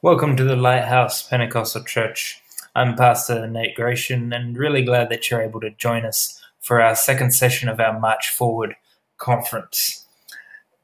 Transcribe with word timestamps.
Welcome 0.00 0.36
to 0.36 0.44
the 0.44 0.54
Lighthouse 0.54 1.26
Pentecostal 1.26 1.82
Church. 1.82 2.40
I'm 2.76 2.94
Pastor 2.94 3.48
Nate 3.48 3.74
Gratian 3.74 4.32
and 4.32 4.56
really 4.56 4.84
glad 4.84 5.08
that 5.08 5.28
you're 5.28 5.42
able 5.42 5.58
to 5.58 5.70
join 5.70 6.04
us 6.04 6.40
for 6.60 6.80
our 6.80 6.94
second 6.94 7.32
session 7.32 7.68
of 7.68 7.80
our 7.80 7.98
March 7.98 8.30
Forward 8.30 8.76
conference. 9.16 10.06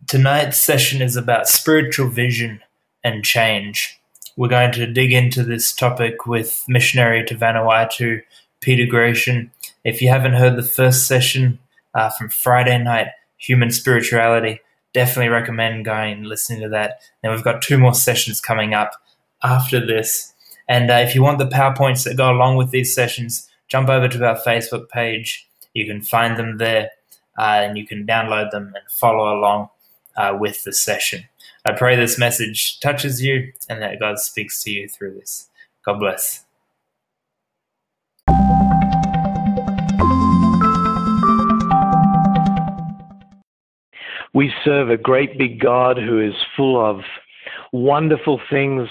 Tonight's 0.08 0.58
session 0.58 1.00
is 1.00 1.14
about 1.14 1.46
spiritual 1.46 2.08
vision 2.08 2.61
and 3.04 3.24
change. 3.24 4.00
We're 4.37 4.48
going 4.48 4.73
to 4.73 4.93
dig 4.93 5.12
into 5.12 5.45
this 5.45 5.73
topic 5.73 6.27
with 6.27 6.65
missionary 6.67 7.25
to 7.27 7.37
Vanuatu, 7.37 8.21
Peter 8.61 8.85
Gratian. 8.85 9.53
If 9.85 10.03
you 10.03 10.09
haven't 10.09 10.33
heard 10.33 10.57
the 10.57 10.65
first 10.65 11.07
session 11.07 11.61
uh, 11.95 12.11
from 12.11 12.31
Friday 12.31 12.83
night, 12.83 13.11
Human 13.37 13.71
Spirituality, 13.71 14.61
definitely 14.93 15.29
recommend 15.29 15.85
going 15.85 16.15
and 16.15 16.27
listening 16.27 16.62
to 16.62 16.69
that. 16.71 17.01
Then 17.23 17.31
we've 17.31 17.45
got 17.45 17.62
two 17.62 17.79
more 17.79 17.95
sessions 17.95 18.41
coming 18.41 18.75
up 18.75 18.95
after 19.45 19.84
this. 19.84 20.32
And 20.68 20.90
uh, 20.90 20.94
if 20.94 21.14
you 21.14 21.22
want 21.22 21.39
the 21.39 21.46
PowerPoints 21.46 22.04
that 22.04 22.16
go 22.16 22.32
along 22.32 22.57
with 22.57 22.71
these 22.71 22.94
sessions, 22.94 23.48
jump 23.68 23.89
over 23.89 24.08
to 24.08 24.26
our 24.26 24.39
Facebook 24.40 24.89
page. 24.89 25.46
You 25.75 25.86
can 25.86 26.00
find 26.00 26.39
them 26.39 26.58
there 26.58 26.90
uh, 27.39 27.61
and 27.62 27.76
you 27.76 27.86
can 27.86 28.07
download 28.07 28.50
them 28.50 28.72
and 28.75 28.90
follow 28.90 29.38
along 29.38 29.68
uh, 30.16 30.36
with 30.38 30.64
the 30.64 30.72
session. 30.72 31.25
I 31.66 31.72
pray 31.72 31.96
this 31.96 32.19
message 32.19 32.80
touches 32.80 33.22
you 33.22 33.52
and 33.69 33.83
that 33.83 34.00
God 34.00 34.19
speaks 34.19 34.62
to 34.64 34.70
you 34.70 34.88
through 34.88 35.14
this. 35.14 35.50
God 35.84 35.98
bless. 35.98 36.44
We 44.33 44.52
serve 44.64 44.91
a 44.91 44.97
great 44.97 45.38
big 45.38 45.61
God 45.61 45.97
who 45.97 46.20
is 46.20 46.34
full 46.56 46.84
of 46.84 47.02
wonderful 47.72 48.41
things. 48.50 48.88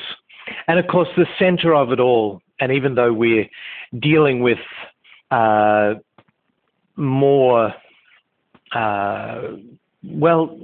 And 0.67 0.79
of 0.79 0.87
course, 0.87 1.09
the 1.15 1.25
center 1.37 1.73
of 1.73 1.91
it 1.91 1.99
all, 1.99 2.41
and 2.59 2.71
even 2.71 2.95
though 2.95 3.13
we're 3.13 3.47
dealing 3.99 4.41
with 4.41 4.59
uh, 5.31 5.95
more, 6.95 7.73
uh, 8.73 9.41
well, 10.03 10.57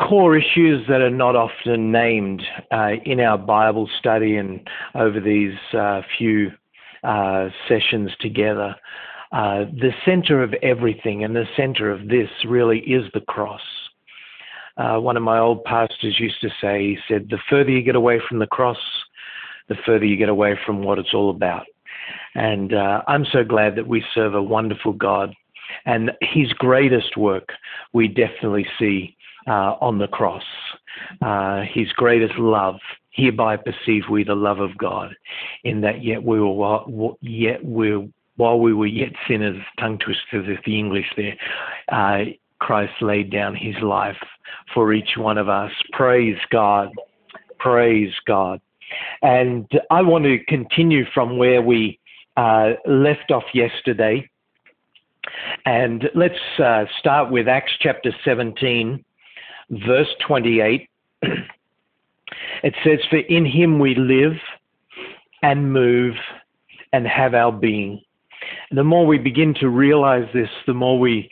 core 0.00 0.36
issues 0.36 0.86
that 0.88 1.00
are 1.00 1.10
not 1.10 1.34
often 1.34 1.90
named 1.90 2.42
uh, 2.70 2.92
in 3.04 3.20
our 3.20 3.38
Bible 3.38 3.88
study 3.98 4.36
and 4.36 4.68
over 4.94 5.20
these 5.20 5.56
uh, 5.76 6.02
few 6.16 6.50
uh, 7.02 7.48
sessions 7.68 8.10
together. 8.20 8.74
Uh, 9.32 9.64
the 9.64 9.92
center 10.04 10.42
of 10.42 10.54
everything 10.62 11.22
and 11.24 11.36
the 11.36 11.44
center 11.56 11.90
of 11.90 12.08
this 12.08 12.28
really 12.46 12.78
is 12.80 13.04
the 13.12 13.20
cross. 13.20 13.60
Uh, 14.78 14.98
one 14.98 15.16
of 15.16 15.22
my 15.22 15.38
old 15.38 15.64
pastors 15.64 16.18
used 16.18 16.40
to 16.40 16.50
say, 16.60 16.80
he 16.80 16.98
said, 17.08 17.28
the 17.28 17.38
further 17.50 17.70
you 17.70 17.82
get 17.82 17.96
away 17.96 18.20
from 18.28 18.38
the 18.38 18.46
cross, 18.46 18.78
the 19.68 19.76
further 19.84 20.04
you 20.04 20.16
get 20.16 20.28
away 20.28 20.58
from 20.64 20.82
what 20.82 20.98
it's 20.98 21.12
all 21.12 21.30
about. 21.30 21.66
And 22.34 22.72
uh, 22.72 23.02
I'm 23.06 23.26
so 23.32 23.44
glad 23.44 23.74
that 23.76 23.88
we 23.88 24.04
serve 24.14 24.34
a 24.34 24.42
wonderful 24.42 24.92
God. 24.92 25.34
And 25.84 26.12
his 26.22 26.52
greatest 26.54 27.16
work 27.16 27.50
we 27.92 28.08
definitely 28.08 28.66
see 28.78 29.16
uh, 29.46 29.74
on 29.80 29.98
the 29.98 30.08
cross. 30.08 30.44
Uh, 31.20 31.62
his 31.62 31.88
greatest 31.92 32.38
love 32.38 32.76
hereby 33.10 33.56
perceive 33.56 34.04
we 34.10 34.22
the 34.22 34.34
love 34.34 34.60
of 34.60 34.76
God, 34.78 35.14
in 35.64 35.80
that 35.80 36.04
yet 36.04 36.22
we 36.22 36.40
were 36.40 37.14
yet 37.20 37.64
we 37.64 38.08
while 38.36 38.60
we 38.60 38.72
were 38.72 38.86
yet 38.86 39.12
sinners, 39.26 39.60
tongue 39.80 39.98
twisters 39.98 40.48
is 40.48 40.62
the 40.64 40.78
English 40.78 41.06
there, 41.16 41.36
uh, 41.90 42.24
Christ 42.58 42.92
laid 43.00 43.30
down 43.30 43.54
his 43.54 43.76
life 43.82 44.16
for 44.74 44.92
each 44.92 45.16
one 45.16 45.38
of 45.38 45.48
us. 45.48 45.72
Praise 45.92 46.38
God. 46.50 46.90
Praise 47.58 48.12
God. 48.26 48.60
And 49.22 49.68
I 49.90 50.02
want 50.02 50.24
to 50.24 50.38
continue 50.44 51.04
from 51.12 51.38
where 51.38 51.62
we 51.62 51.98
uh, 52.36 52.72
left 52.86 53.30
off 53.30 53.44
yesterday. 53.52 54.28
And 55.66 56.08
let's 56.14 56.34
uh, 56.62 56.84
start 56.98 57.30
with 57.30 57.48
Acts 57.48 57.72
chapter 57.80 58.14
17, 58.24 59.04
verse 59.70 60.08
28. 60.26 60.88
it 61.22 62.74
says, 62.84 62.98
For 63.10 63.18
in 63.18 63.44
him 63.44 63.78
we 63.78 63.94
live 63.94 64.38
and 65.42 65.72
move 65.72 66.14
and 66.92 67.06
have 67.06 67.34
our 67.34 67.52
being 67.52 68.00
the 68.70 68.84
more 68.84 69.06
we 69.06 69.18
begin 69.18 69.54
to 69.60 69.68
realize 69.68 70.28
this, 70.34 70.50
the 70.66 70.74
more 70.74 70.98
we 70.98 71.30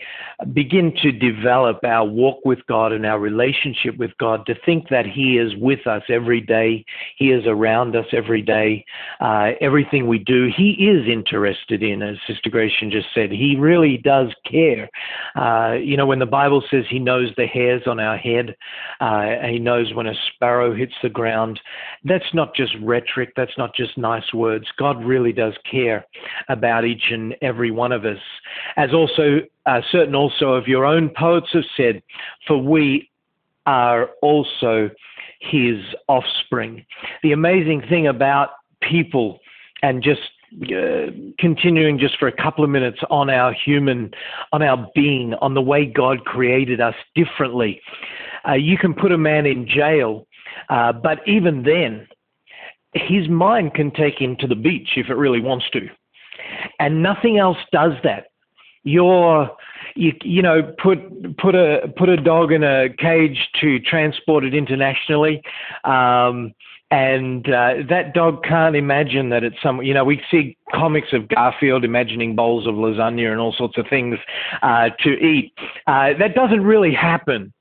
begin 0.52 0.94
to 1.02 1.12
develop 1.12 1.82
our 1.84 2.04
walk 2.04 2.44
with 2.44 2.58
God 2.66 2.92
and 2.92 3.04
our 3.04 3.18
relationship 3.18 3.96
with 3.98 4.10
God, 4.18 4.46
to 4.46 4.54
think 4.64 4.88
that 4.88 5.06
He 5.06 5.38
is 5.38 5.54
with 5.56 5.86
us 5.86 6.02
every 6.08 6.40
day, 6.40 6.84
He 7.16 7.30
is 7.30 7.44
around 7.46 7.94
us 7.94 8.06
every 8.12 8.42
day, 8.42 8.84
uh, 9.20 9.50
everything 9.60 10.06
we 10.06 10.18
do, 10.18 10.50
He 10.54 10.72
is 10.72 11.06
interested 11.06 11.82
in, 11.82 12.02
as 12.02 12.16
Sister 12.26 12.48
Gratian 12.48 12.90
just 12.90 13.08
said. 13.14 13.30
He 13.30 13.56
really 13.58 13.98
does 13.98 14.28
care. 14.50 14.88
Uh, 15.34 15.74
you 15.74 15.96
know, 15.96 16.06
when 16.06 16.18
the 16.18 16.26
Bible 16.26 16.62
says 16.70 16.84
He 16.88 16.98
knows 16.98 17.30
the 17.36 17.46
hairs 17.46 17.82
on 17.86 18.00
our 18.00 18.16
head, 18.16 18.56
uh, 19.00 19.46
He 19.48 19.58
knows 19.58 19.92
when 19.92 20.06
a 20.06 20.14
sparrow 20.34 20.74
hits 20.74 20.94
the 21.02 21.10
ground, 21.10 21.60
that's 22.04 22.32
not 22.32 22.54
just 22.54 22.74
rhetoric, 22.82 23.32
that's 23.36 23.56
not 23.58 23.74
just 23.74 23.98
nice 23.98 24.32
words. 24.32 24.66
God 24.78 25.04
really 25.04 25.32
does 25.32 25.54
care 25.70 26.06
about 26.48 26.84
each 26.84 27.10
and 27.10 27.25
every 27.42 27.70
one 27.70 27.92
of 27.92 28.04
us. 28.04 28.18
As 28.76 28.92
also 28.92 29.40
uh, 29.66 29.80
certain 29.90 30.14
also 30.14 30.52
of 30.52 30.68
your 30.68 30.84
own 30.84 31.10
poets 31.16 31.48
have 31.52 31.64
said, 31.76 32.02
for 32.46 32.58
we 32.58 33.10
are 33.66 34.10
also 34.22 34.90
his 35.40 35.78
offspring. 36.08 36.84
The 37.22 37.32
amazing 37.32 37.82
thing 37.88 38.06
about 38.06 38.50
people 38.80 39.40
and 39.82 40.02
just 40.02 40.20
uh, 40.62 41.10
continuing 41.38 41.98
just 41.98 42.16
for 42.18 42.28
a 42.28 42.32
couple 42.32 42.64
of 42.64 42.70
minutes 42.70 42.98
on 43.10 43.28
our 43.28 43.52
human, 43.52 44.12
on 44.52 44.62
our 44.62 44.88
being, 44.94 45.34
on 45.34 45.54
the 45.54 45.60
way 45.62 45.84
God 45.84 46.24
created 46.24 46.80
us 46.80 46.94
differently. 47.14 47.80
Uh, 48.48 48.54
you 48.54 48.78
can 48.78 48.94
put 48.94 49.12
a 49.12 49.18
man 49.18 49.44
in 49.44 49.68
jail, 49.68 50.26
uh, 50.70 50.92
but 50.92 51.18
even 51.26 51.64
then, 51.64 52.06
his 52.94 53.28
mind 53.28 53.74
can 53.74 53.90
take 53.90 54.20
him 54.20 54.36
to 54.36 54.46
the 54.46 54.54
beach 54.54 54.90
if 54.96 55.08
it 55.10 55.14
really 55.14 55.40
wants 55.40 55.68
to 55.70 55.88
and 56.78 57.02
nothing 57.02 57.38
else 57.38 57.58
does 57.72 57.92
that. 58.04 58.26
You're 58.84 59.50
you, 59.96 60.12
you 60.22 60.42
know 60.42 60.62
put 60.82 60.98
put 61.38 61.54
a 61.54 61.92
put 61.96 62.08
a 62.08 62.16
dog 62.16 62.52
in 62.52 62.62
a 62.62 62.88
cage 62.98 63.48
to 63.60 63.80
transport 63.80 64.44
it 64.44 64.54
internationally 64.54 65.42
um, 65.84 66.52
and 66.90 67.48
uh, 67.48 67.74
that 67.88 68.14
dog 68.14 68.44
can't 68.44 68.76
imagine 68.76 69.30
that 69.30 69.42
it's 69.42 69.56
some 69.62 69.82
you 69.82 69.94
know 69.94 70.04
we 70.04 70.22
see 70.30 70.56
comics 70.72 71.08
of 71.12 71.28
garfield 71.28 71.84
imagining 71.84 72.36
bowls 72.36 72.66
of 72.66 72.74
lasagna 72.74 73.30
and 73.30 73.40
all 73.40 73.52
sorts 73.52 73.76
of 73.78 73.86
things 73.88 74.18
uh, 74.62 74.90
to 75.00 75.10
eat 75.18 75.52
uh, 75.86 76.10
that 76.18 76.34
doesn't 76.34 76.62
really 76.62 76.92
happen 76.92 77.52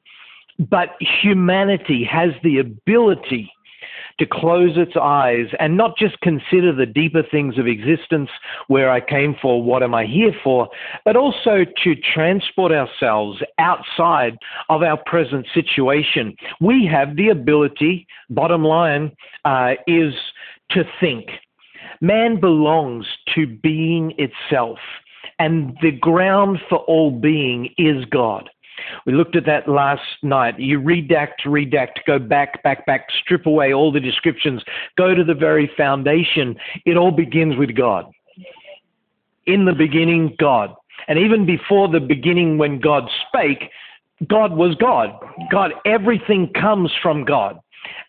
but 0.69 0.89
humanity 1.21 2.03
has 2.03 2.31
the 2.43 2.59
ability 2.59 3.51
to 4.19 4.25
close 4.25 4.77
its 4.77 4.93
eyes 4.99 5.47
and 5.59 5.75
not 5.75 5.97
just 5.97 6.19
consider 6.21 6.73
the 6.73 6.85
deeper 6.85 7.23
things 7.23 7.57
of 7.57 7.67
existence, 7.67 8.29
where 8.67 8.89
I 8.89 9.01
came 9.01 9.35
for, 9.41 9.61
what 9.61 9.83
am 9.83 9.93
I 9.93 10.05
here 10.05 10.33
for, 10.43 10.69
but 11.03 11.15
also 11.15 11.65
to 11.83 11.95
transport 11.95 12.71
ourselves 12.71 13.41
outside 13.57 14.37
of 14.69 14.83
our 14.83 14.97
present 15.05 15.47
situation. 15.53 16.35
We 16.61 16.85
have 16.91 17.15
the 17.15 17.29
ability, 17.29 18.07
bottom 18.29 18.63
line, 18.63 19.11
uh, 19.43 19.73
is 19.87 20.13
to 20.71 20.83
think. 20.99 21.25
Man 22.01 22.39
belongs 22.39 23.05
to 23.35 23.47
being 23.47 24.13
itself, 24.17 24.79
and 25.39 25.77
the 25.81 25.91
ground 25.91 26.59
for 26.69 26.79
all 26.79 27.11
being 27.11 27.69
is 27.77 28.05
God. 28.05 28.49
We 29.05 29.13
looked 29.13 29.35
at 29.35 29.45
that 29.45 29.67
last 29.67 30.01
night. 30.23 30.59
You 30.59 30.79
redact, 30.79 31.45
redact, 31.45 32.05
go 32.05 32.19
back, 32.19 32.61
back, 32.63 32.85
back, 32.85 33.07
strip 33.23 33.45
away 33.45 33.73
all 33.73 33.91
the 33.91 33.99
descriptions, 33.99 34.63
go 34.97 35.13
to 35.15 35.23
the 35.23 35.33
very 35.33 35.69
foundation. 35.77 36.55
It 36.85 36.97
all 36.97 37.11
begins 37.11 37.57
with 37.57 37.75
God. 37.75 38.11
In 39.45 39.65
the 39.65 39.73
beginning, 39.73 40.35
God. 40.39 40.73
And 41.07 41.19
even 41.19 41.45
before 41.45 41.87
the 41.87 41.99
beginning, 41.99 42.57
when 42.57 42.79
God 42.79 43.09
spake, 43.27 43.69
God 44.27 44.55
was 44.55 44.75
God. 44.75 45.11
God, 45.51 45.73
everything 45.85 46.51
comes 46.53 46.91
from 47.01 47.25
God. 47.25 47.59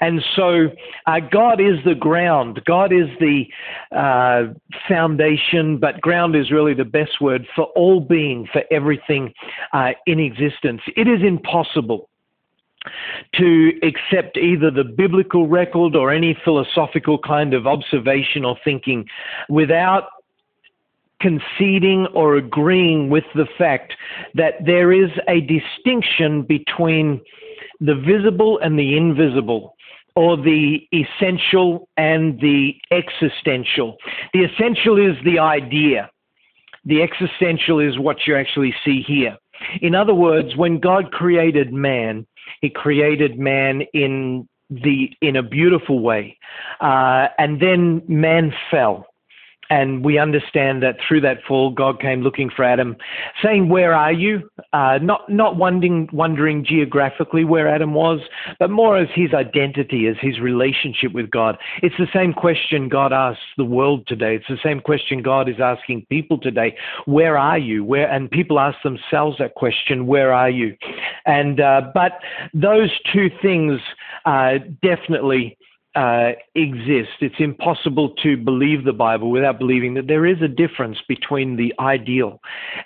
And 0.00 0.22
so 0.34 0.68
uh, 1.06 1.20
God 1.20 1.60
is 1.60 1.76
the 1.84 1.94
ground. 1.94 2.60
God 2.66 2.92
is 2.92 3.08
the 3.20 3.44
uh, 3.96 4.52
foundation, 4.88 5.78
but 5.78 6.00
ground 6.00 6.36
is 6.36 6.50
really 6.50 6.74
the 6.74 6.84
best 6.84 7.20
word 7.20 7.46
for 7.54 7.64
all 7.76 8.00
being, 8.00 8.48
for 8.52 8.62
everything 8.70 9.32
uh, 9.72 9.92
in 10.06 10.20
existence. 10.20 10.82
It 10.96 11.08
is 11.08 11.22
impossible 11.22 12.08
to 13.34 13.72
accept 13.82 14.36
either 14.36 14.70
the 14.70 14.84
biblical 14.84 15.48
record 15.48 15.96
or 15.96 16.12
any 16.12 16.38
philosophical 16.44 17.18
kind 17.18 17.54
of 17.54 17.66
observation 17.66 18.44
or 18.44 18.56
thinking 18.64 19.06
without 19.48 20.04
conceding 21.20 22.06
or 22.14 22.36
agreeing 22.36 23.08
with 23.08 23.24
the 23.34 23.46
fact 23.58 23.94
that 24.34 24.54
there 24.64 24.92
is 24.92 25.10
a 25.28 25.40
distinction 25.40 26.42
between 26.42 27.20
the 27.80 27.94
visible 27.94 28.58
and 28.62 28.78
the 28.78 28.96
invisible 28.96 29.76
or 30.14 30.36
the 30.36 30.78
essential 30.92 31.88
and 31.96 32.40
the 32.40 32.74
existential. 32.90 33.96
The 34.32 34.44
essential 34.44 34.98
is 34.98 35.16
the 35.24 35.38
idea. 35.38 36.10
The 36.84 37.02
existential 37.02 37.80
is 37.80 37.98
what 37.98 38.26
you 38.26 38.36
actually 38.36 38.74
see 38.84 39.02
here. 39.06 39.36
In 39.82 39.94
other 39.94 40.14
words, 40.14 40.56
when 40.56 40.80
God 40.80 41.12
created 41.12 41.72
man, 41.72 42.26
he 42.60 42.70
created 42.70 43.38
man 43.38 43.82
in 43.92 44.48
the 44.70 45.10
in 45.20 45.36
a 45.36 45.42
beautiful 45.42 46.00
way, 46.00 46.36
uh, 46.80 47.28
and 47.38 47.60
then 47.60 48.02
man 48.08 48.52
fell 48.70 49.06
and 49.70 50.04
we 50.04 50.18
understand 50.18 50.82
that 50.82 50.96
through 51.06 51.20
that 51.22 51.42
fall, 51.46 51.70
God 51.70 52.00
came 52.00 52.22
looking 52.22 52.50
for 52.50 52.64
Adam, 52.64 52.96
saying, 53.42 53.68
"Where 53.68 53.94
are 53.94 54.12
you?" 54.12 54.48
Uh, 54.72 54.98
not 55.02 55.28
not 55.28 55.56
wondering 55.56 56.08
wondering 56.12 56.64
geographically 56.64 57.44
where 57.44 57.68
Adam 57.68 57.94
was, 57.94 58.20
but 58.58 58.70
more 58.70 58.96
as 58.96 59.08
his 59.14 59.34
identity, 59.34 60.06
as 60.06 60.16
his 60.20 60.40
relationship 60.40 61.12
with 61.12 61.30
God. 61.30 61.58
It's 61.82 61.96
the 61.98 62.08
same 62.12 62.32
question 62.32 62.88
God 62.88 63.12
asks 63.12 63.42
the 63.56 63.64
world 63.64 64.06
today. 64.06 64.36
It's 64.36 64.48
the 64.48 64.58
same 64.62 64.80
question 64.80 65.22
God 65.22 65.48
is 65.48 65.60
asking 65.60 66.06
people 66.08 66.38
today. 66.38 66.76
Where 67.06 67.38
are 67.38 67.58
you? 67.58 67.84
Where? 67.84 68.10
And 68.10 68.30
people 68.30 68.58
ask 68.58 68.80
themselves 68.82 69.38
that 69.38 69.54
question, 69.54 70.06
"Where 70.06 70.32
are 70.32 70.50
you?" 70.50 70.76
And 71.24 71.60
uh, 71.60 71.90
but 71.94 72.20
those 72.54 72.90
two 73.12 73.30
things 73.42 73.80
uh, 74.24 74.58
definitely 74.82 75.56
uh, 75.96 76.32
exist. 76.54 77.16
It's 77.20 77.36
impossible 77.38 78.10
to 78.22 78.36
believe 78.36 78.84
the 78.84 78.92
Bible 78.92 79.30
without 79.30 79.58
believing 79.58 79.94
that 79.94 80.06
there 80.06 80.26
is 80.26 80.40
a 80.42 80.48
difference 80.48 80.98
between 81.08 81.56
the 81.56 81.72
ideal. 81.80 82.40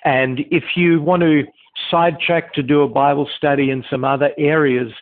And 0.04 0.40
if 0.50 0.76
you 0.76 1.02
want 1.02 1.22
to 1.22 1.42
sidetrack 1.90 2.52
to 2.54 2.62
do 2.62 2.82
a 2.82 2.88
Bible 2.88 3.28
study 3.36 3.70
in 3.70 3.84
some 3.90 4.04
other 4.04 4.30
areas, 4.38 4.92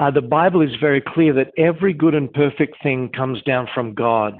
uh, 0.00 0.10
the 0.10 0.22
Bible 0.22 0.60
is 0.60 0.74
very 0.80 1.00
clear 1.00 1.32
that 1.34 1.52
every 1.56 1.92
good 1.92 2.14
and 2.14 2.32
perfect 2.32 2.82
thing 2.82 3.08
comes 3.10 3.42
down 3.42 3.68
from 3.74 3.94
God. 3.94 4.38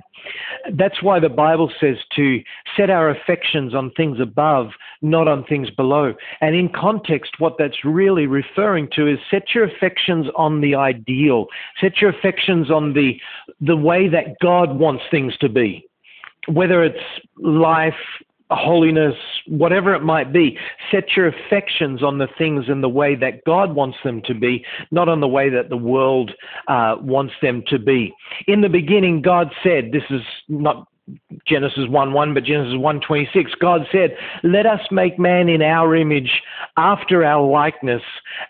That's 0.73 1.03
why 1.03 1.21
the 1.21 1.29
Bible 1.29 1.71
says 1.81 1.97
to 2.17 2.41
set 2.77 2.91
our 2.91 3.11
affections 3.11 3.75
on 3.75 3.91
things 3.91 4.19
above, 4.21 4.71
not 5.03 5.29
on 5.29 5.45
things 5.45 5.71
below. 5.71 6.15
And 6.41 6.55
in 6.55 6.69
context, 6.71 7.33
what 7.39 7.57
that's 7.59 7.85
really 7.85 8.27
referring 8.27 8.89
to 8.97 9.07
is 9.07 9.19
set 9.31 9.55
your 9.55 9.65
affections 9.65 10.27
on 10.37 10.61
the 10.61 10.75
ideal, 10.75 11.47
set 11.81 11.99
your 12.01 12.11
affections 12.11 12.71
on 12.71 12.95
the, 12.95 13.21
the 13.61 13.77
way 13.77 14.09
that 14.09 14.37
God 14.41 14.79
wants 14.79 15.05
things 15.11 15.37
to 15.39 15.49
be. 15.49 15.87
Whether 16.49 16.83
it's 16.85 17.05
life, 17.39 17.95
holiness, 18.55 19.15
whatever 19.47 19.95
it 19.95 20.03
might 20.03 20.33
be. 20.33 20.59
Set 20.91 21.17
your 21.17 21.29
affections 21.29 22.03
on 22.03 22.19
the 22.19 22.29
things 22.39 22.67
in 22.69 22.81
the 22.81 22.89
way 22.89 23.15
that 23.17 23.45
God 23.45 23.75
wants 23.75 23.99
them 24.05 24.23
to 24.27 24.35
be, 24.35 24.65
not 24.91 25.09
on 25.09 25.21
the 25.21 25.29
way 25.29 25.49
that 25.51 25.69
the 25.69 25.77
world 25.77 26.33
uh, 26.69 26.97
wants 27.01 27.35
them 27.43 27.63
to 27.69 27.79
be. 27.79 28.13
In 28.47 28.61
the 28.61 28.69
beginning, 28.69 29.23
God 29.23 29.51
said, 29.63 29.93
this 29.93 30.05
is 30.11 30.23
not 30.49 30.89
Genesis 31.47 31.87
1 31.89 32.13
1, 32.13 32.35
but 32.35 32.45
Genesis 32.45 32.79
1 32.79 33.01
26, 33.01 33.53
God 33.61 33.83
said, 33.93 34.17
Let 34.43 34.65
us 34.65 34.81
make 34.91 35.19
man 35.19 35.49
in 35.49 35.61
our 35.61 35.95
image, 35.95 36.43
after 36.79 37.25
our 37.25 37.47
likeness, 37.47 38.03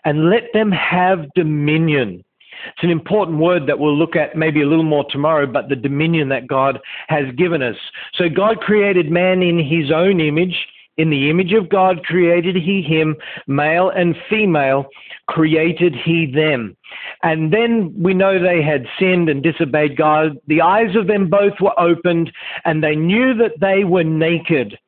and 0.05 0.29
let 0.29 0.43
them 0.53 0.71
have 0.71 1.27
dominion. 1.35 2.23
It's 2.67 2.83
an 2.83 2.89
important 2.89 3.39
word 3.39 3.67
that 3.67 3.79
we'll 3.79 3.97
look 3.97 4.15
at 4.15 4.35
maybe 4.35 4.61
a 4.61 4.67
little 4.67 4.83
more 4.83 5.05
tomorrow, 5.09 5.45
but 5.45 5.69
the 5.69 5.75
dominion 5.75 6.29
that 6.29 6.47
God 6.47 6.79
has 7.07 7.25
given 7.35 7.61
us. 7.61 7.77
So 8.13 8.29
God 8.29 8.59
created 8.59 9.11
man 9.11 9.41
in 9.41 9.59
his 9.59 9.91
own 9.91 10.19
image. 10.19 10.67
In 10.97 11.09
the 11.09 11.29
image 11.29 11.51
of 11.51 11.67
God 11.67 12.05
created 12.05 12.55
he 12.55 12.81
him, 12.81 13.17
male 13.47 13.89
and 13.89 14.15
female 14.29 14.85
created 15.27 15.93
he 15.93 16.25
them. 16.25 16.77
And 17.21 17.51
then 17.51 17.93
we 17.97 18.13
know 18.13 18.39
they 18.39 18.61
had 18.61 18.85
sinned 18.97 19.27
and 19.27 19.43
disobeyed 19.43 19.97
God. 19.97 20.37
The 20.47 20.61
eyes 20.61 20.95
of 20.95 21.07
them 21.07 21.29
both 21.29 21.59
were 21.59 21.77
opened, 21.77 22.31
and 22.63 22.81
they 22.81 22.95
knew 22.95 23.33
that 23.33 23.59
they 23.59 23.83
were 23.83 24.05
naked 24.05 24.79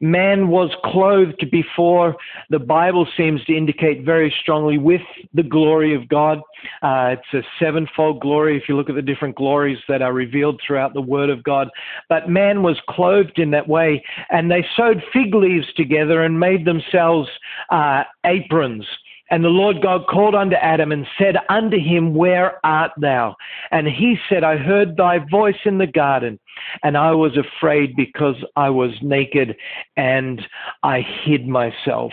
man 0.00 0.48
was 0.48 0.70
clothed 0.84 1.50
before, 1.50 2.16
the 2.50 2.58
Bible 2.58 3.06
seems 3.16 3.44
to 3.44 3.56
indicate 3.56 4.04
very 4.04 4.34
strongly 4.40 4.78
with 4.78 5.00
the 5.32 5.42
glory 5.42 5.94
of 5.94 6.08
God. 6.08 6.38
Uh, 6.82 7.16
it's 7.16 7.34
a 7.34 7.42
sevenfold 7.58 8.20
glory 8.20 8.56
if 8.56 8.68
you 8.68 8.76
look 8.76 8.88
at 8.88 8.94
the 8.94 9.02
different 9.02 9.36
glories 9.36 9.78
that 9.88 10.02
are 10.02 10.12
revealed 10.12 10.60
throughout 10.66 10.94
the 10.94 11.00
Word 11.00 11.30
of 11.30 11.42
God. 11.44 11.68
But 12.08 12.28
man 12.28 12.62
was 12.62 12.80
clothed 12.88 13.38
in 13.38 13.50
that 13.52 13.68
way, 13.68 14.04
and 14.30 14.50
they 14.50 14.66
sewed 14.76 15.02
fig 15.12 15.34
leaves 15.34 15.72
together 15.74 16.22
and 16.22 16.38
made 16.38 16.64
themselves 16.64 17.28
uh, 17.70 18.04
aprons. 18.24 18.86
And 19.30 19.42
the 19.42 19.48
Lord 19.48 19.80
God 19.82 20.06
called 20.06 20.34
unto 20.34 20.56
Adam 20.56 20.92
and 20.92 21.06
said 21.18 21.36
unto 21.48 21.78
him, 21.78 22.14
Where 22.14 22.64
art 22.64 22.92
thou? 22.98 23.36
And 23.70 23.86
he 23.88 24.16
said, 24.28 24.44
I 24.44 24.56
heard 24.56 24.96
thy 24.96 25.18
voice 25.18 25.58
in 25.64 25.78
the 25.78 25.86
garden, 25.86 26.38
and 26.82 26.96
I 26.96 27.12
was 27.12 27.36
afraid 27.36 27.96
because 27.96 28.36
I 28.56 28.70
was 28.70 28.92
naked 29.00 29.56
and 29.96 30.42
I 30.82 31.00
hid 31.00 31.48
myself. 31.48 32.12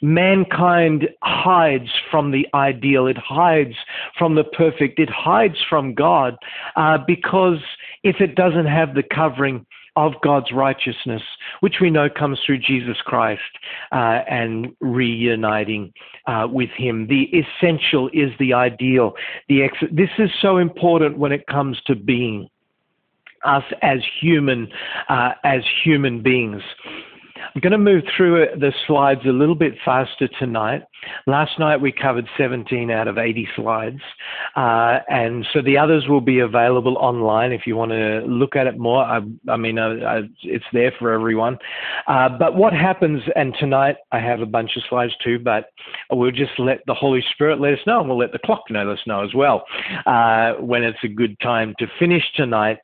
Mankind 0.00 1.08
hides 1.22 1.90
from 2.10 2.30
the 2.30 2.46
ideal, 2.54 3.08
it 3.08 3.18
hides 3.18 3.74
from 4.16 4.36
the 4.36 4.44
perfect, 4.44 5.00
it 5.00 5.10
hides 5.10 5.56
from 5.68 5.92
God 5.92 6.36
uh, 6.76 6.98
because 7.04 7.58
if 8.04 8.20
it 8.20 8.36
doesn't 8.36 8.66
have 8.66 8.94
the 8.94 9.02
covering 9.02 9.66
of 9.98 10.12
God's 10.22 10.52
righteousness, 10.52 11.22
which 11.58 11.76
we 11.80 11.90
know 11.90 12.08
comes 12.08 12.38
through 12.46 12.58
Jesus 12.58 12.98
Christ 13.04 13.42
uh, 13.90 14.20
and 14.30 14.68
reuniting 14.80 15.92
uh, 16.28 16.46
with 16.48 16.70
Him. 16.70 17.08
The 17.08 17.24
essential 17.24 18.08
is 18.12 18.30
the 18.38 18.54
ideal. 18.54 19.14
The 19.48 19.64
ex- 19.64 19.90
this 19.90 20.10
is 20.18 20.30
so 20.40 20.58
important 20.58 21.18
when 21.18 21.32
it 21.32 21.48
comes 21.48 21.80
to 21.86 21.96
being 21.96 22.48
us 23.44 23.64
as 23.82 23.98
human 24.20 24.68
uh, 25.08 25.32
as 25.42 25.62
human 25.84 26.22
beings. 26.22 26.62
I'm 27.54 27.60
going 27.60 27.72
to 27.72 27.78
move 27.78 28.02
through 28.16 28.46
the 28.58 28.72
slides 28.86 29.20
a 29.26 29.30
little 29.30 29.54
bit 29.54 29.74
faster 29.84 30.28
tonight. 30.38 30.82
Last 31.26 31.58
night 31.58 31.80
we 31.80 31.92
covered 31.92 32.26
17 32.36 32.90
out 32.90 33.08
of 33.08 33.18
80 33.18 33.48
slides, 33.56 34.00
uh, 34.56 34.98
and 35.08 35.46
so 35.52 35.62
the 35.62 35.78
others 35.78 36.06
will 36.08 36.20
be 36.20 36.40
available 36.40 36.96
online 36.98 37.52
if 37.52 37.66
you 37.66 37.76
want 37.76 37.92
to 37.92 38.20
look 38.26 38.56
at 38.56 38.66
it 38.66 38.78
more. 38.78 39.02
I, 39.02 39.20
I 39.48 39.56
mean, 39.56 39.78
uh, 39.78 39.88
uh, 40.04 40.22
it's 40.42 40.64
there 40.72 40.92
for 40.98 41.12
everyone. 41.12 41.58
Uh, 42.06 42.28
but 42.28 42.56
what 42.56 42.72
happens, 42.72 43.22
and 43.36 43.54
tonight 43.58 43.96
I 44.12 44.18
have 44.18 44.40
a 44.40 44.46
bunch 44.46 44.72
of 44.76 44.82
slides 44.88 45.12
too, 45.22 45.38
but 45.38 45.70
we'll 46.10 46.32
just 46.32 46.58
let 46.58 46.80
the 46.86 46.94
Holy 46.94 47.24
Spirit 47.32 47.60
let 47.60 47.74
us 47.74 47.80
know, 47.86 48.00
and 48.00 48.08
we'll 48.08 48.18
let 48.18 48.32
the 48.32 48.38
clock 48.40 48.64
let 48.70 48.86
us 48.88 48.98
know 49.06 49.24
as 49.24 49.34
well 49.34 49.64
uh, 50.06 50.54
when 50.54 50.82
it's 50.82 50.98
a 51.04 51.08
good 51.08 51.38
time 51.40 51.74
to 51.78 51.86
finish 51.98 52.24
tonight. 52.34 52.78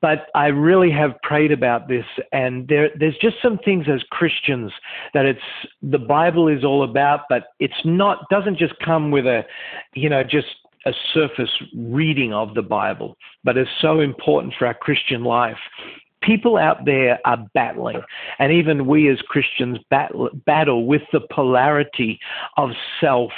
But 0.00 0.26
I 0.34 0.46
really 0.46 0.90
have 0.90 1.12
prayed 1.22 1.52
about 1.52 1.88
this, 1.88 2.04
and 2.32 2.66
there, 2.68 2.90
there's 2.98 3.16
just 3.20 3.36
some 3.42 3.58
things 3.64 3.86
as 3.98 4.06
Christians 4.10 4.72
that 5.14 5.26
it's 5.26 5.40
the 5.82 5.98
Bible 5.98 6.48
is 6.48 6.64
all 6.64 6.84
about, 6.84 7.20
but 7.28 7.48
it's 7.58 7.82
not 7.84 8.28
doesn't 8.30 8.58
just 8.58 8.74
come 8.84 9.10
with 9.10 9.26
a, 9.26 9.44
you 9.94 10.08
know, 10.08 10.22
just 10.22 10.46
a 10.86 10.92
surface 11.12 11.50
reading 11.76 12.32
of 12.32 12.54
the 12.54 12.62
Bible, 12.62 13.16
but 13.44 13.58
is 13.58 13.66
so 13.80 14.00
important 14.00 14.54
for 14.58 14.66
our 14.66 14.74
Christian 14.74 15.24
life. 15.24 15.58
People 16.22 16.56
out 16.56 16.84
there 16.84 17.18
are 17.24 17.46
battling, 17.54 18.00
and 18.38 18.52
even 18.52 18.86
we 18.86 19.08
as 19.10 19.20
Christians 19.22 19.78
battle, 19.90 20.30
battle 20.46 20.86
with 20.86 21.02
the 21.12 21.20
polarity 21.32 22.18
of 22.56 22.70
self 23.00 23.32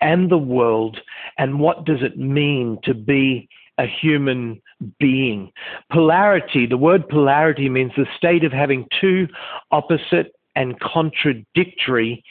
and 0.00 0.30
the 0.30 0.38
world, 0.38 0.98
and 1.38 1.60
what 1.60 1.84
does 1.84 2.02
it 2.02 2.18
mean 2.18 2.78
to 2.84 2.94
be 2.94 3.48
a 3.78 3.86
human 3.86 4.60
being. 4.98 5.50
Polarity, 5.92 6.66
the 6.66 6.76
word 6.76 7.08
polarity 7.08 7.68
means 7.68 7.92
the 7.96 8.06
state 8.16 8.44
of 8.44 8.52
having 8.52 8.86
two 9.00 9.26
opposite 9.70 10.32
and 10.56 10.78
contradictory 10.80 12.22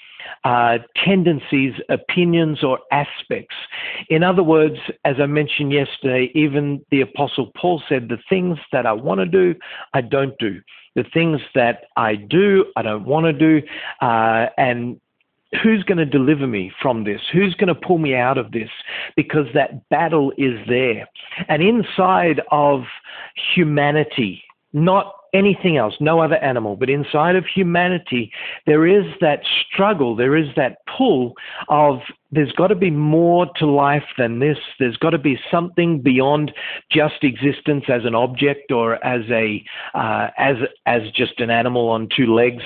uh, 0.44 0.78
tendencies, 1.04 1.74
opinions, 1.90 2.64
or 2.64 2.80
aspects. 2.92 3.56
In 4.10 4.24
other 4.24 4.44
words, 4.44 4.78
as 5.06 5.16
I 5.20 5.26
mentioned 5.26 5.72
yesterday, 5.72 6.32
even 6.34 6.84
the 6.92 7.02
Apostle 7.02 7.52
Paul 7.56 7.82
said, 7.88 8.10
The 8.10 8.20
things 8.30 8.58
that 8.72 8.86
I 8.86 8.94
want 8.94 9.20
to 9.20 9.26
do, 9.26 9.56
I 9.94 10.02
don't 10.02 10.38
do. 10.40 10.62
The 10.96 11.06
things 11.14 11.42
that 11.56 11.86
I 11.98 12.16
do, 12.16 12.66
I 12.76 12.84
don't 12.84 13.06
want 13.06 13.26
to 13.26 13.34
do. 13.34 13.66
Uh, 14.02 14.48
and 14.58 15.00
who's 15.62 15.84
going 15.84 15.98
to 15.98 16.06
deliver 16.06 16.48
me 16.48 16.72
from 16.82 17.04
this? 17.04 17.22
Who's 17.32 17.54
going 17.56 17.68
to 17.68 17.76
pull 17.76 17.98
me 17.98 18.16
out 18.16 18.38
of 18.38 18.52
this? 18.52 18.70
Because 19.16 19.48
that 19.54 19.88
battle 19.90 20.32
is 20.38 20.58
there. 20.68 21.08
And 21.48 21.62
inside 21.62 22.42
of 22.52 22.84
humanity, 23.56 24.44
not 24.74 25.14
anything 25.34 25.78
else, 25.78 25.96
no 26.00 26.20
other 26.20 26.36
animal, 26.38 26.76
but 26.76 26.90
inside 26.90 27.36
of 27.36 27.46
humanity, 27.46 28.32
there 28.68 28.86
is 28.86 29.06
that 29.20 29.42
struggle, 29.72 30.16
there 30.16 30.36
is 30.36 30.48
that 30.56 30.78
pull 30.96 31.34
of 31.70 32.00
there's 32.32 32.52
got 32.54 32.68
to 32.68 32.76
be 32.76 32.90
more 32.90 33.48
to 33.58 33.66
life 33.66 34.04
than 34.18 34.40
this. 34.40 34.58
There's 34.80 34.98
got 34.98 35.12
to 35.12 35.20
be 35.20 35.40
something 35.52 36.02
beyond 36.02 36.52
just 36.92 37.24
existence 37.24 37.86
as 37.88 38.06
an 38.06 38.16
object 38.16 38.72
or 38.72 39.04
as 39.06 39.22
a 39.30 39.64
uh, 39.94 40.30
as 40.38 40.56
as 40.86 41.02
just 41.16 41.40
an 41.40 41.50
animal 41.50 41.90
on 41.90 42.10
two 42.16 42.34
legs 42.34 42.64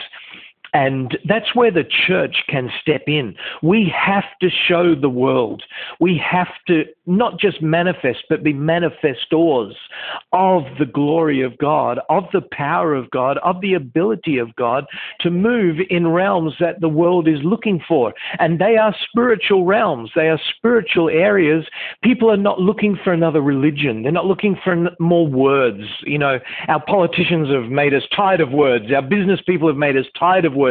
And 0.77 1.17
that's 1.27 1.55
where 1.55 1.71
the 1.71 1.89
church 2.05 2.43
can 2.47 2.69
step 2.79 3.01
in. 3.07 3.33
We 3.63 3.91
have 3.97 4.25
to 4.41 4.49
show 4.67 4.93
the 4.93 5.09
world. 5.09 5.63
We 5.99 6.21
have 6.23 6.49
to 6.67 6.83
not 7.07 7.39
just 7.39 7.63
manifest, 7.63 8.19
but 8.29 8.43
be 8.43 8.53
manifestors 8.53 9.73
of 10.33 10.63
the 10.77 10.85
glory 10.85 11.41
of 11.41 11.57
God, 11.57 11.99
of 12.09 12.25
the 12.31 12.43
power 12.51 12.93
of 12.93 13.09
God, 13.09 13.39
of 13.39 13.59
the 13.61 13.73
ability 13.73 14.37
of 14.37 14.55
God 14.55 14.85
to 15.21 15.31
move 15.31 15.77
in 15.89 16.09
realms 16.09 16.53
that 16.59 16.79
the 16.79 16.89
world 16.89 17.27
is 17.27 17.39
looking 17.43 17.81
for. 17.87 18.13
And 18.37 18.59
they 18.59 18.77
are 18.77 18.95
spiritual 19.09 19.65
realms, 19.65 20.11
they 20.15 20.27
are 20.27 20.39
spiritual 20.57 21.09
areas. 21.09 21.65
People 22.03 22.29
are 22.29 22.37
not 22.37 22.59
looking 22.59 22.99
for 23.03 23.13
another 23.13 23.41
religion, 23.41 24.03
they're 24.03 24.11
not 24.11 24.25
looking 24.25 24.55
for 24.63 24.89
more 24.99 25.25
words. 25.25 25.81
You 26.03 26.19
know, 26.19 26.39
our 26.67 26.83
politicians 26.85 27.49
have 27.49 27.71
made 27.71 27.95
us 27.95 28.03
tired 28.15 28.41
of 28.41 28.51
words, 28.51 28.91
our 28.93 29.01
business 29.01 29.39
people 29.47 29.67
have 29.67 29.77
made 29.77 29.97
us 29.97 30.05
tired 30.19 30.45
of 30.45 30.53
words, 30.53 30.66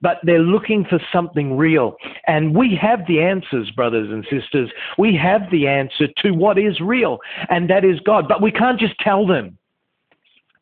but 0.00 0.18
they're 0.22 0.38
looking 0.38 0.84
for 0.84 1.00
something 1.12 1.56
real. 1.56 1.96
And 2.26 2.54
we 2.54 2.78
have 2.80 3.06
the 3.06 3.20
answers, 3.20 3.70
brothers 3.70 4.10
and 4.10 4.26
sisters. 4.30 4.70
We 4.98 5.16
have 5.16 5.42
the 5.50 5.66
answer 5.66 6.08
to 6.22 6.30
what 6.32 6.58
is 6.58 6.80
real, 6.80 7.18
and 7.48 7.68
that 7.70 7.84
is 7.84 8.00
God. 8.00 8.26
But 8.28 8.42
we 8.42 8.52
can't 8.52 8.78
just 8.78 8.98
tell 9.00 9.26
them 9.26 9.58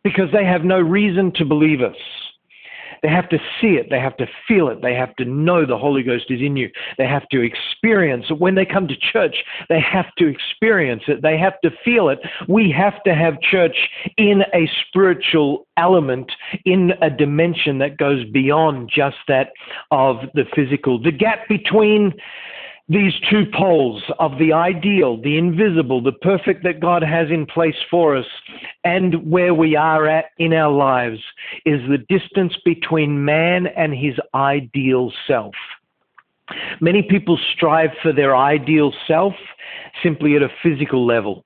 because 0.05 0.31
they 0.33 0.45
have 0.45 0.65
no 0.65 0.81
reason 0.81 1.33
to 1.37 1.45
believe 1.45 1.81
us. 1.81 1.97
They 3.03 3.09
have 3.09 3.29
to 3.31 3.39
see 3.61 3.75
it. 3.75 3.89
They 3.91 3.99
have 3.99 4.17
to 4.19 4.27
feel 4.47 4.69
it. 4.69 4.81
They 4.81 4.95
have 4.95 5.15
to 5.17 5.25
know 5.25 5.67
the 5.67 5.79
Holy 5.79 6.03
Ghost 6.03 6.27
is 6.31 6.41
in 6.41 6.57
you. 6.57 6.71
They 6.99 7.07
have 7.07 7.29
to 7.31 7.41
experience 7.41 8.27
it. 8.31 8.39
When 8.39 8.55
they 8.55 8.65
come 8.65 8.87
to 8.89 8.97
church, 8.97 9.37
they 9.69 9.81
have 9.81 10.07
to 10.19 10.29
experience 10.29 11.03
it. 11.09 11.23
They 11.23 11.37
have 11.39 11.61
to 11.65 11.71
feel 11.85 12.09
it. 12.09 12.21
We 12.49 12.71
have 12.71 13.03
to 13.05 13.15
have 13.15 13.41
church 13.41 13.77
in 14.17 14.43
a 14.55 14.71
spiritual 14.87 15.67
element, 15.77 16.31
in 16.65 16.93
a 17.03 17.11
dimension 17.11 17.79
that 17.79 17.97
goes 17.97 18.25
beyond 18.31 18.91
just 18.95 19.17
that 19.29 19.51
of 19.91 20.19
the 20.35 20.45
physical. 20.55 21.03
The 21.03 21.13
gap 21.13 21.49
between 21.49 22.13
these 22.89 23.13
two 23.31 23.45
poles 23.55 24.03
of 24.19 24.39
the 24.39 24.53
ideal, 24.53 25.21
the 25.21 25.39
invisible, 25.39 26.03
the 26.03 26.13
perfect 26.13 26.65
that 26.65 26.81
God 26.81 27.03
has 27.03 27.31
in 27.31 27.47
place 27.47 27.77
for 27.91 28.17
us, 28.17 28.27
and 28.85 29.31
where 29.31 29.55
we 29.55 29.77
are 29.77 30.07
at 30.07 30.27
in 30.39 30.53
our 30.53 30.73
lives 30.73 31.21
is 31.65 31.81
the 31.89 31.99
distance 32.09 32.55
between 32.65 33.25
man 33.25 33.67
and 33.69 33.95
his 33.95 34.15
ideal 34.35 35.13
self. 35.27 35.55
Many 36.81 37.03
people 37.03 37.39
strive 37.55 37.91
for 38.03 38.13
their 38.13 38.37
ideal 38.37 38.93
self 39.07 39.35
simply 40.03 40.37
at 40.37 40.43
a 40.43 40.49
physical 40.63 41.07
level. 41.07 41.45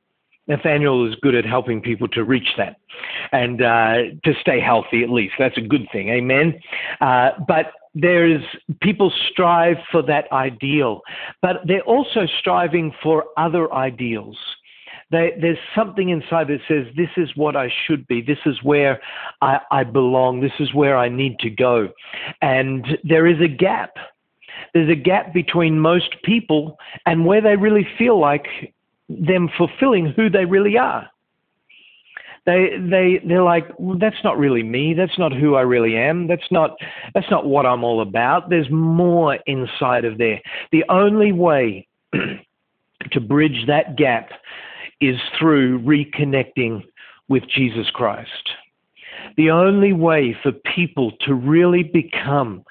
Nathaniel 0.49 1.09
is 1.09 1.17
good 1.23 1.35
at 1.35 1.45
helping 1.45 1.81
people 1.81 2.09
to 2.09 2.25
reach 2.25 2.49
that 2.57 2.77
and 3.33 3.63
uh, 3.63 3.95
to 4.25 4.33
stay 4.41 4.61
healthy 4.61 5.03
at 5.03 5.11
least. 5.11 5.35
That's 5.39 5.59
a 5.59 5.63
good 5.63 5.87
thing. 5.93 6.09
Amen. 6.09 6.59
Uh, 7.01 7.31
but 7.49 7.73
there's 7.99 8.43
people 8.83 9.11
strive 9.31 9.79
for 9.91 10.03
that 10.03 10.31
ideal, 10.31 11.01
but 11.41 11.63
they're 11.67 11.81
also 11.83 12.27
striving 12.39 12.93
for 13.03 13.25
other 13.39 13.73
ideals. 13.73 14.37
They, 15.11 15.33
there's 15.41 15.59
something 15.75 16.11
inside 16.11 16.49
that 16.49 16.61
says, 16.69 16.87
This 16.97 17.09
is 17.17 17.31
what 17.37 17.57
I 17.57 17.73
should 17.87 18.07
be. 18.07 18.21
This 18.21 18.39
is 18.45 18.63
where 18.63 19.01
I, 19.41 19.61
I 19.71 19.85
belong. 19.85 20.41
This 20.41 20.53
is 20.61 20.75
where 20.75 20.99
I 20.99 21.09
need 21.09 21.39
to 21.39 21.51
go. 21.51 21.89
And 22.43 22.99
there 23.03 23.27
is 23.27 23.41
a 23.41 23.49
gap. 23.49 23.95
There's 24.75 24.91
a 24.91 24.97
gap 24.97 25.33
between 25.33 25.79
most 25.79 26.17
people 26.23 26.77
and 27.07 27.25
where 27.25 27.41
they 27.41 27.57
really 27.57 27.87
feel 27.97 28.21
like 28.21 28.47
them 29.09 29.49
fulfilling 29.57 30.13
who 30.17 30.29
they 30.29 30.45
really 30.45 30.77
are 30.77 31.09
they 32.47 32.71
they 32.79 33.21
they're 33.27 33.43
like 33.43 33.67
well, 33.79 33.99
that's 33.99 34.23
not 34.25 34.39
really 34.39 34.63
me. 34.63 34.95
That's 34.95 35.19
not 35.19 35.33
who 35.33 35.57
i 35.57 35.63
really 35.63 35.97
am. 35.97 36.27
That's 36.27 36.51
not 36.51 36.77
that's 37.15 37.31
not 37.31 37.47
what 37.47 37.67
i'm 37.67 37.85
all 37.85 38.01
about. 38.01 38.49
There's 38.49 38.71
more 38.71 39.39
inside 39.47 40.05
of 40.05 40.19
there. 40.19 40.41
The 40.73 40.85
only 40.89 41.33
way 41.33 41.87
to 43.13 43.21
bridge 43.21 43.65
that 43.67 43.97
gap 43.97 44.31
is 45.01 45.17
through 45.39 45.81
reconnecting 45.81 46.83
with 47.29 47.43
jesus 47.49 47.91
christ 47.93 48.31
the 49.37 49.51
only 49.51 49.93
way 49.93 50.37
for 50.43 50.53
people 50.53 51.13
to 51.21 51.35
really 51.35 51.83
become 51.83 52.65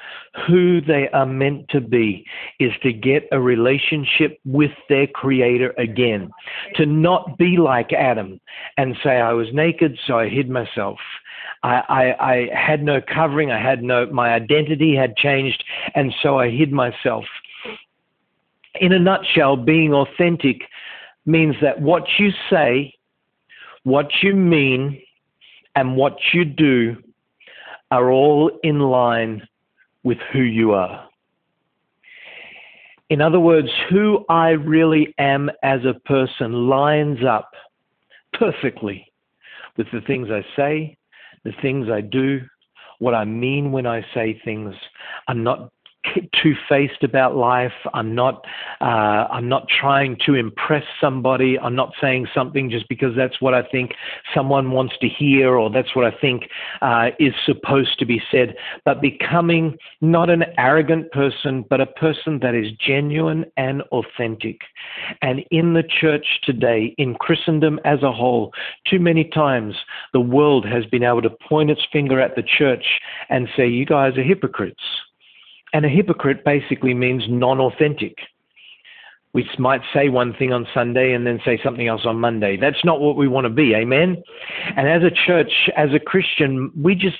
who 0.47 0.81
they 0.81 1.07
are 1.09 1.25
meant 1.25 1.69
to 1.69 1.79
be 1.79 2.25
is 2.59 2.71
to 2.81 2.91
get 2.91 3.27
a 3.31 3.39
relationship 3.39 4.39
with 4.45 4.71
their 4.89 5.05
creator 5.05 5.73
again. 5.77 6.31
To 6.75 6.85
not 6.85 7.37
be 7.37 7.57
like 7.57 7.93
Adam 7.93 8.39
and 8.77 8.97
say, 9.03 9.17
I 9.17 9.33
was 9.33 9.47
naked, 9.53 9.97
so 10.07 10.17
I 10.17 10.27
hid 10.27 10.49
myself. 10.49 10.97
I, 11.61 11.83
I, 11.87 12.31
I 12.31 12.49
had 12.55 12.83
no 12.83 12.99
covering. 12.99 13.51
I 13.51 13.61
had 13.61 13.83
no, 13.83 14.07
my 14.07 14.33
identity 14.33 14.95
had 14.95 15.15
changed, 15.15 15.63
and 15.93 16.13
so 16.21 16.39
I 16.39 16.49
hid 16.49 16.71
myself. 16.71 17.25
In 18.81 18.91
a 18.91 18.99
nutshell, 18.99 19.55
being 19.55 19.93
authentic 19.93 20.61
means 21.25 21.55
that 21.61 21.79
what 21.79 22.03
you 22.17 22.31
say, 22.49 22.93
what 23.83 24.07
you 24.21 24.35
mean, 24.35 25.01
and 25.75 25.95
what 25.95 26.17
you 26.33 26.45
do 26.45 26.97
are 27.91 28.09
all 28.11 28.51
in 28.63 28.79
line 28.79 29.47
with 30.03 30.17
who 30.31 30.41
you 30.41 30.73
are. 30.73 31.07
In 33.09 33.21
other 33.21 33.39
words, 33.39 33.69
who 33.89 34.25
I 34.29 34.49
really 34.49 35.13
am 35.19 35.51
as 35.61 35.81
a 35.85 35.99
person 36.07 36.67
lines 36.67 37.19
up 37.23 37.51
perfectly 38.33 39.11
with 39.77 39.87
the 39.93 40.01
things 40.01 40.29
I 40.31 40.43
say, 40.55 40.97
the 41.43 41.53
things 41.61 41.87
I 41.89 42.01
do, 42.01 42.41
what 42.99 43.13
I 43.13 43.25
mean 43.25 43.71
when 43.71 43.85
I 43.85 44.03
say 44.13 44.39
things. 44.43 44.73
I'm 45.27 45.43
not 45.43 45.71
two-faced 46.41 47.03
about 47.03 47.35
life. 47.35 47.73
I'm 47.93 48.15
not. 48.15 48.45
Uh, 48.81 49.27
I'm 49.31 49.49
not 49.49 49.67
trying 49.67 50.17
to 50.25 50.35
impress 50.35 50.83
somebody. 50.99 51.57
I'm 51.59 51.75
not 51.75 51.93
saying 52.01 52.27
something 52.33 52.69
just 52.69 52.87
because 52.89 53.15
that's 53.15 53.41
what 53.41 53.53
I 53.53 53.63
think 53.63 53.93
someone 54.33 54.71
wants 54.71 54.95
to 55.01 55.07
hear 55.07 55.55
or 55.55 55.69
that's 55.69 55.95
what 55.95 56.05
I 56.05 56.15
think 56.19 56.43
uh, 56.81 57.09
is 57.19 57.33
supposed 57.45 57.99
to 57.99 58.05
be 58.05 58.21
said. 58.31 58.55
But 58.83 59.01
becoming 59.01 59.77
not 60.01 60.29
an 60.29 60.43
arrogant 60.57 61.11
person, 61.11 61.65
but 61.69 61.81
a 61.81 61.85
person 61.85 62.39
that 62.41 62.55
is 62.55 62.71
genuine 62.73 63.45
and 63.57 63.81
authentic. 63.91 64.61
And 65.21 65.43
in 65.51 65.73
the 65.73 65.83
church 65.83 66.39
today, 66.43 66.93
in 66.97 67.15
Christendom 67.15 67.79
as 67.85 68.03
a 68.03 68.11
whole, 68.11 68.53
too 68.89 68.99
many 68.99 69.25
times 69.25 69.75
the 70.13 70.19
world 70.19 70.65
has 70.65 70.85
been 70.85 71.03
able 71.03 71.21
to 71.21 71.29
point 71.29 71.71
its 71.71 71.81
finger 71.91 72.19
at 72.19 72.35
the 72.35 72.43
church 72.43 72.85
and 73.29 73.47
say, 73.55 73.67
"You 73.67 73.85
guys 73.85 74.17
are 74.17 74.23
hypocrites." 74.23 74.83
And 75.75 75.83
a 75.83 75.89
hypocrite 75.89 76.45
basically 76.45 76.93
means 76.93 77.23
non 77.27 77.59
authentic. 77.59 78.15
We 79.33 79.45
might 79.59 79.81
say 79.93 80.07
one 80.07 80.33
thing 80.33 80.53
on 80.53 80.65
Sunday 80.73 81.11
and 81.11 81.27
then 81.27 81.41
say 81.43 81.59
something 81.61 81.85
else 81.85 82.03
on 82.05 82.17
Monday. 82.17 82.55
That's 82.55 82.85
not 82.85 83.01
what 83.01 83.17
we 83.17 83.27
want 83.27 83.43
to 83.43 83.49
be. 83.49 83.75
Amen. 83.75 84.23
And 84.77 84.87
as 84.87 85.01
a 85.03 85.11
church, 85.27 85.51
as 85.75 85.89
a 85.93 85.99
Christian, 85.99 86.71
we 86.81 86.95
just 86.95 87.17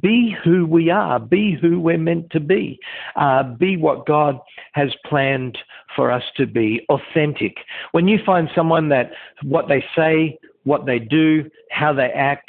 be 0.00 0.34
who 0.42 0.64
we 0.64 0.88
are, 0.88 1.20
be 1.20 1.58
who 1.60 1.80
we're 1.80 1.98
meant 1.98 2.30
to 2.30 2.40
be, 2.40 2.80
uh, 3.16 3.42
be 3.42 3.76
what 3.76 4.06
God 4.06 4.38
has 4.72 4.88
planned 5.04 5.58
for 5.94 6.10
us 6.10 6.22
to 6.38 6.46
be 6.46 6.86
authentic. 6.88 7.58
When 7.92 8.08
you 8.08 8.20
find 8.24 8.48
someone 8.54 8.88
that 8.88 9.10
what 9.42 9.68
they 9.68 9.84
say, 9.94 10.38
what 10.64 10.86
they 10.86 10.98
do, 10.98 11.50
how 11.70 11.92
they 11.92 12.08
act, 12.08 12.48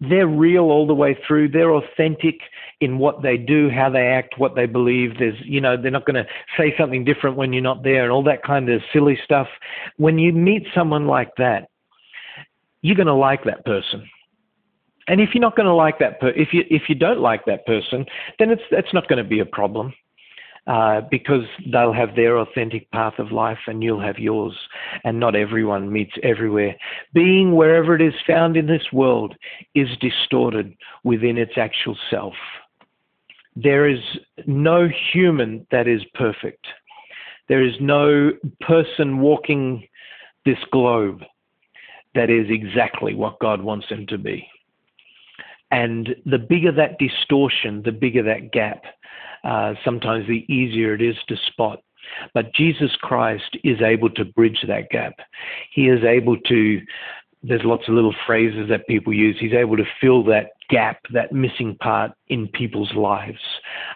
they're 0.00 0.26
real 0.26 0.64
all 0.64 0.86
the 0.86 0.94
way 0.94 1.16
through. 1.26 1.48
They're 1.50 1.74
authentic 1.74 2.40
in 2.80 2.98
what 2.98 3.22
they 3.22 3.36
do, 3.36 3.68
how 3.68 3.90
they 3.90 4.06
act, 4.06 4.38
what 4.38 4.54
they 4.54 4.66
believe. 4.66 5.18
There's, 5.18 5.38
you 5.44 5.60
know, 5.60 5.76
they're 5.80 5.90
not 5.90 6.06
going 6.06 6.22
to 6.22 6.26
say 6.56 6.74
something 6.78 7.04
different 7.04 7.36
when 7.36 7.52
you're 7.52 7.62
not 7.62 7.82
there 7.82 8.04
and 8.04 8.12
all 8.12 8.22
that 8.24 8.42
kind 8.42 8.70
of 8.70 8.80
silly 8.92 9.18
stuff. 9.24 9.48
When 9.98 10.18
you 10.18 10.32
meet 10.32 10.66
someone 10.74 11.06
like 11.06 11.34
that, 11.36 11.68
you're 12.80 12.96
going 12.96 13.06
to 13.06 13.14
like 13.14 13.44
that 13.44 13.64
person. 13.66 14.08
And 15.06 15.20
if 15.20 15.34
you're 15.34 15.42
not 15.42 15.56
going 15.56 15.66
to 15.66 15.74
like 15.74 15.98
that, 15.98 16.20
per- 16.20 16.28
if 16.28 16.52
you 16.52 16.64
if 16.70 16.82
you 16.88 16.94
don't 16.94 17.20
like 17.20 17.44
that 17.46 17.66
person, 17.66 18.06
then 18.38 18.50
it's 18.50 18.62
that's 18.70 18.94
not 18.94 19.08
going 19.08 19.22
to 19.22 19.28
be 19.28 19.40
a 19.40 19.46
problem. 19.46 19.92
Uh, 20.70 21.00
because 21.10 21.42
they'll 21.72 21.92
have 21.92 22.14
their 22.14 22.38
authentic 22.38 22.88
path 22.92 23.14
of 23.18 23.32
life 23.32 23.58
and 23.66 23.82
you'll 23.82 24.00
have 24.00 24.20
yours. 24.20 24.56
And 25.02 25.18
not 25.18 25.34
everyone 25.34 25.92
meets 25.92 26.12
everywhere. 26.22 26.76
Being 27.12 27.56
wherever 27.56 27.96
it 27.96 28.00
is 28.00 28.14
found 28.24 28.56
in 28.56 28.68
this 28.68 28.92
world 28.92 29.34
is 29.74 29.88
distorted 30.00 30.72
within 31.02 31.38
its 31.38 31.54
actual 31.56 31.98
self. 32.08 32.34
There 33.56 33.88
is 33.88 33.98
no 34.46 34.88
human 35.12 35.66
that 35.72 35.88
is 35.88 36.02
perfect. 36.14 36.64
There 37.48 37.64
is 37.64 37.74
no 37.80 38.30
person 38.60 39.18
walking 39.18 39.88
this 40.44 40.58
globe 40.70 41.22
that 42.14 42.30
is 42.30 42.46
exactly 42.48 43.16
what 43.16 43.40
God 43.40 43.60
wants 43.60 43.88
them 43.88 44.06
to 44.06 44.18
be. 44.18 44.46
And 45.70 46.16
the 46.26 46.38
bigger 46.38 46.72
that 46.72 46.98
distortion, 46.98 47.82
the 47.84 47.92
bigger 47.92 48.22
that 48.24 48.52
gap, 48.52 48.82
uh, 49.44 49.74
sometimes 49.84 50.26
the 50.26 50.44
easier 50.52 50.94
it 50.94 51.02
is 51.02 51.16
to 51.28 51.36
spot. 51.46 51.82
But 52.34 52.52
Jesus 52.54 52.90
Christ 53.00 53.56
is 53.62 53.80
able 53.80 54.10
to 54.10 54.24
bridge 54.24 54.64
that 54.66 54.90
gap. 54.90 55.14
He 55.72 55.88
is 55.88 56.02
able 56.04 56.36
to, 56.38 56.80
there's 57.42 57.64
lots 57.64 57.88
of 57.88 57.94
little 57.94 58.14
phrases 58.26 58.68
that 58.68 58.88
people 58.88 59.12
use. 59.12 59.36
He's 59.38 59.52
able 59.52 59.76
to 59.76 59.84
fill 60.00 60.24
that 60.24 60.50
gap, 60.68 61.00
that 61.12 61.32
missing 61.32 61.76
part 61.80 62.12
in 62.28 62.48
people's 62.48 62.92
lives, 62.94 63.40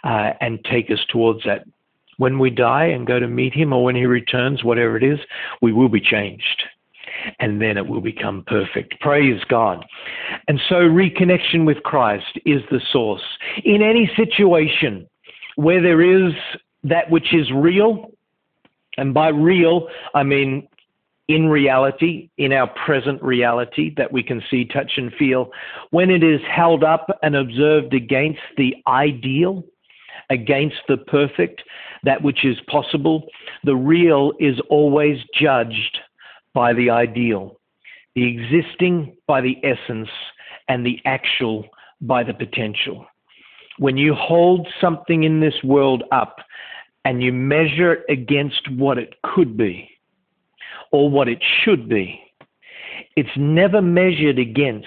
uh, 0.05 0.33
and 0.41 0.65
take 0.65 0.91
us 0.91 1.01
towards 1.09 1.45
that. 1.45 1.65
When 2.17 2.39
we 2.39 2.51
die 2.51 2.87
and 2.87 3.07
go 3.07 3.19
to 3.19 3.27
meet 3.27 3.53
Him, 3.53 3.73
or 3.73 3.83
when 3.83 3.97
He 3.97 4.07
returns, 4.07 4.63
whatever 4.63 4.97
it 4.97 5.03
is, 5.03 5.19
we 5.61 5.73
will 5.73 5.89
be 5.89 6.01
changed 6.01 6.63
and 7.39 7.61
then 7.61 7.77
it 7.77 7.87
will 7.87 8.01
become 8.01 8.45
perfect. 8.47 9.01
Praise 9.01 9.43
God. 9.49 9.85
And 10.49 10.61
so, 10.69 10.77
reconnection 10.77 11.65
with 11.67 11.83
Christ 11.83 12.39
is 12.45 12.63
the 12.71 12.81
source. 12.93 13.23
In 13.65 13.83
any 13.83 14.11
situation 14.17 15.09
where 15.57 15.83
there 15.83 16.01
is 16.01 16.33
that 16.83 17.11
which 17.11 17.33
is 17.33 17.51
real, 17.53 18.11
and 18.97 19.15
by 19.15 19.29
real, 19.29 19.89
I 20.15 20.23
mean 20.23 20.69
in 21.29 21.49
reality, 21.49 22.29
in 22.37 22.53
our 22.53 22.67
present 22.85 23.23
reality 23.23 23.95
that 23.97 24.13
we 24.13 24.23
can 24.23 24.43
see, 24.51 24.65
touch, 24.67 24.93
and 24.97 25.13
feel, 25.15 25.51
when 25.91 26.11
it 26.11 26.23
is 26.23 26.41
held 26.51 26.85
up 26.85 27.19
and 27.23 27.35
observed 27.35 27.95
against 27.95 28.41
the 28.59 28.75
ideal, 28.87 29.65
against 30.29 30.77
the 30.87 30.99
perfect, 30.99 31.63
that 32.03 32.23
which 32.23 32.45
is 32.45 32.59
possible, 32.69 33.27
the 33.65 33.75
real 33.75 34.33
is 34.39 34.61
always 34.69 35.19
judged 35.35 35.99
by 36.55 36.73
the 36.73 36.91
ideal, 36.91 37.61
the 38.15 38.25
existing 38.25 39.17
by 39.27 39.41
the 39.41 39.57
essence, 39.65 40.09
and 40.69 40.87
the 40.87 40.99
actual 41.05 41.69
by 42.01 42.23
the 42.23 42.35
potential. 42.35 43.07
When 43.79 43.97
you 43.97 44.15
hold 44.15 44.69
something 44.81 45.25
in 45.25 45.41
this 45.41 45.63
world 45.65 46.05
up 46.13 46.37
and 47.05 47.23
you 47.23 47.33
measure 47.33 47.95
it 47.95 48.05
against 48.09 48.71
what 48.71 48.99
it 48.99 49.15
could 49.23 49.57
be 49.57 49.91
or 50.93 51.11
what 51.11 51.29
it 51.29 51.43
should 51.63 51.89
be, 51.89 52.21
it's 53.17 53.37
never 53.37 53.83
measured 53.83 54.39
against. 54.39 54.87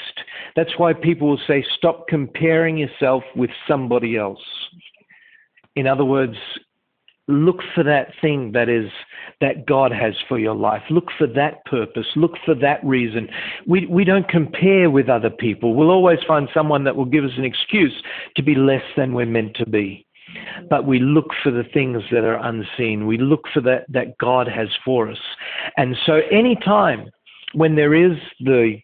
That's 0.55 0.77
why 0.77 0.93
people 0.93 1.29
will 1.29 1.41
say, 1.47 1.65
stop 1.77 2.07
comparing 2.07 2.77
yourself 2.77 3.24
with 3.36 3.50
somebody 3.67 4.17
else. 4.17 4.41
In 5.75 5.86
other 5.86 6.05
words, 6.05 6.38
look 7.27 7.60
for 7.75 7.84
that 7.84 8.10
thing 8.22 8.51
that 8.53 8.69
is 8.69 8.89
that 9.41 9.65
God 9.65 9.91
has 9.91 10.13
for 10.27 10.39
your 10.39 10.55
life. 10.55 10.81
Look 10.89 11.07
for 11.17 11.27
that 11.27 11.63
purpose. 11.65 12.07
Look 12.15 12.34
for 12.46 12.55
that 12.55 12.84
reason. 12.84 13.27
We 13.65 13.86
we 13.86 14.03
don't 14.03 14.27
compare 14.29 14.89
with 14.89 15.10
other 15.10 15.29
people. 15.29 15.75
We'll 15.75 15.91
always 15.91 16.19
find 16.27 16.48
someone 16.53 16.84
that 16.86 16.96
will 16.96 17.05
give 17.05 17.25
us 17.25 17.38
an 17.38 17.46
excuse 17.46 17.93
to 18.36 18.43
be 18.43 18.55
less 18.55 18.84
than 18.96 19.13
we're 19.13 19.25
meant 19.25 19.55
to 19.57 19.65
be. 19.65 20.05
But 20.69 20.86
we 20.86 21.00
look 21.00 21.27
for 21.43 21.51
the 21.51 21.63
things 21.74 22.03
that 22.12 22.24
are 22.24 22.39
unseen. 22.43 23.07
We 23.07 23.17
look 23.17 23.46
for 23.53 23.62
that 23.62 23.86
that 23.89 24.17
God 24.17 24.48
has 24.48 24.69
for 24.84 25.10
us. 25.10 25.19
And 25.77 25.96
so 26.05 26.22
any 26.31 26.55
time 26.55 27.10
when 27.53 27.75
there 27.75 27.93
is 27.93 28.17
the 28.39 28.79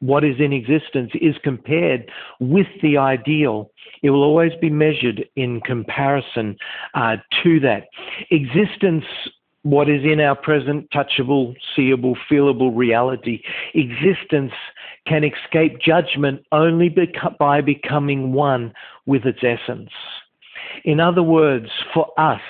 what 0.00 0.24
is 0.24 0.36
in 0.38 0.52
existence 0.52 1.10
is 1.20 1.34
compared 1.42 2.10
with 2.40 2.66
the 2.82 2.96
ideal, 2.96 3.70
it 4.02 4.10
will 4.10 4.22
always 4.22 4.52
be 4.60 4.70
measured 4.70 5.28
in 5.36 5.60
comparison 5.60 6.56
uh, 6.94 7.16
to 7.42 7.58
that. 7.60 7.88
Existence, 8.30 9.04
what 9.62 9.88
is 9.88 10.04
in 10.04 10.20
our 10.20 10.36
present 10.36 10.88
touchable, 10.90 11.54
seeable, 11.74 12.16
feelable 12.30 12.74
reality, 12.74 13.42
existence 13.74 14.52
can 15.06 15.24
escape 15.24 15.80
judgment 15.80 16.44
only 16.52 16.88
beca- 16.88 17.36
by 17.38 17.60
becoming 17.60 18.32
one 18.32 18.72
with 19.06 19.24
its 19.24 19.40
essence. 19.42 19.90
In 20.84 21.00
other 21.00 21.22
words, 21.22 21.70
for 21.92 22.08
us, 22.18 22.40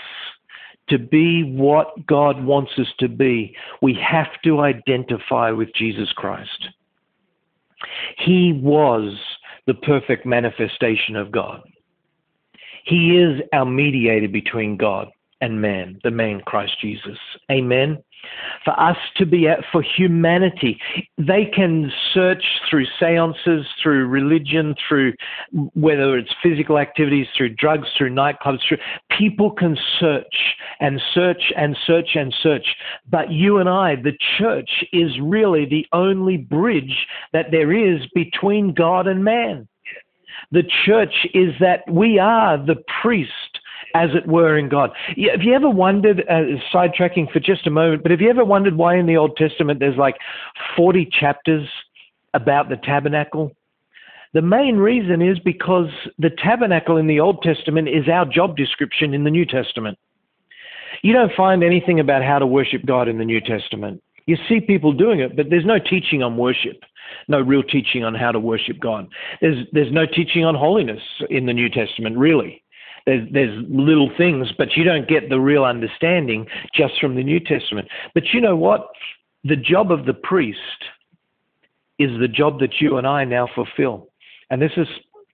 to 0.89 0.99
be 0.99 1.43
what 1.43 2.07
God 2.07 2.43
wants 2.45 2.73
us 2.79 2.87
to 2.99 3.09
be, 3.09 3.55
we 3.83 3.95
have 3.95 4.29
to 4.45 4.61
identify 4.61 5.51
with 5.51 5.75
Jesus 5.75 6.11
Christ. 6.13 6.69
He 8.19 8.53
was 8.53 9.19
the 9.67 9.75
perfect 9.75 10.27
manifestation 10.27 11.17
of 11.17 11.31
God. 11.31 11.63
He 12.85 13.19
is 13.19 13.41
our 13.53 13.67
mediator 13.67 14.29
between 14.29 14.77
God 14.77 15.09
and 15.41 15.61
man, 15.61 16.01
the 16.05 16.11
man 16.11 16.41
Christ 16.45 16.81
Jesus. 16.81 17.19
Amen 17.51 17.99
for 18.65 18.79
us 18.79 18.97
to 19.17 19.27
be 19.27 19.49
at, 19.49 19.61
for 19.73 19.83
humanity. 19.83 20.79
They 21.17 21.45
can 21.45 21.93
search 22.13 22.43
through 22.69 22.87
seances, 22.99 23.67
through 23.83 24.07
religion, 24.07 24.75
through 24.89 25.15
whether 25.75 26.17
it's 26.17 26.33
physical 26.43 26.79
activities, 26.79 27.27
through 27.37 27.55
drugs, 27.55 27.89
through 27.97 28.11
nightclubs. 28.11 28.61
Through, 28.67 28.79
people 29.17 29.51
can 29.51 29.77
search 29.99 30.57
and 30.81 31.01
search 31.15 31.53
and 31.57 31.77
search 31.87 32.11
and 32.15 32.35
search. 32.43 32.67
But 33.09 33.31
you 33.31 33.59
and 33.59 33.69
I, 33.69 33.97
the 33.97 34.17
church, 34.39 34.85
is 34.93 35.19
really 35.21 35.65
the 35.65 35.87
only 35.93 36.37
bridge 36.37 37.07
that 37.33 37.51
there 37.51 37.73
is 37.73 38.01
between 38.15 38.75
God 38.75 39.07
and 39.07 39.25
man. 39.25 39.69
The 40.51 40.65
church 40.87 41.27
is 41.35 41.53
that 41.61 41.83
we 41.91 42.19
are 42.19 42.57
the 42.57 42.83
priest 43.03 43.61
as 43.95 44.11
it 44.15 44.27
were, 44.27 44.59
in 44.59 44.69
God. 44.69 44.91
Have 45.09 45.43
you 45.43 45.55
ever 45.55 45.71
wondered, 45.71 46.21
uh, 46.29 46.59
sidetracking 46.73 47.33
for 47.33 47.41
just 47.41 47.67
a 47.67 47.71
moment, 47.71 48.03
but 48.03 48.11
have 48.11 48.21
you 48.21 48.31
ever 48.31 48.45
wondered 48.45 48.77
why 48.77 48.97
in 48.97 49.07
the 49.07 49.17
Old 49.17 49.37
Testament 49.37 49.81
there's 49.81 49.97
like 49.97 50.17
40 50.77 51.09
chapters 51.19 51.69
about 52.35 52.69
the 52.69 52.77
tabernacle? 52.77 53.53
The 54.35 54.43
main 54.43 54.77
reason 54.77 55.23
is 55.23 55.39
because 55.39 55.89
the 56.19 56.31
tabernacle 56.31 56.99
in 56.99 57.07
the 57.07 57.21
Old 57.21 57.43
Testament 57.43 57.89
is 57.89 58.09
our 58.09 58.27
job 58.27 58.57
description 58.57 59.15
in 59.15 59.25
the 59.25 59.31
New 59.31 59.47
Testament. 59.47 59.99
You 61.03 61.13
don't 61.13 61.33
find 61.35 61.65
anything 61.65 62.01
about 62.01 62.23
how 62.23 62.39
to 62.39 62.47
worship 62.47 62.85
God 62.85 63.09
in 63.09 63.19
the 63.19 63.25
New 63.25 63.41
Testament. 63.41 64.03
You 64.27 64.37
see 64.49 64.61
people 64.61 64.93
doing 64.93 65.21
it, 65.21 65.37
but 65.37 65.49
there's 65.49 65.65
no 65.65 65.79
teaching 65.79 66.23
on 66.23 66.37
worship, 66.37 66.83
no 67.29 67.41
real 67.41 67.63
teaching 67.63 68.05
on 68.05 68.15
how 68.15 68.31
to 68.31 68.39
worship 68.39 68.79
God. 68.79 69.09
There's, 69.41 69.67
there's 69.73 69.93
no 69.93 70.05
teaching 70.05 70.45
on 70.45 70.55
holiness 70.55 71.01
in 71.31 71.47
the 71.47 71.55
New 71.55 71.71
Testament, 71.71 72.19
really. 72.19 72.63
There's, 73.09 73.27
there's 73.33 73.65
little 73.71 74.11
things, 74.19 74.49
but 74.59 74.77
you 74.77 74.85
don't 74.85 75.09
get 75.09 75.31
the 75.31 75.41
real 75.41 75.65
understanding 75.65 76.47
just 76.75 77.01
from 77.01 77.15
the 77.15 77.25
New 77.25 77.41
Testament. 77.41 77.89
But 78.13 78.35
you 78.35 78.41
know 78.43 78.55
what? 78.55 78.87
The 79.45 79.57
job 79.57 79.91
of 79.91 80.05
the 80.05 80.13
priest 80.13 80.59
is 81.99 82.11
the 82.21 82.29
job 82.29 82.61
that 82.61 82.83
you 82.83 82.99
and 82.99 83.07
I 83.07 83.25
now 83.25 83.49
fulfill. 83.55 84.09
And 84.51 84.61
this 84.61 84.73
is 84.77 84.87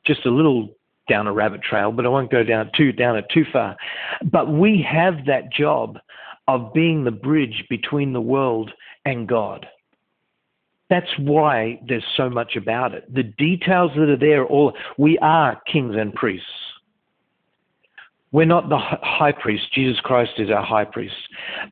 just 0.06 0.24
a 0.24 0.30
little 0.30 0.68
down 1.08 1.26
a 1.26 1.32
rabbit 1.32 1.62
trail, 1.62 1.90
but 1.90 2.06
I 2.06 2.10
won't 2.10 2.30
go 2.30 2.44
down 2.44 2.70
too 2.76 2.92
down 2.92 3.16
it 3.16 3.24
too 3.34 3.44
far. 3.52 3.76
But 4.22 4.52
we 4.52 4.80
have 4.88 5.26
that 5.26 5.52
job 5.52 5.98
of 6.46 6.72
being 6.74 7.02
the 7.02 7.10
bridge 7.10 7.64
between 7.68 8.12
the 8.12 8.20
world 8.20 8.70
and 9.04 9.26
God. 9.26 9.66
That's 10.90 11.10
why 11.18 11.80
there's 11.88 12.06
so 12.16 12.30
much 12.30 12.54
about 12.54 12.94
it. 12.94 13.12
The 13.12 13.24
details 13.24 13.90
that 13.96 14.08
are 14.08 14.16
there, 14.16 14.44
all 14.44 14.74
we 14.96 15.18
are 15.18 15.60
kings 15.66 15.96
and 15.98 16.14
priests. 16.14 16.46
We're 18.34 18.46
not 18.46 18.68
the 18.68 18.78
high 18.78 19.30
priest. 19.30 19.72
Jesus 19.72 20.00
Christ 20.00 20.32
is 20.38 20.50
our 20.50 20.64
high 20.64 20.86
priest. 20.86 21.14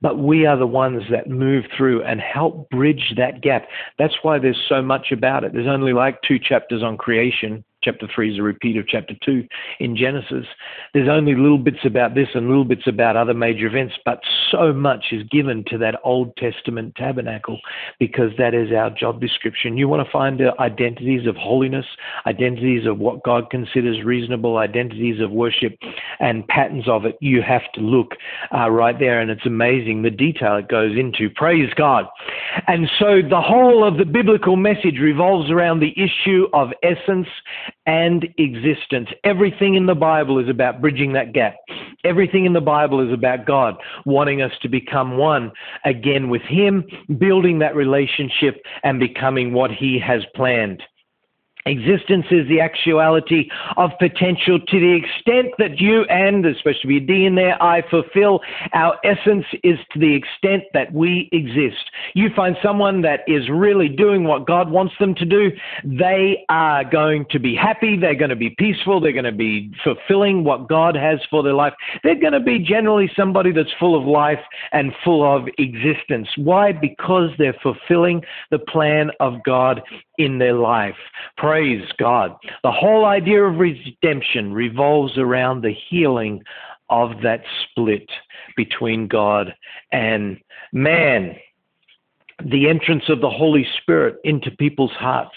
But 0.01 0.21
we 0.21 0.47
are 0.47 0.57
the 0.57 0.65
ones 0.65 1.03
that 1.11 1.29
move 1.29 1.65
through 1.77 2.05
and 2.05 2.21
help 2.21 2.71
bridge 2.71 3.15
that 3.17 3.41
gap. 3.41 3.67
That's 3.99 4.15
why 4.23 4.39
there's 4.39 4.65
so 4.69 4.81
much 4.81 5.11
about 5.11 5.43
it. 5.43 5.53
There's 5.53 5.67
only 5.67 5.93
like 5.93 6.23
two 6.23 6.39
chapters 6.39 6.85
on 6.85 6.97
creation 6.97 7.65
chapter 7.83 8.09
3 8.15 8.33
is 8.33 8.39
a 8.39 8.43
repeat 8.43 8.77
of 8.77 8.87
chapter 8.87 9.15
2 9.25 9.47
in 9.81 9.97
Genesis. 9.97 10.47
There's 10.95 11.09
only 11.09 11.35
little 11.35 11.59
bits 11.59 11.85
about 11.85 12.15
this 12.15 12.29
and 12.35 12.49
little 12.49 12.65
bits 12.65 12.87
about 12.87 13.17
other 13.17 13.35
major 13.35 13.67
events, 13.67 13.95
but 14.05 14.21
so 14.51 14.73
much 14.73 15.07
is 15.13 15.23
given 15.31 15.65
to 15.69 15.79
that 15.79 16.01
Old 16.05 16.37
Testament 16.37 16.95
tabernacle 16.97 17.59
because 17.99 18.31
that 18.39 18.55
is 18.55 18.73
our 18.73 18.91
job 18.91 19.21
description. 19.21 19.77
You 19.77 19.89
want 19.89 20.07
to 20.07 20.13
find 20.13 20.41
identities 20.59 21.27
of 21.27 21.37
holiness, 21.37 21.87
identities 22.27 22.87
of 22.87 22.99
what 22.99 23.23
God 23.25 23.51
considers 23.51 24.05
reasonable, 24.05 24.59
identities 24.59 25.21
of 25.21 25.31
worship, 25.31 25.79
and 26.21 26.47
patterns 26.49 26.89
of 26.89 27.05
it. 27.05 27.17
You 27.21 27.43
have 27.43 27.71
to 27.75 27.81
look 27.81 28.13
uh, 28.55 28.71
right 28.71 28.99
there, 28.99 29.21
and 29.21 29.31
it's 29.31 29.47
amazing 29.47 30.03
the 30.03 30.11
detail 30.11 30.57
it 30.57 30.69
goes 30.69 30.97
into. 30.97 31.31
Praise 31.31 31.73
God. 31.75 32.07
And 32.67 32.89
so 32.99 33.23
the 33.29 33.41
whole 33.41 33.87
of 33.87 33.99
the 33.99 34.05
biblical 34.05 34.57
message 34.57 34.99
revolves 35.01 35.51
around 35.51 35.81
the 35.81 35.95
issue 35.97 36.47
of 36.53 36.71
essence 36.83 37.27
and 37.87 38.29
existence. 38.39 39.09
Everything 39.25 39.75
in 39.75 39.87
the 39.87 39.95
Bible 39.95 40.39
is 40.39 40.49
about 40.49 40.81
bridging 40.81 41.13
that 41.15 41.33
gap. 41.33 41.57
Everything 42.05 42.45
in 42.45 42.53
the 42.53 42.61
Bible 42.61 43.07
is 43.07 43.13
about 43.13 43.47
God 43.47 43.77
wanting 44.05 44.43
us 44.43 44.53
to 44.63 44.69
become 44.69 45.17
one 45.17 45.53
again 45.85 46.31
with 46.31 46.43
Him, 46.43 46.85
building 47.19 47.59
that 47.61 47.77
relationship 47.77 48.63
and 48.85 49.01
becoming 49.01 49.53
what 49.53 49.71
He 49.71 49.99
has 49.99 50.23
planned. 50.35 50.83
Existence 51.67 52.27
is 52.31 52.49
the 52.49 52.61
actuality 52.61 53.49
of 53.77 53.91
potential 54.01 54.59
to 54.59 54.81
the 54.81 54.95
extent 54.97 55.55
that 55.59 55.79
you 55.79 56.03
and 56.05 56.45
there's 56.45 56.59
supposed 56.59 56.83
to 56.83 56.89
be 56.89 56.97
a 56.97 57.01
D 57.01 57.25
in 57.25 57.37
there, 57.37 57.63
I 57.63 57.83
fulfill. 57.89 58.41
Our 58.73 58.99
essence 59.05 59.47
is 59.63 59.79
to 59.93 60.01
the 60.01 60.13
extent 60.13 60.65
that 60.75 60.93
we 60.93 61.29
exist. 61.31 61.91
You 62.15 62.31
find 62.35 62.57
someone 62.63 63.03
that 63.03 63.21
is 63.29 63.49
really 63.49 63.89
doing 63.89 64.25
what 64.25 64.45
God 64.45 64.71
wants 64.71 64.95
them 64.99 65.15
to 65.15 65.25
do, 65.25 65.53
they 65.85 66.45
are 66.49 66.83
going 66.83 67.27
to 67.31 67.39
be 67.39 67.55
happy, 67.55 67.97
they're 67.97 68.17
going 68.17 68.31
to 68.31 68.37
be 68.37 68.51
peaceful, 68.59 69.01
they're 69.01 69.13
going 69.13 69.25
to 69.25 69.33
be 69.33 69.73
fulfilling 69.85 70.43
what 70.43 70.69
God 70.69 70.97
has 70.97 71.21
for 71.31 71.45
their 71.45 71.55
life. 71.55 71.75
They're 72.03 72.21
going 72.21 72.33
to 72.33 72.41
be 72.41 72.59
generally 72.59 73.11
somebody 73.17 73.53
that's 73.53 73.73
full 73.79 73.97
of 73.97 74.05
life 74.05 74.41
and 74.73 74.93
full 75.05 75.25
of 75.25 75.47
existence. 75.59 76.29
Why? 76.37 76.73
Because 76.73 77.31
they're 77.39 77.57
fulfilling 77.63 78.23
the 78.51 78.59
plan 78.59 79.11
of 79.21 79.43
God 79.45 79.81
in 80.19 80.39
their 80.39 80.55
life. 80.55 80.97
Praise 81.53 81.85
God. 81.99 82.35
The 82.63 82.73
whole 82.73 83.05
idea 83.05 83.45
of 83.45 83.59
redemption 83.59 84.55
revolves 84.55 85.19
around 85.19 85.61
the 85.61 85.75
healing 85.91 86.43
of 86.89 87.21
that 87.25 87.43
split 87.63 88.09
between 88.57 89.07
God 89.07 89.55
and 89.93 90.39
man 90.73 91.37
the 92.45 92.69
entrance 92.69 93.05
of 93.09 93.21
the 93.21 93.31
Holy 93.31 93.67
Spirit 93.81 94.17
into 94.25 94.51
people's 94.51 94.93
hearts. 94.93 95.35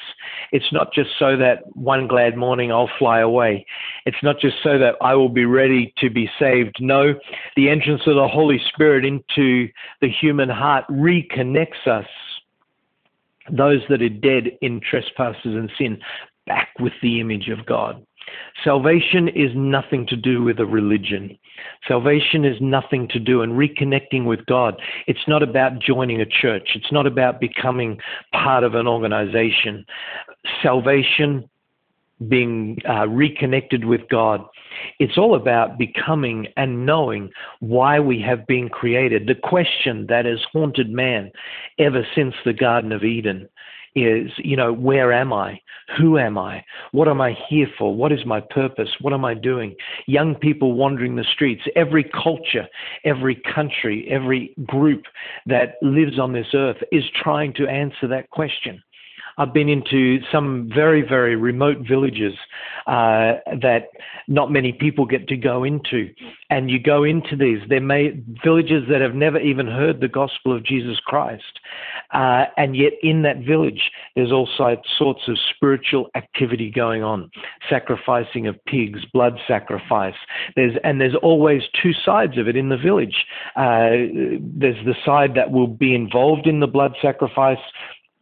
It's 0.52 0.72
not 0.72 0.94
just 0.94 1.10
so 1.20 1.38
that 1.38 1.64
one 1.76 2.08
glad 2.08 2.38
morning 2.38 2.72
I'll 2.72 2.90
fly 2.98 3.20
away. 3.20 3.66
It's 4.06 4.24
not 4.24 4.40
just 4.40 4.56
so 4.64 4.78
that 4.80 4.96
I 5.02 5.16
will 5.16 5.30
be 5.30 5.46
ready 5.46 5.94
to 5.98 6.10
be 6.10 6.30
saved. 6.40 6.78
No, 6.80 7.14
the 7.56 7.70
entrance 7.70 8.04
of 8.08 8.16
the 8.16 8.28
Holy 8.28 8.62
Spirit 8.70 9.06
into 9.06 9.68
the 10.02 10.10
human 10.10 10.50
heart 10.50 10.86
reconnects 10.90 11.86
us, 11.86 12.08
those 13.52 13.82
that 13.90 14.02
are 14.02 14.10
dead 14.10 14.52
in 14.62 14.82
trespasses 14.82 15.40
and 15.46 15.72
sin, 15.78 15.98
back 16.46 16.70
with 16.80 16.94
the 17.02 17.20
image 17.20 17.50
of 17.50 17.66
God. 17.66 18.06
Salvation 18.64 19.28
is 19.28 19.52
nothing 19.56 20.08
to 20.08 20.16
do 20.16 20.44
with 20.44 20.60
a 20.60 20.66
religion. 20.66 21.38
Salvation 21.88 22.44
is 22.44 22.58
nothing 22.60 23.08
to 23.10 23.20
do 23.20 23.42
and 23.42 23.54
reconnecting 23.54 24.26
with 24.26 24.46
God. 24.48 24.82
It's 25.08 25.28
not 25.28 25.44
about 25.44 25.80
joining 25.80 26.22
a 26.22 26.26
church. 26.26 26.70
It's 26.74 26.92
not 26.92 27.06
about 27.06 27.40
becoming 27.40 28.00
part 28.34 28.64
of 28.64 28.74
an 28.74 28.88
organization. 28.88 29.86
Salvation, 30.64 31.48
being 32.28 32.78
uh, 32.90 33.08
reconnected 33.08 33.86
with 33.86 34.02
God, 34.10 34.42
it's 35.00 35.18
all 35.18 35.36
about 35.36 35.78
becoming 35.78 36.48
and 36.58 36.86
knowing 36.86 37.30
why 37.60 38.00
we 38.00 38.22
have 38.22 38.46
been 38.48 38.70
created. 38.70 39.28
The 39.28 39.36
question 39.36 40.06
that 40.10 40.26
has 40.26 40.40
haunted 40.52 40.90
man 40.90 41.32
ever 41.80 42.06
since 42.16 42.34
the 42.46 42.54
Garden 42.54 42.92
of 42.92 43.04
Eden 43.04 43.48
is, 43.96 44.30
you 44.38 44.58
know, 44.58 44.74
where 44.74 45.14
am 45.14 45.32
I? 45.32 45.60
Who 45.98 46.18
am 46.18 46.38
I? 46.38 46.64
What 46.92 47.08
am 47.08 47.22
I 47.22 47.38
here 47.48 47.68
for? 47.78 47.96
What 47.96 48.12
is 48.12 48.26
my 48.26 48.42
purpose? 48.42 48.90
What 49.02 49.14
am 49.14 49.24
I 49.24 49.34
doing? 49.34 49.76
Young 50.08 50.36
people 50.36 50.74
wandering 50.74 51.16
the 51.16 51.24
streets, 51.24 51.62
every 51.76 52.04
culture, 52.04 52.68
every 53.06 53.42
country, 53.54 54.08
every 54.10 54.54
group 54.66 55.04
that 55.46 55.76
lives 55.82 56.20
on 56.20 56.34
this 56.34 56.48
earth 56.54 56.78
is 56.92 57.04
trying 57.24 57.54
to 57.54 57.68
answer 57.68 58.08
that 58.08 58.30
question. 58.32 58.82
I've 59.38 59.54
been 59.54 59.70
into 59.70 60.20
some 60.32 60.70
very, 60.74 61.02
very 61.02 61.36
remote 61.36 61.78
villages 61.88 62.34
uh, 62.88 63.40
that 63.62 63.90
not 64.28 64.52
many 64.52 64.72
people 64.72 65.06
get 65.06 65.28
to 65.28 65.38
go 65.38 65.64
into. 65.64 66.10
And 66.50 66.70
you 66.70 66.80
go 66.80 67.04
into 67.04 67.36
these, 67.36 67.60
they're 67.68 67.82
may, 67.82 68.12
villages 68.44 68.84
that 68.90 69.02
have 69.02 69.16
never 69.16 69.40
even 69.40 69.68
heard 69.68 70.00
the 70.00 70.08
gospel 70.08 70.56
of 70.56 70.64
Jesus 70.64 71.00
Christ. 71.00 71.60
Uh, 72.14 72.46
and 72.58 72.76
yet, 72.76 72.94
in 73.02 73.24
that 73.24 73.40
village, 73.40 73.92
there's 74.16 74.32
also 74.32 74.78
sorts 74.98 75.22
of 75.28 75.38
spiritual 75.56 76.10
activity 76.16 76.72
going 76.72 77.04
on 77.04 77.30
sacrificing 77.70 78.48
of 78.48 78.64
pigs, 78.66 79.00
blood 79.14 79.38
sacrifice. 79.48 80.16
There's, 80.56 80.78
and 80.84 81.02
there's 81.02 81.16
always 81.16 81.64
two 81.82 81.94
sides 81.94 82.38
of 82.38 82.48
it 82.48 82.56
in 82.56 82.70
the 82.70 82.78
village. 82.78 83.26
Uh, 83.56 84.08
there's 84.40 84.84
the 84.86 84.96
side 85.06 85.34
that 85.36 85.52
will 85.52 85.68
be 85.68 85.94
involved 85.94 86.48
in 86.48 86.60
the 86.60 86.68
blood 86.68 86.96
sacrifice 87.02 87.58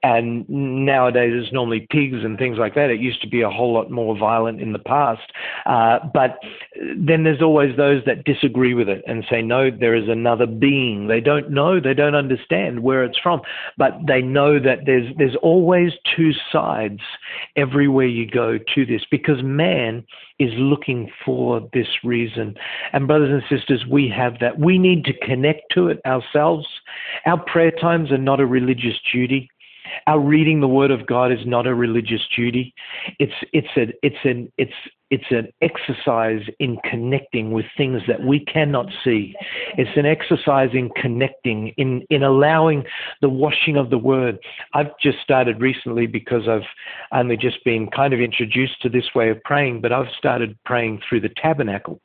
and 0.03 0.47
nowadays 0.49 1.31
it's 1.33 1.53
normally 1.53 1.87
pigs 1.89 2.17
and 2.23 2.37
things 2.37 2.57
like 2.57 2.75
that. 2.75 2.89
It 2.89 2.99
used 2.99 3.21
to 3.21 3.27
be 3.29 3.41
a 3.41 3.49
whole 3.49 3.73
lot 3.73 3.89
more 3.89 4.17
violent 4.17 4.61
in 4.61 4.73
the 4.73 4.79
past. 4.79 5.31
Uh, 5.65 5.99
but 6.13 6.39
then 6.97 7.23
there's 7.23 7.41
always 7.41 7.75
those 7.77 8.03
that 8.05 8.25
disagree 8.25 8.73
with 8.73 8.89
it 8.89 9.01
and 9.07 9.23
say, 9.29 9.41
no, 9.41 9.71
there 9.71 9.95
is 9.95 10.09
another 10.09 10.45
being. 10.45 11.07
They 11.07 11.21
don't 11.21 11.49
know, 11.51 11.79
they 11.79 11.93
don't 11.93 12.15
understand 12.15 12.83
where 12.83 13.03
it's 13.03 13.17
from, 13.17 13.41
but 13.77 13.93
they 14.05 14.21
know 14.21 14.59
that 14.59 14.79
there's, 14.85 15.07
there's 15.17 15.37
always 15.41 15.93
two 16.15 16.31
sides 16.51 16.99
everywhere 17.55 18.07
you 18.07 18.29
go 18.29 18.57
to 18.75 18.85
this 18.85 19.03
because 19.09 19.41
man 19.41 20.03
is 20.39 20.51
looking 20.57 21.09
for 21.25 21.69
this 21.73 21.87
reason. 22.03 22.55
And 22.91 23.07
brothers 23.07 23.29
and 23.31 23.59
sisters, 23.59 23.85
we 23.89 24.09
have 24.09 24.39
that. 24.39 24.59
We 24.59 24.77
need 24.77 25.05
to 25.05 25.13
connect 25.25 25.61
to 25.75 25.87
it 25.87 26.01
ourselves. 26.05 26.67
Our 27.25 27.41
prayer 27.41 27.71
times 27.71 28.11
are 28.11 28.17
not 28.17 28.39
a 28.39 28.45
religious 28.45 28.99
duty. 29.11 29.49
Our 30.07 30.19
reading 30.19 30.59
the 30.59 30.67
Word 30.67 30.91
of 30.91 31.05
God 31.05 31.31
is 31.31 31.45
not 31.45 31.67
a 31.67 31.75
religious 31.75 32.21
duty. 32.35 32.73
It's 33.19 33.33
it's 33.51 33.67
a 33.77 33.93
it's 34.01 34.23
an 34.23 34.51
it's 34.57 34.73
it's 35.13 35.29
an 35.29 35.47
exercise 35.61 36.41
in 36.57 36.75
connecting 36.89 37.51
with 37.51 37.67
things 37.77 38.01
that 38.07 38.23
we 38.23 38.43
cannot 38.45 38.87
see. 39.03 39.35
It's 39.77 39.95
an 39.95 40.07
exercise 40.07 40.71
in 40.73 40.89
connecting, 40.99 41.67
in, 41.77 42.01
in 42.09 42.23
allowing 42.23 42.83
the 43.21 43.29
washing 43.29 43.77
of 43.77 43.91
the 43.91 43.97
word. 43.99 44.39
I've 44.73 44.97
just 44.99 45.19
started 45.19 45.61
recently 45.61 46.07
because 46.07 46.47
I've 46.47 46.65
only 47.11 47.37
just 47.37 47.63
been 47.63 47.91
kind 47.91 48.15
of 48.15 48.21
introduced 48.21 48.81
to 48.81 48.89
this 48.89 49.13
way 49.13 49.29
of 49.29 49.37
praying, 49.43 49.81
but 49.81 49.91
I've 49.91 50.09
started 50.17 50.57
praying 50.65 51.01
through 51.07 51.21
the 51.21 51.29
tabernacle. 51.29 52.01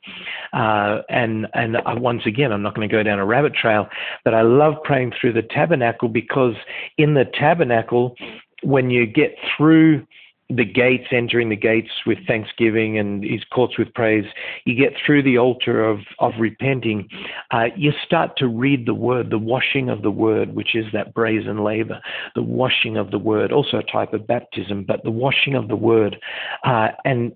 Uh, 0.53 0.99
and 1.09 1.47
and 1.55 1.77
I, 1.77 1.95
once 1.95 2.27
again, 2.27 2.51
I'm 2.51 2.61
not 2.61 2.75
going 2.75 2.87
to 2.87 2.95
go 2.95 3.01
down 3.01 3.17
a 3.17 3.25
rabbit 3.25 3.55
trail, 3.55 3.89
but 4.23 4.35
I 4.35 4.43
love 4.43 4.75
praying 4.83 5.13
through 5.19 5.33
the 5.33 5.41
tabernacle 5.41 6.09
because 6.09 6.53
in 6.99 7.15
the 7.15 7.25
tabernacle, 7.25 8.13
when 8.61 8.91
you 8.91 9.07
get 9.07 9.33
through 9.57 10.05
the 10.49 10.65
gates, 10.65 11.07
entering 11.11 11.49
the 11.49 11.55
gates 11.55 11.91
with 12.07 12.17
thanksgiving 12.25 12.97
and 12.97 13.23
his 13.23 13.43
courts 13.53 13.77
with 13.77 13.93
praise, 13.93 14.25
you 14.65 14.75
get 14.75 14.93
through 15.05 15.21
the 15.21 15.37
altar 15.37 15.83
of, 15.87 15.99
of 16.17 16.33
repenting, 16.39 17.07
uh, 17.51 17.65
you 17.75 17.91
start 18.03 18.35
to 18.37 18.47
read 18.47 18.87
the 18.87 18.93
word, 18.93 19.29
the 19.29 19.37
washing 19.37 19.89
of 19.89 20.01
the 20.01 20.09
word, 20.09 20.55
which 20.55 20.75
is 20.75 20.85
that 20.91 21.13
brazen 21.13 21.63
laver, 21.63 22.01
the 22.33 22.41
washing 22.41 22.97
of 22.97 23.11
the 23.11 23.19
word, 23.19 23.51
also 23.51 23.77
a 23.77 23.83
type 23.83 24.13
of 24.13 24.25
baptism, 24.25 24.83
but 24.83 25.03
the 25.03 25.11
washing 25.11 25.53
of 25.53 25.67
the 25.67 25.75
word. 25.75 26.17
Uh, 26.63 26.89
and 27.05 27.31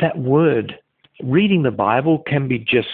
that 0.00 0.16
word, 0.16 0.78
reading 1.22 1.62
the 1.62 1.70
Bible 1.70 2.22
can 2.26 2.48
be 2.48 2.58
just 2.58 2.88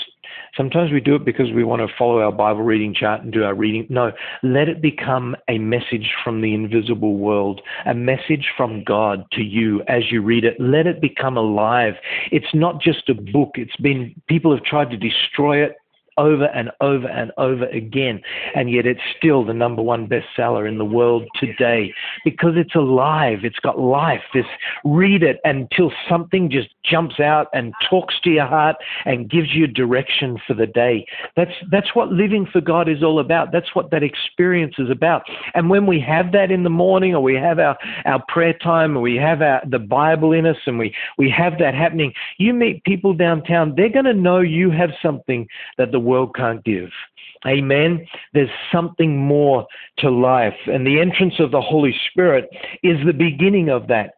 Sometimes 0.56 0.92
we 0.92 1.00
do 1.00 1.14
it 1.14 1.24
because 1.24 1.52
we 1.52 1.64
want 1.64 1.82
to 1.82 1.94
follow 1.96 2.20
our 2.20 2.32
Bible 2.32 2.62
reading 2.62 2.94
chart 2.94 3.22
and 3.22 3.32
do 3.32 3.44
our 3.44 3.54
reading. 3.54 3.86
No, 3.88 4.12
let 4.42 4.68
it 4.68 4.80
become 4.80 5.36
a 5.48 5.58
message 5.58 6.12
from 6.22 6.40
the 6.40 6.54
invisible 6.54 7.16
world, 7.16 7.60
a 7.86 7.94
message 7.94 8.48
from 8.56 8.84
God 8.84 9.24
to 9.32 9.42
you 9.42 9.82
as 9.88 10.10
you 10.10 10.22
read 10.22 10.44
it. 10.44 10.58
Let 10.58 10.86
it 10.86 11.00
become 11.00 11.36
alive. 11.36 11.94
It's 12.30 12.54
not 12.54 12.80
just 12.80 13.08
a 13.08 13.14
book. 13.14 13.52
It's 13.54 13.76
been, 13.76 14.14
people 14.28 14.54
have 14.54 14.64
tried 14.64 14.90
to 14.90 14.96
destroy 14.96 15.64
it 15.64 15.76
over 16.16 16.46
and 16.46 16.70
over 16.80 17.08
and 17.08 17.32
over 17.38 17.66
again. 17.66 18.20
And 18.54 18.70
yet 18.70 18.86
it's 18.86 19.00
still 19.16 19.44
the 19.44 19.54
number 19.54 19.82
one 19.82 20.08
bestseller 20.08 20.68
in 20.68 20.78
the 20.78 20.84
world 20.84 21.24
today 21.38 21.92
because 22.24 22.54
it's 22.56 22.74
alive. 22.74 23.40
It's 23.44 23.58
got 23.58 23.78
life. 23.78 24.22
This 24.32 24.46
read 24.84 25.22
it 25.22 25.40
until 25.44 25.92
something 26.08 26.50
just 26.50 26.68
jumps 26.84 27.20
out 27.20 27.48
and 27.52 27.72
talks 27.88 28.20
to 28.20 28.30
your 28.30 28.46
heart 28.46 28.76
and 29.04 29.30
gives 29.30 29.54
you 29.54 29.66
direction 29.66 30.38
for 30.46 30.54
the 30.54 30.66
day. 30.66 31.06
That's 31.36 31.52
that's 31.70 31.94
what 31.94 32.10
living 32.10 32.46
for 32.50 32.60
God 32.60 32.88
is 32.88 33.02
all 33.02 33.18
about. 33.18 33.52
That's 33.52 33.74
what 33.74 33.90
that 33.90 34.02
experience 34.02 34.74
is 34.78 34.90
about. 34.90 35.22
And 35.54 35.70
when 35.70 35.86
we 35.86 36.00
have 36.00 36.32
that 36.32 36.50
in 36.50 36.62
the 36.62 36.70
morning 36.70 37.14
or 37.14 37.22
we 37.22 37.34
have 37.34 37.58
our, 37.58 37.76
our 38.04 38.22
prayer 38.28 38.54
time 38.54 38.96
or 38.96 39.00
we 39.00 39.16
have 39.16 39.42
our, 39.42 39.62
the 39.68 39.78
Bible 39.78 40.32
in 40.32 40.46
us 40.46 40.56
and 40.66 40.78
we, 40.78 40.94
we 41.18 41.30
have 41.30 41.58
that 41.58 41.74
happening, 41.74 42.12
you 42.38 42.52
meet 42.52 42.84
people 42.84 43.14
downtown, 43.14 43.74
they're 43.76 43.88
going 43.88 44.04
to 44.04 44.14
know 44.14 44.40
you 44.40 44.70
have 44.70 44.90
something 45.02 45.46
that 45.78 45.92
the 45.92 46.00
world 46.04 46.34
can't 46.34 46.64
give. 46.64 46.90
Amen. 47.46 48.06
There's 48.32 48.48
something 48.72 49.18
more 49.18 49.66
to 49.98 50.10
life. 50.10 50.56
And 50.66 50.86
the 50.86 51.00
entrance 51.00 51.34
of 51.38 51.50
the 51.50 51.60
Holy 51.60 51.94
Spirit 52.10 52.48
is 52.82 52.98
the 53.04 53.12
beginning 53.12 53.68
of 53.68 53.86
that. 53.88 54.14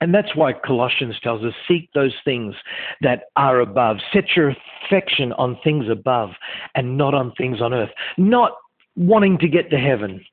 And 0.00 0.14
that's 0.14 0.34
why 0.36 0.52
Colossians 0.52 1.16
tells 1.22 1.44
us 1.44 1.52
seek 1.66 1.90
those 1.92 2.14
things 2.24 2.54
that 3.00 3.24
are 3.36 3.60
above. 3.60 3.98
Set 4.12 4.36
your 4.36 4.54
affection 4.84 5.32
on 5.34 5.58
things 5.64 5.86
above 5.90 6.30
and 6.74 6.96
not 6.96 7.14
on 7.14 7.32
things 7.36 7.60
on 7.60 7.74
earth. 7.74 7.90
Not 8.16 8.52
wanting 8.96 9.38
to 9.38 9.48
get 9.48 9.70
to 9.70 9.78
heaven, 9.78 10.24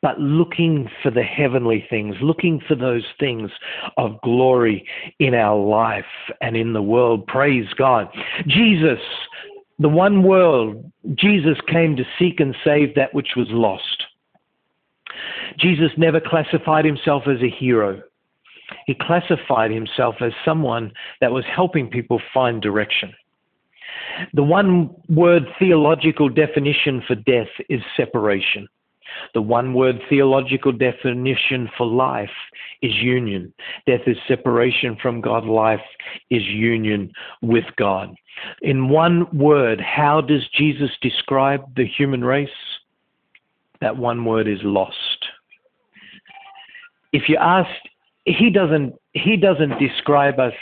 but 0.00 0.20
looking 0.20 0.88
for 1.02 1.10
the 1.10 1.22
heavenly 1.22 1.84
things, 1.90 2.14
looking 2.20 2.60
for 2.68 2.76
those 2.76 3.04
things 3.18 3.50
of 3.96 4.20
glory 4.22 4.86
in 5.18 5.34
our 5.34 5.58
life 5.58 6.04
and 6.40 6.56
in 6.56 6.72
the 6.72 6.82
world. 6.82 7.26
Praise 7.26 7.66
God. 7.76 8.08
Jesus 8.46 9.00
the 9.78 9.88
one 9.88 10.22
world, 10.22 10.90
Jesus 11.14 11.56
came 11.68 11.96
to 11.96 12.04
seek 12.18 12.40
and 12.40 12.56
save 12.64 12.94
that 12.94 13.14
which 13.14 13.34
was 13.36 13.46
lost. 13.50 14.04
Jesus 15.58 15.90
never 15.96 16.20
classified 16.20 16.84
himself 16.84 17.24
as 17.26 17.40
a 17.42 17.50
hero. 17.50 18.02
He 18.86 18.94
classified 18.94 19.70
himself 19.70 20.16
as 20.20 20.32
someone 20.44 20.92
that 21.20 21.32
was 21.32 21.44
helping 21.44 21.88
people 21.88 22.20
find 22.34 22.60
direction. 22.60 23.14
The 24.34 24.42
one 24.42 24.90
word 25.08 25.44
theological 25.58 26.28
definition 26.28 27.02
for 27.06 27.14
death 27.14 27.48
is 27.68 27.80
separation. 27.96 28.68
The 29.34 29.42
one 29.42 29.74
word 29.74 30.00
theological 30.08 30.72
definition 30.72 31.68
for 31.76 31.86
life 31.86 32.30
is 32.82 32.92
union. 32.94 33.52
Death 33.86 34.02
is 34.06 34.16
separation 34.26 34.96
from 35.00 35.20
God, 35.20 35.44
life 35.44 35.80
is 36.30 36.42
union 36.44 37.12
with 37.42 37.64
God. 37.76 38.14
In 38.62 38.88
one 38.88 39.26
word, 39.36 39.80
how 39.80 40.20
does 40.20 40.46
Jesus 40.54 40.90
describe 41.02 41.62
the 41.76 41.86
human 41.86 42.24
race? 42.24 42.48
That 43.80 43.96
one 43.96 44.24
word 44.24 44.48
is 44.48 44.60
lost. 44.62 45.26
If 47.12 47.28
you 47.28 47.36
asked 47.36 47.88
he 48.24 48.50
doesn't 48.50 48.94
he 49.12 49.36
doesn't 49.36 49.78
describe 49.78 50.38
us 50.38 50.52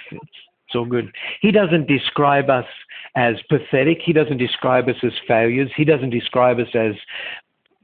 it's 0.66 0.74
all 0.74 0.84
good. 0.84 1.12
He 1.40 1.52
doesn't 1.52 1.86
describe 1.86 2.50
us 2.50 2.64
as 3.14 3.36
pathetic. 3.48 3.98
He 4.04 4.12
doesn't 4.12 4.38
describe 4.38 4.88
us 4.88 4.96
as 5.02 5.12
failures. 5.28 5.70
He 5.76 5.84
doesn't 5.84 6.10
describe 6.10 6.58
us 6.58 6.68
as, 6.74 6.94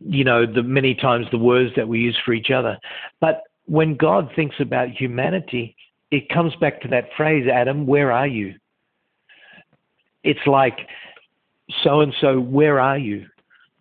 you 0.06 0.24
know, 0.24 0.46
the 0.46 0.62
many 0.62 0.94
times 0.94 1.26
the 1.30 1.38
words 1.38 1.72
that 1.76 1.88
we 1.88 2.00
use 2.00 2.18
for 2.24 2.32
each 2.32 2.50
other. 2.50 2.78
But 3.20 3.42
when 3.66 3.96
God 3.96 4.30
thinks 4.34 4.56
about 4.60 4.88
humanity, 4.88 5.76
it 6.10 6.28
comes 6.28 6.54
back 6.56 6.80
to 6.82 6.88
that 6.88 7.08
phrase, 7.16 7.48
Adam, 7.52 7.86
where 7.86 8.12
are 8.12 8.26
you? 8.26 8.54
It's 10.24 10.46
like, 10.46 10.78
so 11.82 12.00
and 12.00 12.14
so, 12.20 12.38
where 12.38 12.80
are 12.80 12.98
you? 12.98 13.26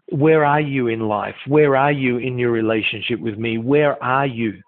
Where 0.10 0.46
are 0.46 0.62
you 0.62 0.88
in 0.88 1.02
life? 1.02 1.36
Where 1.48 1.76
are 1.76 1.92
you 1.92 2.18
in 2.18 2.38
your 2.38 2.52
relationship 2.52 3.20
with 3.20 3.38
me? 3.38 3.58
Where 3.58 4.02
are 4.04 4.26
you? 4.26 4.62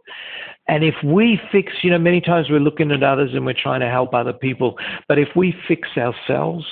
And 0.68 0.84
if 0.84 0.96
we 1.04 1.40
fix, 1.52 1.74
you 1.82 1.92
know, 1.92 1.98
many 1.98 2.22
times 2.22 2.50
we're 2.50 2.60
looking 2.60 2.92
at 2.92 3.04
others 3.04 3.32
and 3.34 3.46
we're 3.46 3.54
trying 3.54 3.82
to 3.82 3.90
help 3.90 4.14
other 4.14 4.32
people, 4.32 4.78
but 5.10 5.20
if 5.20 5.30
we 5.36 5.54
fix 5.68 5.90
ourselves, 5.98 6.66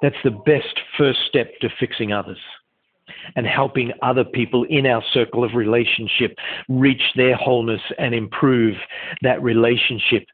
that's 0.00 0.16
the 0.22 0.30
best 0.30 0.80
first 0.96 1.18
step 1.28 1.50
to 1.60 1.68
fixing 1.80 2.12
others 2.12 2.38
and 3.36 3.46
helping 3.46 3.92
other 4.02 4.24
people 4.24 4.64
in 4.64 4.86
our 4.86 5.02
circle 5.12 5.44
of 5.44 5.54
relationship 5.54 6.36
reach 6.68 7.02
their 7.16 7.36
wholeness 7.36 7.82
and 7.98 8.14
improve 8.14 8.74
that 9.22 9.42
relationship. 9.42 10.26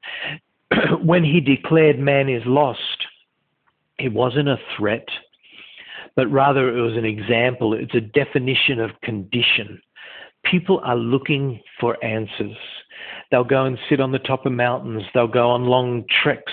when 1.02 1.24
he 1.24 1.40
declared 1.40 1.98
man 1.98 2.28
is 2.28 2.42
lost, 2.46 3.06
it 3.98 4.12
wasn't 4.12 4.48
a 4.48 4.58
threat, 4.76 5.06
but 6.14 6.30
rather 6.30 6.76
it 6.76 6.80
was 6.80 6.96
an 6.96 7.04
example. 7.04 7.72
It's 7.74 7.94
a 7.94 8.00
definition 8.00 8.80
of 8.80 8.90
condition 9.02 9.80
people 10.50 10.80
are 10.84 10.96
looking 10.96 11.60
for 11.80 12.02
answers. 12.04 12.56
They'll 13.30 13.44
go 13.44 13.64
and 13.64 13.78
sit 13.88 14.00
on 14.00 14.12
the 14.12 14.18
top 14.18 14.46
of 14.46 14.52
mountains. 14.52 15.02
They'll 15.12 15.26
go 15.26 15.50
on 15.50 15.64
long 15.64 16.04
treks 16.22 16.52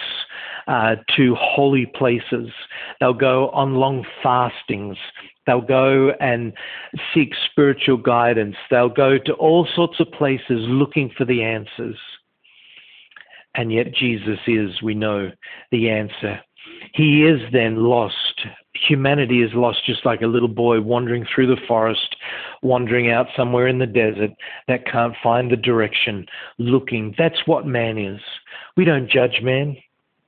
uh, 0.67 0.95
to 1.15 1.35
holy 1.35 1.85
places. 1.85 2.49
They'll 2.99 3.13
go 3.13 3.49
on 3.49 3.75
long 3.75 4.05
fastings. 4.21 4.97
They'll 5.45 5.61
go 5.61 6.11
and 6.19 6.53
seek 7.13 7.33
spiritual 7.51 7.97
guidance. 7.97 8.55
They'll 8.69 8.89
go 8.89 9.17
to 9.17 9.33
all 9.33 9.67
sorts 9.75 9.99
of 9.99 10.11
places 10.11 10.43
looking 10.49 11.11
for 11.17 11.25
the 11.25 11.43
answers. 11.43 11.97
And 13.55 13.71
yet, 13.71 13.93
Jesus 13.93 14.39
is, 14.47 14.81
we 14.81 14.95
know, 14.95 15.31
the 15.71 15.89
answer. 15.89 16.39
He 16.93 17.23
is 17.23 17.39
then 17.51 17.83
lost 17.83 18.47
humanity 18.73 19.41
is 19.41 19.51
lost 19.53 19.85
just 19.85 20.05
like 20.05 20.21
a 20.21 20.27
little 20.27 20.47
boy 20.47 20.81
wandering 20.81 21.25
through 21.25 21.47
the 21.47 21.61
forest, 21.67 22.15
wandering 22.61 23.09
out 23.09 23.27
somewhere 23.35 23.67
in 23.67 23.79
the 23.79 23.85
desert 23.85 24.31
that 24.67 24.85
can't 24.85 25.15
find 25.21 25.51
the 25.51 25.57
direction, 25.57 26.25
looking. 26.57 27.13
That's 27.17 27.45
what 27.45 27.67
man 27.67 27.97
is. 27.97 28.21
We 28.75 28.85
don't 28.85 29.09
judge 29.09 29.41
man. 29.41 29.77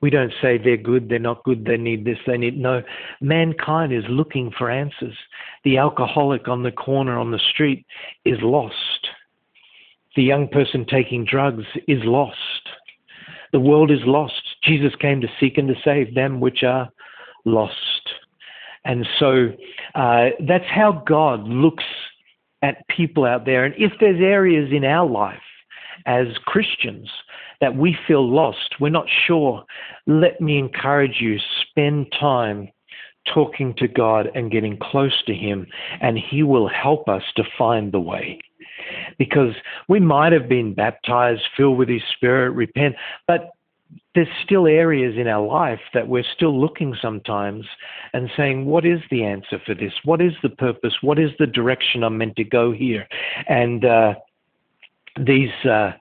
We 0.06 0.12
don't 0.12 0.34
say 0.40 0.60
they're 0.60 0.78
good, 0.78 1.10
they're 1.10 1.18
not 1.18 1.44
good, 1.46 1.66
they 1.66 1.78
need 1.78 2.06
this, 2.06 2.20
they 2.28 2.38
need. 2.38 2.60
No, 2.60 2.84
mankind 3.22 3.92
is 3.92 4.04
looking 4.08 4.52
for 4.56 4.70
answers. 4.70 5.18
The 5.64 5.80
alcoholic 5.80 6.48
on 6.48 6.62
the 6.62 6.72
corner 6.72 7.18
on 7.18 7.32
the 7.32 7.40
street 7.40 7.88
is 8.24 8.38
lost. 8.44 9.08
The 10.16 10.22
young 10.22 10.48
person 10.48 10.86
taking 10.88 11.26
drugs 11.26 11.64
is 11.88 12.04
lost. 12.04 12.38
The 13.52 13.60
world 13.60 13.90
is 13.90 14.02
lost. 14.06 14.44
Jesus 14.62 14.94
came 15.02 15.22
to 15.22 15.28
seek 15.40 15.58
and 15.58 15.68
to 15.70 15.76
save 15.84 16.14
them 16.14 16.40
which 16.40 16.62
are 16.62 16.88
lost. 17.44 17.74
And 18.84 19.08
so 19.18 19.54
uh, 19.96 20.26
that's 20.48 20.70
how 20.70 21.04
God 21.08 21.48
looks 21.48 21.84
at 22.62 22.88
people 22.90 23.26
out 23.26 23.46
there. 23.46 23.66
And 23.66 23.74
if 23.80 23.92
there's 24.00 24.22
areas 24.22 24.72
in 24.72 24.86
our 24.86 25.10
life 25.10 25.42
as 26.06 26.28
Christians 26.46 27.10
that 27.66 27.76
we 27.76 27.98
feel 28.08 28.30
lost, 28.30 28.76
we're 28.80 28.90
not 28.90 29.08
sure, 29.26 29.66
let 30.06 30.40
me 30.40 30.60
encourage 30.60 31.20
you 31.20 31.40
spend 31.64 32.06
time 32.12 32.70
talking 33.34 33.74
to 33.80 33.88
God 33.88 34.30
and 34.36 34.52
getting 34.52 34.78
close 34.78 35.24
to 35.26 35.34
Him, 35.34 35.66
and 36.00 36.16
He 36.16 36.44
will 36.44 36.68
help 36.68 37.10
us 37.10 37.24
to 37.38 37.44
find 37.58 37.92
the 37.92 38.00
way. 38.00 38.40
Because 39.18 39.56
we 39.90 40.00
might 40.00 40.32
have 40.32 40.48
been 40.48 40.76
baptized, 40.76 41.42
filled 41.58 41.80
with 41.80 41.90
His 41.90 42.04
Spirit, 42.16 42.52
repent, 42.52 42.98
but 43.26 43.50
there's 44.14 44.28
still 44.44 44.68
areas 44.68 45.16
in 45.18 45.28
our 45.28 45.44
life 45.44 45.82
that 45.96 46.08
we're 46.08 46.32
still 46.36 46.62
looking 46.62 46.96
sometimes 47.02 47.66
and 48.14 48.30
saying, 48.38 48.66
what 48.66 48.86
is 48.86 49.00
the 49.10 49.24
answer 49.24 49.60
for 49.66 49.74
this? 49.74 49.94
What 50.04 50.22
is 50.22 50.34
the 50.44 50.50
purpose? 50.50 50.94
What 51.02 51.18
is 51.18 51.32
the 51.40 51.48
direction 51.48 52.04
I'm 52.04 52.20
meant 52.20 52.36
to 52.36 52.44
go 52.44 52.72
here? 52.72 53.08
And 53.50 53.84
uh, 53.86 54.14
these 55.20 55.50
uh, 55.66 55.94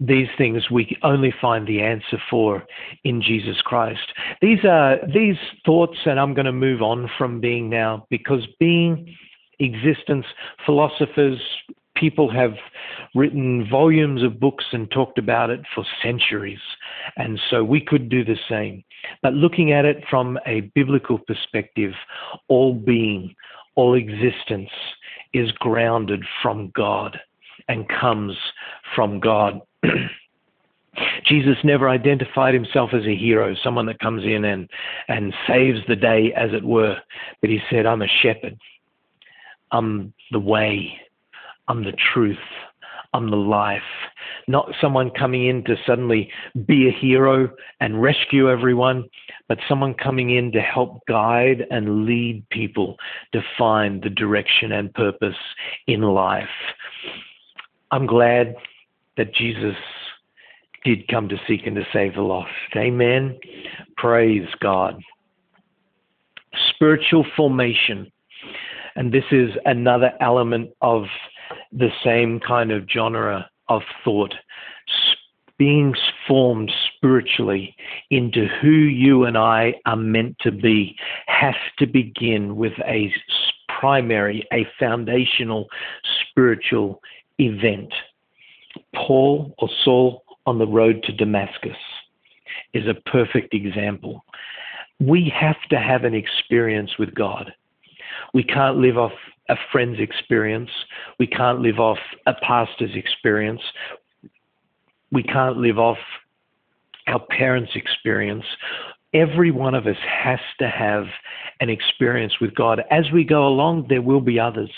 these 0.00 0.28
things 0.36 0.70
we 0.70 0.96
only 1.02 1.32
find 1.40 1.66
the 1.66 1.80
answer 1.80 2.20
for 2.28 2.64
in 3.04 3.22
Jesus 3.22 3.60
Christ. 3.62 4.12
These 4.42 4.64
are 4.64 4.98
these 5.12 5.36
thoughts, 5.64 5.98
and 6.04 6.18
I'm 6.18 6.34
going 6.34 6.46
to 6.46 6.52
move 6.52 6.82
on 6.82 7.08
from 7.16 7.40
being 7.40 7.70
now 7.70 8.06
because 8.10 8.46
being 8.58 9.14
existence 9.60 10.26
philosophers 10.66 11.40
people 11.96 12.30
have 12.30 12.54
written 13.14 13.68
volumes 13.70 14.22
of 14.22 14.40
books 14.40 14.64
and 14.72 14.90
talked 14.90 15.18
about 15.18 15.50
it 15.50 15.60
for 15.74 15.84
centuries. 16.02 16.58
And 17.16 17.40
so 17.50 17.62
we 17.62 17.80
could 17.80 18.08
do 18.08 18.24
the 18.24 18.36
same. 18.48 18.82
But 19.22 19.34
looking 19.34 19.72
at 19.72 19.84
it 19.84 20.02
from 20.10 20.38
a 20.46 20.72
biblical 20.74 21.18
perspective, 21.18 21.92
all 22.48 22.74
being, 22.74 23.34
all 23.76 23.94
existence 23.94 24.70
is 25.32 25.52
grounded 25.52 26.24
from 26.42 26.72
God 26.74 27.18
and 27.68 27.88
comes 27.88 28.36
from 28.94 29.20
God. 29.20 29.60
Jesus 31.26 31.56
never 31.64 31.88
identified 31.88 32.54
himself 32.54 32.90
as 32.92 33.04
a 33.04 33.16
hero, 33.16 33.54
someone 33.62 33.86
that 33.86 33.98
comes 33.98 34.24
in 34.24 34.44
and, 34.44 34.68
and 35.08 35.34
saves 35.46 35.80
the 35.88 35.96
day, 35.96 36.32
as 36.36 36.50
it 36.52 36.62
were. 36.62 36.96
But 37.40 37.50
he 37.50 37.60
said, 37.70 37.86
I'm 37.86 38.02
a 38.02 38.08
shepherd. 38.22 38.58
I'm 39.72 40.12
the 40.30 40.38
way. 40.38 40.98
I'm 41.68 41.82
the 41.82 41.96
truth. 42.12 42.36
I'm 43.14 43.30
the 43.30 43.36
life. 43.36 43.82
Not 44.48 44.72
someone 44.80 45.10
coming 45.10 45.46
in 45.46 45.64
to 45.64 45.76
suddenly 45.86 46.30
be 46.66 46.88
a 46.88 46.92
hero 46.92 47.48
and 47.80 48.02
rescue 48.02 48.50
everyone, 48.50 49.04
but 49.48 49.58
someone 49.68 49.94
coming 49.94 50.30
in 50.30 50.50
to 50.52 50.60
help 50.60 51.00
guide 51.06 51.64
and 51.70 52.06
lead 52.06 52.44
people 52.50 52.96
to 53.32 53.40
find 53.56 54.02
the 54.02 54.10
direction 54.10 54.72
and 54.72 54.92
purpose 54.94 55.36
in 55.86 56.02
life. 56.02 56.48
I'm 57.94 58.06
glad 58.06 58.56
that 59.16 59.32
Jesus 59.32 59.76
did 60.84 61.06
come 61.06 61.28
to 61.28 61.36
seek 61.46 61.64
and 61.64 61.76
to 61.76 61.86
save 61.92 62.14
the 62.14 62.22
lost. 62.22 62.50
Amen. 62.74 63.38
Praise 63.96 64.48
God. 64.60 65.00
Spiritual 66.70 67.24
formation. 67.36 68.10
And 68.96 69.12
this 69.12 69.22
is 69.30 69.50
another 69.64 70.10
element 70.20 70.70
of 70.80 71.04
the 71.70 71.90
same 72.02 72.40
kind 72.40 72.72
of 72.72 72.88
genre 72.92 73.48
of 73.68 73.82
thought 74.02 74.34
being 75.56 75.94
formed 76.26 76.72
spiritually 76.96 77.76
into 78.10 78.48
who 78.60 78.72
you 78.72 79.22
and 79.22 79.38
I 79.38 79.74
are 79.86 79.94
meant 79.94 80.36
to 80.40 80.50
be 80.50 80.96
has 81.28 81.54
to 81.78 81.86
begin 81.86 82.56
with 82.56 82.72
a 82.88 83.14
primary, 83.78 84.44
a 84.52 84.66
foundational 84.80 85.68
spiritual 86.28 87.00
event. 87.38 87.92
Paul 88.94 89.54
or 89.58 89.68
Saul 89.84 90.24
on 90.46 90.58
the 90.58 90.66
road 90.66 91.02
to 91.04 91.12
Damascus 91.12 91.76
is 92.72 92.86
a 92.86 93.10
perfect 93.10 93.54
example. 93.54 94.24
We 95.00 95.32
have 95.34 95.60
to 95.70 95.78
have 95.78 96.04
an 96.04 96.14
experience 96.14 96.98
with 96.98 97.14
God. 97.14 97.52
We 98.32 98.44
can't 98.44 98.78
live 98.78 98.98
off 98.98 99.12
a 99.48 99.56
friend's 99.70 100.00
experience. 100.00 100.70
We 101.18 101.26
can't 101.26 101.60
live 101.60 101.78
off 101.78 101.98
a 102.26 102.34
pastor's 102.34 102.94
experience. 102.94 103.60
We 105.12 105.22
can't 105.22 105.58
live 105.58 105.78
off 105.78 105.98
our 107.06 107.20
parents' 107.20 107.72
experience. 107.74 108.44
Every 109.12 109.50
one 109.50 109.74
of 109.74 109.86
us 109.86 109.96
has 110.08 110.40
to 110.58 110.68
have 110.68 111.04
an 111.60 111.70
experience 111.70 112.40
with 112.40 112.54
God. 112.54 112.82
As 112.90 113.04
we 113.12 113.24
go 113.24 113.46
along, 113.46 113.86
there 113.88 114.02
will 114.02 114.20
be 114.20 114.40
others. 114.40 114.70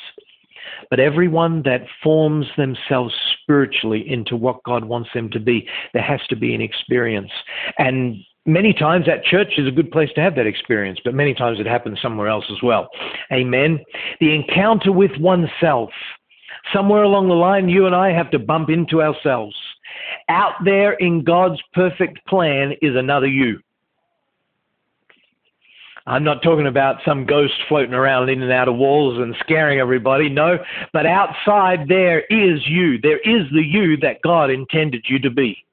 But 0.91 1.01
everyone 1.01 1.63
that 1.63 1.87
forms 2.03 2.47
themselves 2.57 3.15
spiritually 3.43 4.05
into 4.09 4.37
what 4.37 4.63
God 4.65 4.85
wants 4.85 5.11
them 5.15 5.31
to 5.31 5.41
be, 5.41 5.69
there 5.93 6.03
has 6.03 6.21
to 6.29 6.37
be 6.37 6.55
an 6.55 6.61
experience. 6.61 7.31
And 7.79 8.17
many 8.47 8.73
times 8.73 9.07
that 9.07 9.25
church 9.25 9.55
is 9.59 9.67
a 9.67 9.73
good 9.73 9.91
place 9.91 10.11
to 10.15 10.21
have 10.21 10.37
that 10.37 10.47
experience, 10.47 11.01
but 11.05 11.15
many 11.15 11.35
times 11.35 11.61
it 11.61 11.67
happens 11.67 12.01
somewhere 12.01 12.29
else 12.29 12.45
as 12.51 12.63
well. 12.63 12.89
Amen. 13.33 13.81
The 14.21 14.35
encounter 14.35 14.93
with 14.93 15.17
oneself. 15.19 15.91
Somewhere 16.73 17.03
along 17.03 17.29
the 17.29 17.35
line, 17.35 17.69
you 17.69 17.87
and 17.87 17.95
I 17.95 18.11
have 18.11 18.31
to 18.33 18.39
bump 18.39 18.71
into 18.71 19.03
ourselves. 19.03 19.55
Out 20.29 20.55
there 20.65 20.95
in 20.95 21.23
God's 21.23 21.61
perfect 21.75 22.25
plan 22.27 22.73
is 22.83 22.97
another 22.97 23.29
you. 23.29 23.61
I'm 26.09 26.23
not 26.23 26.43
talking 26.43 26.69
about 26.69 26.99
some 27.05 27.27
ghost 27.27 27.55
floating 27.69 27.95
around 27.95 28.29
in 28.29 28.41
and 28.41 28.53
out 28.53 28.69
of 28.69 28.77
walls 28.77 29.19
and 29.19 29.35
scaring 29.41 29.81
everybody. 29.81 30.29
No, 30.29 30.59
but 30.93 31.05
outside 31.05 31.89
there 31.89 32.21
is 32.31 32.61
you. 32.67 32.99
There 33.01 33.19
is 33.19 33.51
the 33.53 33.65
you 33.65 33.97
that 33.99 34.23
God 34.23 34.51
intended 34.51 35.05
you 35.09 35.19
to 35.21 35.31
be. 35.31 35.65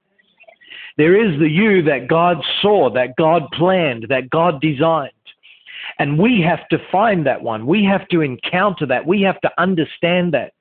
There 0.98 1.16
is 1.16 1.40
the 1.40 1.50
you 1.50 1.84
that 1.84 2.08
God 2.08 2.38
saw, 2.62 2.92
that 2.94 3.16
God 3.16 3.44
planned, 3.54 4.08
that 4.10 4.30
God 4.30 4.60
designed. 4.60 5.12
And 6.00 6.18
we 6.18 6.42
have 6.42 6.68
to 6.70 6.80
find 6.92 7.26
that 7.28 7.42
one. 7.42 7.68
We 7.68 7.84
have 7.86 8.08
to 8.10 8.22
encounter 8.22 8.86
that. 8.88 9.06
We 9.06 9.22
have 9.22 9.40
to 9.42 9.52
understand 9.60 10.34
that. 10.34 10.54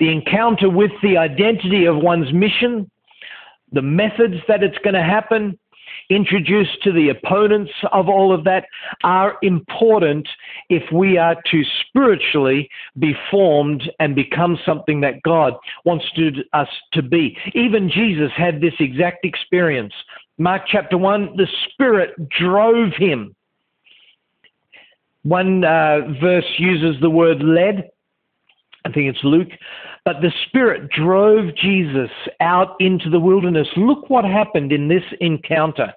The 0.00 0.10
encounter 0.10 0.68
with 0.68 0.90
the 1.02 1.16
identity 1.16 1.84
of 1.84 1.96
one's 1.96 2.32
mission, 2.32 2.90
the 3.72 3.82
methods 3.82 4.36
that 4.48 4.62
it's 4.62 4.78
going 4.78 4.94
to 4.94 5.02
happen, 5.02 5.58
introduced 6.10 6.82
to 6.82 6.92
the 6.92 7.08
opponents 7.08 7.72
of 7.92 8.08
all 8.08 8.32
of 8.32 8.44
that 8.44 8.64
are 9.02 9.36
important 9.42 10.28
if 10.68 10.82
we 10.92 11.16
are 11.16 11.36
to 11.50 11.62
spiritually 11.88 12.68
be 12.98 13.14
formed 13.30 13.82
and 14.00 14.14
become 14.14 14.58
something 14.64 15.00
that 15.00 15.22
God 15.22 15.54
wants 15.84 16.04
to, 16.16 16.30
us 16.52 16.68
to 16.92 17.02
be. 17.02 17.36
Even 17.54 17.90
Jesus 17.90 18.30
had 18.36 18.60
this 18.60 18.74
exact 18.80 19.24
experience. 19.24 19.94
Mark 20.38 20.62
chapter 20.66 20.98
1, 20.98 21.36
the 21.36 21.46
Spirit 21.70 22.10
drove 22.28 22.92
him. 22.96 23.34
One 25.22 25.64
uh, 25.64 26.00
verse 26.20 26.44
uses 26.58 27.00
the 27.00 27.10
word 27.10 27.42
led. 27.42 27.90
I 28.84 28.92
think 28.92 29.14
it's 29.14 29.24
Luke. 29.24 29.48
But 30.04 30.20
the 30.20 30.32
Spirit 30.46 30.90
drove 30.90 31.54
Jesus 31.56 32.10
out 32.40 32.76
into 32.78 33.08
the 33.08 33.18
wilderness. 33.18 33.68
Look 33.74 34.10
what 34.10 34.26
happened 34.26 34.70
in 34.70 34.86
this 34.86 35.02
encounter. 35.20 35.94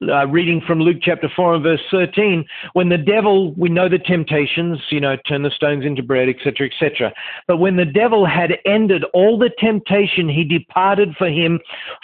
Uh, 0.00 0.28
reading 0.28 0.62
from 0.64 0.80
Luke 0.80 0.98
chapter 1.02 1.28
4 1.34 1.54
and 1.56 1.62
verse 1.64 1.80
13, 1.90 2.44
when 2.74 2.88
the 2.88 2.96
devil, 2.96 3.52
we 3.54 3.68
know 3.68 3.88
the 3.88 3.98
temptations, 3.98 4.78
you 4.90 5.00
know, 5.00 5.16
turn 5.26 5.42
the 5.42 5.50
stones 5.50 5.84
into 5.84 6.04
bread, 6.04 6.28
etc., 6.28 6.68
etc. 6.68 7.12
But 7.48 7.56
when 7.56 7.74
the 7.74 7.84
devil 7.84 8.24
had 8.24 8.52
ended 8.64 9.02
all 9.12 9.36
the 9.36 9.50
temptation, 9.58 10.28
he 10.28 10.44
departed 10.44 11.16
for 11.18 11.28
him 11.28 11.58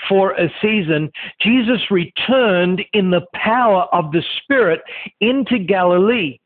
for 0.09 0.33
a 0.33 0.53
season. 0.61 1.11
Jesus 1.41 1.89
returned 1.89 2.83
in 2.95 3.11
the 3.11 3.27
power 3.33 3.83
of 3.93 4.11
the 4.11 4.25
Spirit 4.43 4.81
into 5.21 5.61
Galilee. 5.61 6.39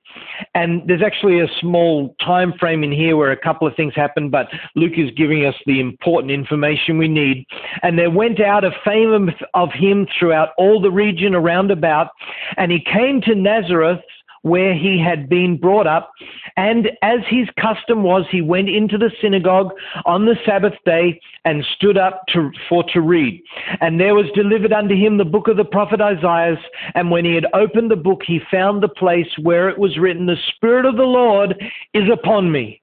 And 0.55 0.83
there's 0.87 1.03
actually 1.03 1.41
a 1.41 1.49
small 1.61 2.15
time 2.25 2.53
frame 2.59 2.83
in 2.83 2.93
here 2.93 3.17
where 3.17 3.33
a 3.33 3.37
couple 3.37 3.67
of 3.67 3.75
things 3.77 3.95
happen, 3.95 4.31
but 4.31 4.49
Luke 4.75 4.97
is 4.97 5.11
giving 5.17 5.45
us 5.45 5.55
the 5.67 5.81
important 5.81 6.31
information 6.31 6.99
we 6.99 7.09
need. 7.09 7.47
And 7.83 7.99
there 7.99 8.11
went 8.11 8.41
out 8.41 8.65
a 8.65 8.71
fame 8.85 9.31
of 9.55 9.71
him 9.73 10.07
throughout 10.19 10.51
all 10.59 10.81
the 10.81 10.91
region 10.91 11.35
around 11.35 11.71
about, 11.71 12.09
and 12.57 12.73
he 12.73 12.81
came 12.81 13.21
to 13.23 13.35
Nazareth 13.35 14.01
where 14.43 14.75
he 14.75 15.03
had 15.03 15.29
been 15.29 15.57
brought 15.57 15.87
up. 15.87 16.13
And 16.57 16.91
as 17.03 17.21
his 17.29 17.49
custom 17.61 18.03
was, 18.03 18.25
he 18.31 18.41
went 18.41 18.69
into 18.69 18.99
the 18.99 19.11
synagogue 19.21 19.73
on 20.05 20.27
the 20.27 20.37
Sabbath 20.45 20.75
day 20.85 21.21
and 21.45 21.65
stood 21.77 21.99
up 21.99 22.25
to, 22.29 22.51
for 22.69 22.85
to 22.93 23.01
read. 23.01 23.43
And 23.81 24.01
there 24.01 24.15
was 24.15 24.27
delivered 24.35 24.73
unto 24.73 24.95
him 24.95 25.19
the 25.19 25.25
book 25.25 25.49
of 25.49 25.57
the 25.57 25.65
prophet 25.65 26.01
Isaiah. 26.01 26.57
And 26.95 27.11
when 27.11 27.25
he 27.25 27.35
had 27.35 27.47
opened 27.55 27.91
the 27.91 27.97
book, 27.97 28.23
he 28.27 28.41
found 28.51 28.83
the 28.83 28.89
place 28.89 29.29
where 29.43 29.69
it 29.69 29.79
was 29.79 29.99
written, 29.99 30.27
The 30.27 30.37
Spirit 30.55 30.87
of 30.87 30.97
the 30.97 31.03
Lord 31.03 31.55
is 31.95 32.09
upon 32.13 32.51
me. 32.51 32.81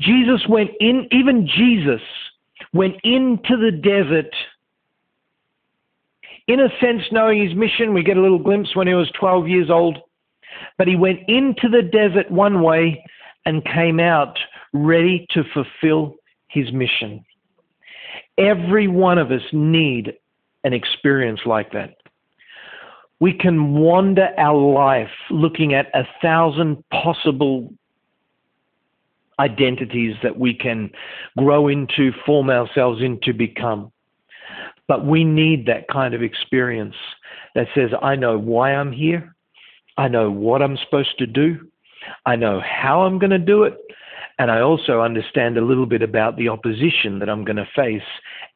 Jesus 0.00 0.40
went 0.48 0.70
in, 0.80 1.08
even 1.10 1.46
Jesus 1.46 2.00
went 2.72 2.94
into 3.02 3.56
the 3.56 3.72
desert 3.72 4.32
in 6.50 6.58
a 6.58 6.68
sense, 6.80 7.02
knowing 7.12 7.46
his 7.46 7.56
mission, 7.56 7.94
we 7.94 8.02
get 8.02 8.16
a 8.16 8.20
little 8.20 8.38
glimpse 8.38 8.74
when 8.74 8.88
he 8.88 8.94
was 8.94 9.08
12 9.12 9.46
years 9.46 9.70
old. 9.70 9.98
But 10.78 10.88
he 10.88 10.96
went 10.96 11.20
into 11.28 11.68
the 11.68 11.82
desert 11.82 12.30
one 12.30 12.62
way 12.62 13.04
and 13.46 13.64
came 13.64 14.00
out 14.00 14.38
ready 14.72 15.26
to 15.30 15.42
fulfill 15.52 16.16
his 16.48 16.72
mission. 16.72 17.24
Every 18.38 18.88
one 18.88 19.18
of 19.18 19.30
us 19.30 19.42
need 19.52 20.14
an 20.64 20.72
experience 20.72 21.40
like 21.46 21.72
that. 21.72 21.96
We 23.20 23.34
can 23.34 23.74
wander 23.74 24.30
our 24.38 24.56
life 24.56 25.10
looking 25.30 25.74
at 25.74 25.88
a 25.94 26.04
thousand 26.22 26.82
possible 26.90 27.72
identities 29.38 30.14
that 30.22 30.38
we 30.38 30.54
can 30.54 30.90
grow 31.36 31.68
into, 31.68 32.12
form 32.24 32.50
ourselves 32.50 33.02
into, 33.02 33.32
become. 33.32 33.90
But 34.86 35.06
we 35.06 35.24
need 35.24 35.66
that 35.66 35.88
kind 35.88 36.14
of 36.14 36.22
experience 36.22 36.94
that 37.54 37.68
says, 37.74 37.90
I 38.02 38.16
know 38.16 38.38
why 38.38 38.74
I'm 38.74 38.92
here. 38.92 39.34
I 40.00 40.08
know 40.08 40.30
what 40.30 40.62
I'm 40.62 40.78
supposed 40.78 41.18
to 41.18 41.26
do. 41.26 41.58
I 42.24 42.34
know 42.34 42.58
how 42.64 43.02
I'm 43.02 43.18
going 43.18 43.32
to 43.32 43.38
do 43.38 43.64
it. 43.64 43.76
And 44.38 44.50
I 44.50 44.62
also 44.62 45.02
understand 45.02 45.58
a 45.58 45.64
little 45.64 45.84
bit 45.84 46.00
about 46.00 46.38
the 46.38 46.48
opposition 46.48 47.18
that 47.18 47.28
I'm 47.28 47.44
going 47.44 47.58
to 47.58 47.68
face 47.76 48.08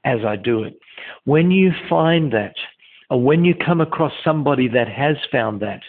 as 0.05 0.21
I 0.27 0.37
do 0.37 0.63
it. 0.63 0.79
When 1.25 1.51
you 1.51 1.73
find 1.87 2.33
that, 2.33 2.55
or 3.11 3.21
when 3.21 3.45
you 3.45 3.55
come 3.55 3.83
across 3.83 4.15
somebody 4.25 4.69
that 4.69 4.89
has 4.89 5.19
found 5.31 5.61
that, 5.61 5.83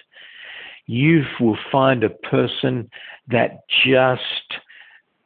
you 0.88 1.24
will 1.40 1.58
find 1.72 2.04
a 2.04 2.10
person 2.10 2.90
that 3.30 3.62
just 3.86 4.60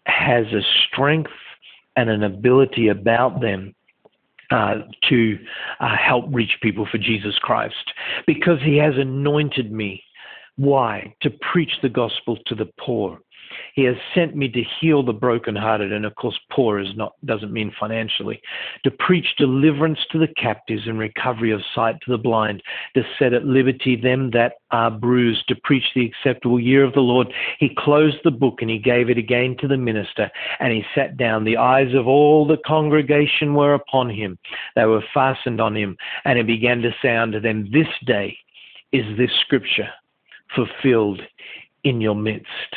has 0.06 0.46
a 0.54 0.62
strength 0.86 1.32
and 1.96 2.08
an 2.08 2.22
ability 2.22 2.90
about 2.90 3.42
them 3.42 3.74
uh, 4.52 4.76
to 5.10 5.40
uh, 5.80 5.96
help 5.98 6.26
reach 6.30 6.52
people 6.62 6.88
for 6.92 7.00
Jesus 7.00 7.34
Christ 7.40 7.94
because 8.28 8.60
he 8.64 8.78
has 8.78 8.94
anointed 8.96 9.72
me 9.72 10.04
why? 10.60 11.16
To 11.22 11.30
preach 11.54 11.72
the 11.82 11.88
gospel 11.88 12.38
to 12.48 12.54
the 12.54 12.70
poor. 12.78 13.18
He 13.76 13.86
has 13.86 13.96
sent 14.14 14.36
me 14.36 14.50
to 14.50 14.62
heal 14.62 15.04
the 15.04 15.14
brokenhearted, 15.14 15.94
and 15.94 16.06
of 16.06 16.16
course, 16.16 16.38
poor 16.52 16.80
is 16.80 16.94
not 16.98 17.14
doesn't 17.24 17.54
mean 17.54 17.74
financially. 17.80 18.42
To 18.84 18.92
preach 18.92 19.26
deliverance 19.38 20.00
to 20.12 20.20
the 20.20 20.28
captives 20.28 20.86
and 20.86 21.00
recovery 21.00 21.52
of 21.52 21.62
sight 21.74 21.96
to 22.02 22.12
the 22.12 22.18
blind. 22.18 22.62
To 22.96 23.04
set 23.18 23.32
at 23.32 23.46
liberty 23.46 23.96
them 23.96 24.32
that 24.32 24.56
are 24.72 24.92
bruised. 24.92 25.48
To 25.48 25.56
preach 25.64 25.86
the 25.96 26.06
acceptable 26.06 26.60
year 26.60 26.84
of 26.84 26.94
the 26.94 27.00
Lord. 27.00 27.34
He 27.58 27.74
closed 27.78 28.18
the 28.26 28.32
book 28.32 28.58
and 28.60 28.70
he 28.70 28.80
gave 28.80 29.10
it 29.10 29.18
again 29.18 29.56
to 29.62 29.68
the 29.68 29.78
minister, 29.78 30.30
and 30.60 30.74
he 30.74 30.84
sat 30.94 31.16
down. 31.16 31.46
The 31.46 31.56
eyes 31.56 31.94
of 31.94 32.06
all 32.06 32.46
the 32.46 32.60
congregation 32.66 33.54
were 33.54 33.76
upon 33.76 34.10
him; 34.10 34.38
they 34.76 34.84
were 34.84 35.06
fastened 35.14 35.62
on 35.62 35.78
him, 35.78 35.96
and 36.26 36.38
he 36.38 36.44
began 36.44 36.82
to 36.82 36.94
say 37.02 37.16
unto 37.16 37.40
them, 37.40 37.72
This 37.72 37.88
day 38.06 38.38
is 38.92 39.06
this 39.18 39.32
scripture 39.40 39.90
fulfilled 40.56 41.22
in 41.84 42.02
your 42.02 42.16
midst. 42.16 42.76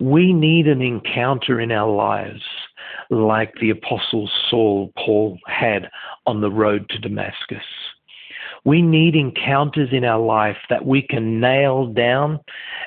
We 0.00 0.32
need 0.32 0.66
an 0.66 0.82
encounter 0.82 1.60
in 1.60 1.72
our 1.72 1.90
lives 1.90 2.42
like 3.10 3.54
the 3.60 3.70
Apostle 3.70 4.28
Saul, 4.48 4.92
Paul 4.96 5.38
had 5.46 5.88
on 6.26 6.40
the 6.40 6.50
road 6.50 6.88
to 6.90 6.98
Damascus. 6.98 7.64
We 8.64 8.82
need 8.82 9.16
encounters 9.16 9.88
in 9.92 10.04
our 10.04 10.20
life 10.20 10.58
that 10.68 10.84
we 10.84 11.02
can 11.02 11.40
nail 11.40 11.86
down 11.86 12.40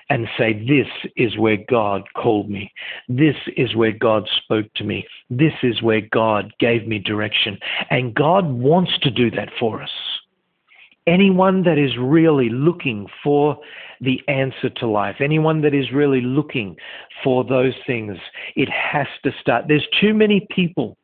and 0.10 0.28
say, 0.38 0.54
This 0.54 0.88
is 1.15 1.38
where 1.38 1.58
God 1.67 2.04
called 2.15 2.50
me. 2.50 2.72
This 3.08 3.36
is 3.58 3.76
where 3.76 3.91
God 3.91 4.30
spoke 4.43 4.72
to 4.76 4.84
me. 4.84 5.08
This 5.30 5.54
is 5.63 5.82
where 5.82 6.02
God 6.02 6.54
gave 6.60 6.88
me 6.88 7.00
direction. 7.00 7.58
And 7.89 8.13
God 8.13 8.46
wants 8.52 8.98
to 9.00 9.10
do 9.10 9.32
that 9.32 9.50
for 9.60 9.82
us. 9.82 9.89
Anyone 11.06 11.63
that 11.63 11.78
is 11.78 11.98
really 11.98 12.50
looking 12.50 13.08
for 13.24 13.58
the 14.00 14.22
answer 14.28 14.70
to 14.70 14.88
life, 14.88 15.18
anyone 15.20 15.62
that 15.62 15.74
is 15.74 15.92
really 15.92 16.22
looking 16.22 16.78
for 17.24 17.44
those 17.44 17.74
things, 17.86 18.18
it 18.56 18.70
has 18.70 19.08
to 19.24 19.32
start. 19.42 19.66
There's 19.68 19.88
too 20.00 20.13
many 20.13 20.48
people 20.50 20.98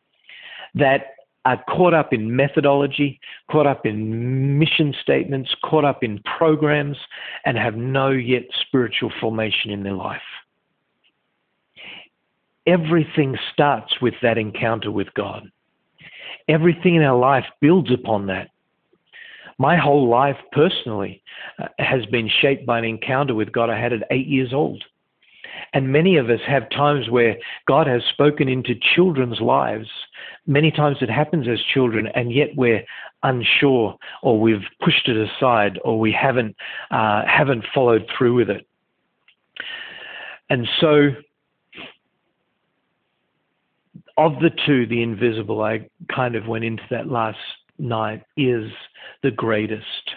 that 0.73 1.15
are 1.45 1.61
caught 1.69 1.93
up 1.93 2.13
in 2.13 2.35
methodology, 2.35 3.19
caught 3.49 3.67
up 3.67 3.85
in 3.85 4.59
mission 4.59 4.93
statements, 5.01 5.49
caught 5.63 5.85
up 5.85 6.03
in 6.03 6.19
programs, 6.37 6.97
and 7.45 7.57
have 7.57 7.75
no 7.75 8.09
yet 8.09 8.43
spiritual 8.61 9.11
formation 9.19 9.71
in 9.71 9.83
their 9.83 9.93
life. 9.93 10.21
Everything 12.67 13.37
starts 13.51 13.99
with 14.01 14.13
that 14.21 14.37
encounter 14.37 14.91
with 14.91 15.13
God. 15.13 15.49
Everything 16.47 16.95
in 16.95 17.03
our 17.03 17.17
life 17.17 17.45
builds 17.61 17.91
upon 17.91 18.27
that 18.27 18.49
my 19.59 19.75
whole 19.75 20.09
life 20.09 20.37
personally 20.53 21.21
uh, 21.61 21.67
has 21.77 22.05
been 22.07 22.29
shaped 22.41 22.65
by 22.65 22.79
an 22.79 22.85
encounter 22.85 23.35
with 23.35 23.51
God 23.51 23.69
I 23.69 23.79
had 23.79 23.93
at 23.93 24.07
eight 24.09 24.25
years 24.25 24.53
old. 24.53 24.83
And 25.73 25.91
many 25.91 26.15
of 26.15 26.29
us 26.29 26.39
have 26.47 26.69
times 26.69 27.09
where 27.09 27.35
God 27.67 27.85
has 27.85 28.01
spoken 28.13 28.47
into 28.47 28.73
children's 28.95 29.39
lives. 29.41 29.87
Many 30.47 30.71
times 30.71 30.97
it 31.01 31.09
happens 31.09 31.47
as 31.47 31.59
children, 31.73 32.07
and 32.15 32.31
yet 32.31 32.49
we're 32.55 32.83
unsure, 33.21 33.97
or 34.23 34.39
we've 34.39 34.63
pushed 34.81 35.07
it 35.09 35.17
aside, 35.17 35.77
or 35.83 35.99
we 35.99 36.11
haven't 36.11 36.55
uh, 36.89 37.23
haven't 37.27 37.65
followed 37.75 38.09
through 38.17 38.35
with 38.35 38.49
it. 38.49 38.65
And 40.49 40.67
so, 40.79 41.09
of 44.17 44.39
the 44.39 44.51
two, 44.65 44.87
the 44.87 45.03
invisible, 45.03 45.61
I 45.61 45.89
kind 46.13 46.35
of 46.35 46.47
went 46.47 46.63
into 46.63 46.83
that 46.89 47.07
last 47.07 47.37
night 47.79 48.23
is 48.37 48.71
the 49.23 49.31
greatest. 49.31 50.11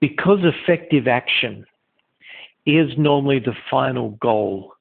Because 0.00 0.40
effective 0.42 1.06
action 1.06 1.64
is 2.64 2.90
normally 2.98 3.38
the 3.38 3.54
final 3.70 4.10
goal, 4.20 4.72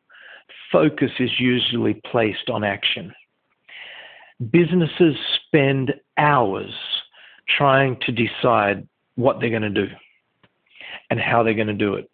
focus 0.71 1.11
is 1.19 1.39
usually 1.39 2.01
placed 2.11 2.49
on 2.49 2.63
action. 2.63 3.13
Businesses 4.51 5.15
spend 5.45 5.93
hours 6.17 6.73
trying 7.47 7.97
to 8.01 8.11
decide 8.11 8.87
what 9.15 9.39
they're 9.39 9.49
going 9.49 9.61
to 9.61 9.69
do 9.69 9.87
and 11.09 11.19
how 11.19 11.43
they're 11.43 11.53
going 11.53 11.67
to 11.67 11.73
do 11.73 11.95
it 11.95 12.09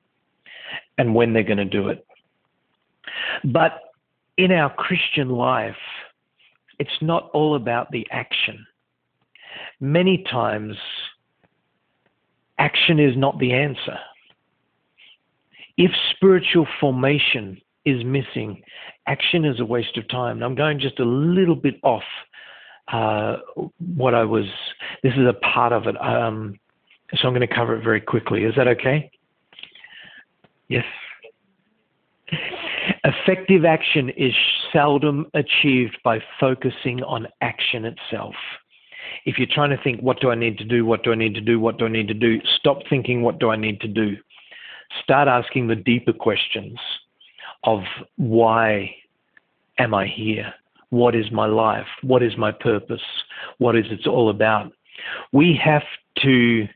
and 0.97 1.15
when 1.15 1.33
they're 1.33 1.43
going 1.43 1.57
to 1.57 1.65
do 1.65 1.87
it. 1.87 2.05
But 3.43 3.79
in 4.37 4.51
our 4.51 4.73
Christian 4.73 5.29
life, 5.29 5.75
it's 6.79 7.01
not 7.01 7.29
all 7.33 7.55
about 7.55 7.91
the 7.91 8.05
action. 8.11 8.65
Many 9.81 10.23
times, 10.31 10.77
action 12.59 12.99
is 12.99 13.17
not 13.17 13.39
the 13.39 13.51
answer. 13.51 13.97
If 15.75 15.91
spiritual 16.15 16.67
formation 16.79 17.59
is 17.83 18.03
missing, 18.05 18.61
action 19.07 19.43
is 19.43 19.59
a 19.59 19.65
waste 19.65 19.97
of 19.97 20.07
time. 20.07 20.37
And 20.37 20.45
I'm 20.45 20.53
going 20.53 20.79
just 20.79 20.99
a 20.99 21.03
little 21.03 21.55
bit 21.55 21.79
off 21.81 22.03
uh, 22.93 23.37
what 23.95 24.13
I 24.13 24.23
was, 24.23 24.45
this 25.01 25.13
is 25.13 25.27
a 25.27 25.33
part 25.33 25.73
of 25.73 25.87
it. 25.87 25.99
Um, 25.99 26.59
so 27.15 27.27
I'm 27.27 27.33
going 27.33 27.47
to 27.47 27.53
cover 27.53 27.75
it 27.75 27.83
very 27.83 28.01
quickly. 28.01 28.43
Is 28.43 28.53
that 28.57 28.67
okay? 28.67 29.09
Yes. 30.67 30.85
Effective 33.03 33.65
action 33.65 34.09
is 34.09 34.33
seldom 34.71 35.25
achieved 35.33 35.97
by 36.03 36.19
focusing 36.39 37.01
on 37.03 37.27
action 37.41 37.85
itself. 37.85 38.35
If 39.25 39.37
you're 39.37 39.47
trying 39.51 39.69
to 39.69 39.83
think, 39.83 40.01
what 40.01 40.19
do 40.19 40.31
I 40.31 40.35
need 40.35 40.57
to 40.57 40.63
do? 40.63 40.85
What 40.85 41.03
do 41.03 41.11
I 41.11 41.15
need 41.15 41.35
to 41.35 41.41
do? 41.41 41.59
What 41.59 41.77
do 41.77 41.85
I 41.85 41.89
need 41.89 42.07
to 42.07 42.13
do? 42.13 42.39
Stop 42.57 42.79
thinking, 42.89 43.21
what 43.21 43.39
do 43.39 43.49
I 43.49 43.55
need 43.55 43.79
to 43.81 43.87
do? 43.87 44.17
Start 45.03 45.27
asking 45.27 45.67
the 45.67 45.75
deeper 45.75 46.13
questions 46.13 46.79
of 47.63 47.81
why 48.17 48.93
am 49.77 49.93
I 49.93 50.07
here? 50.07 50.53
What 50.89 51.15
is 51.15 51.31
my 51.31 51.45
life? 51.45 51.87
What 52.01 52.23
is 52.23 52.35
my 52.37 52.51
purpose? 52.51 53.01
What 53.59 53.75
is 53.75 53.85
it 53.89 54.07
all 54.07 54.29
about? 54.29 54.71
We 55.31 55.59
have 55.63 55.83
to 56.21 56.67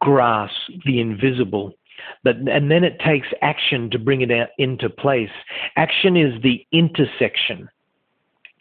grasp 0.00 0.56
the 0.84 1.00
invisible 1.00 1.72
but 2.24 2.36
and 2.48 2.70
then 2.70 2.82
it 2.82 2.98
takes 2.98 3.28
action 3.40 3.88
to 3.90 3.98
bring 3.98 4.20
it 4.20 4.32
out 4.32 4.48
into 4.58 4.90
place 4.90 5.30
action 5.76 6.16
is 6.16 6.42
the 6.42 6.66
intersection 6.72 7.68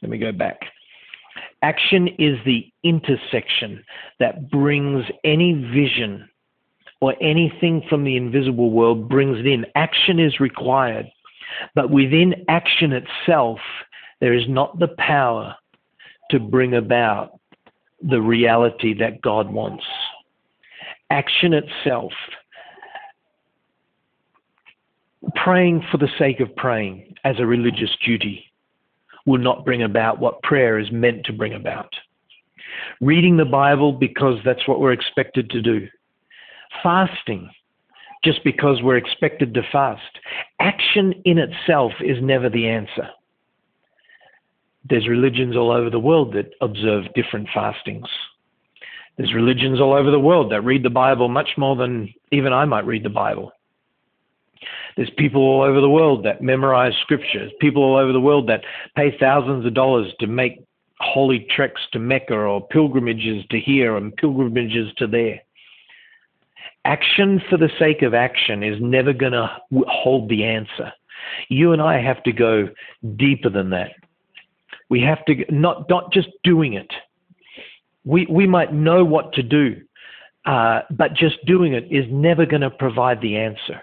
let 0.03 0.11
me 0.11 0.19
go 0.19 0.31
back 0.31 0.59
action 1.61 2.07
is 2.19 2.37
the 2.45 2.71
intersection 2.83 3.83
that 4.19 4.49
brings 4.49 5.05
any 5.23 5.53
vision 5.53 6.27
or 6.99 7.15
anything 7.21 7.83
from 7.89 8.03
the 8.03 8.15
invisible 8.17 8.71
world 8.71 9.09
brings 9.09 9.39
it 9.39 9.47
in 9.47 9.65
action 9.75 10.19
is 10.19 10.39
required 10.39 11.05
but 11.75 11.89
within 11.89 12.33
action 12.47 12.93
itself 12.93 13.59
there 14.19 14.33
is 14.33 14.47
not 14.47 14.79
the 14.79 14.89
power 14.97 15.55
to 16.29 16.39
bring 16.39 16.75
about 16.75 17.39
the 18.01 18.21
reality 18.21 18.93
that 18.99 19.21
God 19.21 19.51
wants. 19.51 19.83
Action 21.09 21.53
itself, 21.53 22.13
praying 25.35 25.83
for 25.91 25.97
the 25.97 26.07
sake 26.17 26.39
of 26.39 26.55
praying 26.55 27.15
as 27.25 27.35
a 27.39 27.45
religious 27.45 27.91
duty, 28.05 28.50
will 29.25 29.39
not 29.39 29.65
bring 29.65 29.83
about 29.83 30.19
what 30.19 30.41
prayer 30.43 30.79
is 30.79 30.91
meant 30.91 31.25
to 31.25 31.33
bring 31.33 31.53
about. 31.53 31.93
Reading 32.99 33.37
the 33.37 33.45
Bible 33.45 33.91
because 33.91 34.37
that's 34.45 34.67
what 34.67 34.79
we're 34.79 34.93
expected 34.93 35.49
to 35.51 35.61
do. 35.61 35.87
Fasting 36.81 37.49
just 38.23 38.43
because 38.43 38.81
we're 38.83 38.97
expected 38.97 39.53
to 39.53 39.63
fast. 39.71 40.19
Action 40.59 41.13
in 41.25 41.39
itself 41.39 41.91
is 42.01 42.17
never 42.21 42.49
the 42.49 42.67
answer 42.67 43.09
there's 44.89 45.07
religions 45.07 45.55
all 45.55 45.71
over 45.71 45.89
the 45.89 45.99
world 45.99 46.33
that 46.33 46.53
observe 46.61 47.05
different 47.13 47.47
fastings. 47.53 48.07
There's 49.17 49.33
religions 49.33 49.79
all 49.79 49.93
over 49.93 50.09
the 50.09 50.19
world 50.19 50.51
that 50.51 50.61
read 50.61 50.83
the 50.83 50.89
Bible 50.89 51.27
much 51.27 51.49
more 51.57 51.75
than 51.75 52.13
even 52.31 52.53
I 52.53 52.65
might 52.65 52.85
read 52.85 53.03
the 53.03 53.09
Bible. 53.09 53.51
There's 54.95 55.09
people 55.17 55.41
all 55.41 55.61
over 55.61 55.81
the 55.81 55.89
world 55.89 56.23
that 56.25 56.41
memorize 56.41 56.93
scriptures, 57.01 57.51
people 57.59 57.83
all 57.83 57.97
over 57.97 58.11
the 58.11 58.21
world 58.21 58.47
that 58.49 58.63
pay 58.95 59.15
thousands 59.17 59.65
of 59.65 59.73
dollars 59.73 60.13
to 60.19 60.27
make 60.27 60.63
holy 60.99 61.47
treks 61.55 61.81
to 61.93 61.99
Mecca 61.99 62.35
or 62.35 62.67
pilgrimages 62.67 63.43
to 63.49 63.59
here 63.59 63.97
and 63.97 64.15
pilgrimages 64.15 64.93
to 64.97 65.07
there. 65.07 65.41
Action 66.85 67.41
for 67.49 67.57
the 67.57 67.69
sake 67.79 68.01
of 68.01 68.13
action 68.13 68.63
is 68.63 68.77
never 68.81 69.13
going 69.13 69.33
to 69.33 69.49
hold 69.87 70.29
the 70.29 70.43
answer. 70.43 70.91
You 71.49 71.73
and 71.73 71.81
I 71.81 72.01
have 72.01 72.23
to 72.23 72.31
go 72.31 72.69
deeper 73.15 73.49
than 73.49 73.69
that. 73.71 73.91
We 74.89 75.01
have 75.01 75.23
to 75.25 75.45
not 75.49 75.89
not 75.89 76.11
just 76.11 76.29
doing 76.43 76.73
it. 76.73 76.91
We 78.03 78.25
we 78.29 78.47
might 78.47 78.73
know 78.73 79.05
what 79.05 79.31
to 79.33 79.43
do, 79.43 79.81
uh, 80.45 80.81
but 80.89 81.13
just 81.13 81.37
doing 81.45 81.73
it 81.73 81.85
is 81.91 82.05
never 82.09 82.45
going 82.45 82.61
to 82.61 82.71
provide 82.71 83.21
the 83.21 83.37
answer. 83.37 83.81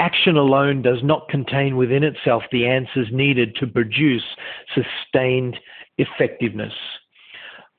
Action 0.00 0.38
alone 0.38 0.80
does 0.80 1.02
not 1.02 1.28
contain 1.28 1.76
within 1.76 2.02
itself 2.02 2.42
the 2.50 2.66
answers 2.66 3.08
needed 3.12 3.54
to 3.56 3.66
produce 3.66 4.24
sustained 4.74 5.58
effectiveness. 5.98 6.72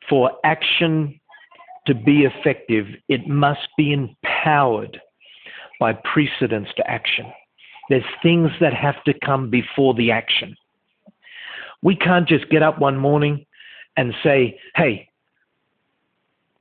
For 0.08 0.32
action 0.44 1.20
to 1.88 1.96
be 1.96 2.26
effective, 2.26 2.86
it 3.10 3.28
must 3.28 3.68
be 3.76 3.92
empowered 3.92 5.02
by 5.80 5.94
precedence 5.94 6.70
to 6.78 6.88
action. 6.88 7.26
There's 7.90 8.04
things 8.22 8.52
that 8.62 8.74
have 8.76 9.04
to 9.06 9.14
come 9.26 9.50
before 9.50 9.96
the 9.96 10.12
action. 10.12 10.56
We 11.82 11.96
can't 11.96 12.28
just 12.28 12.50
get 12.50 12.62
up 12.62 12.78
one 12.80 12.98
morning 12.98 13.48
and 13.98 14.14
say, 14.24 14.60
hey, 14.76 15.10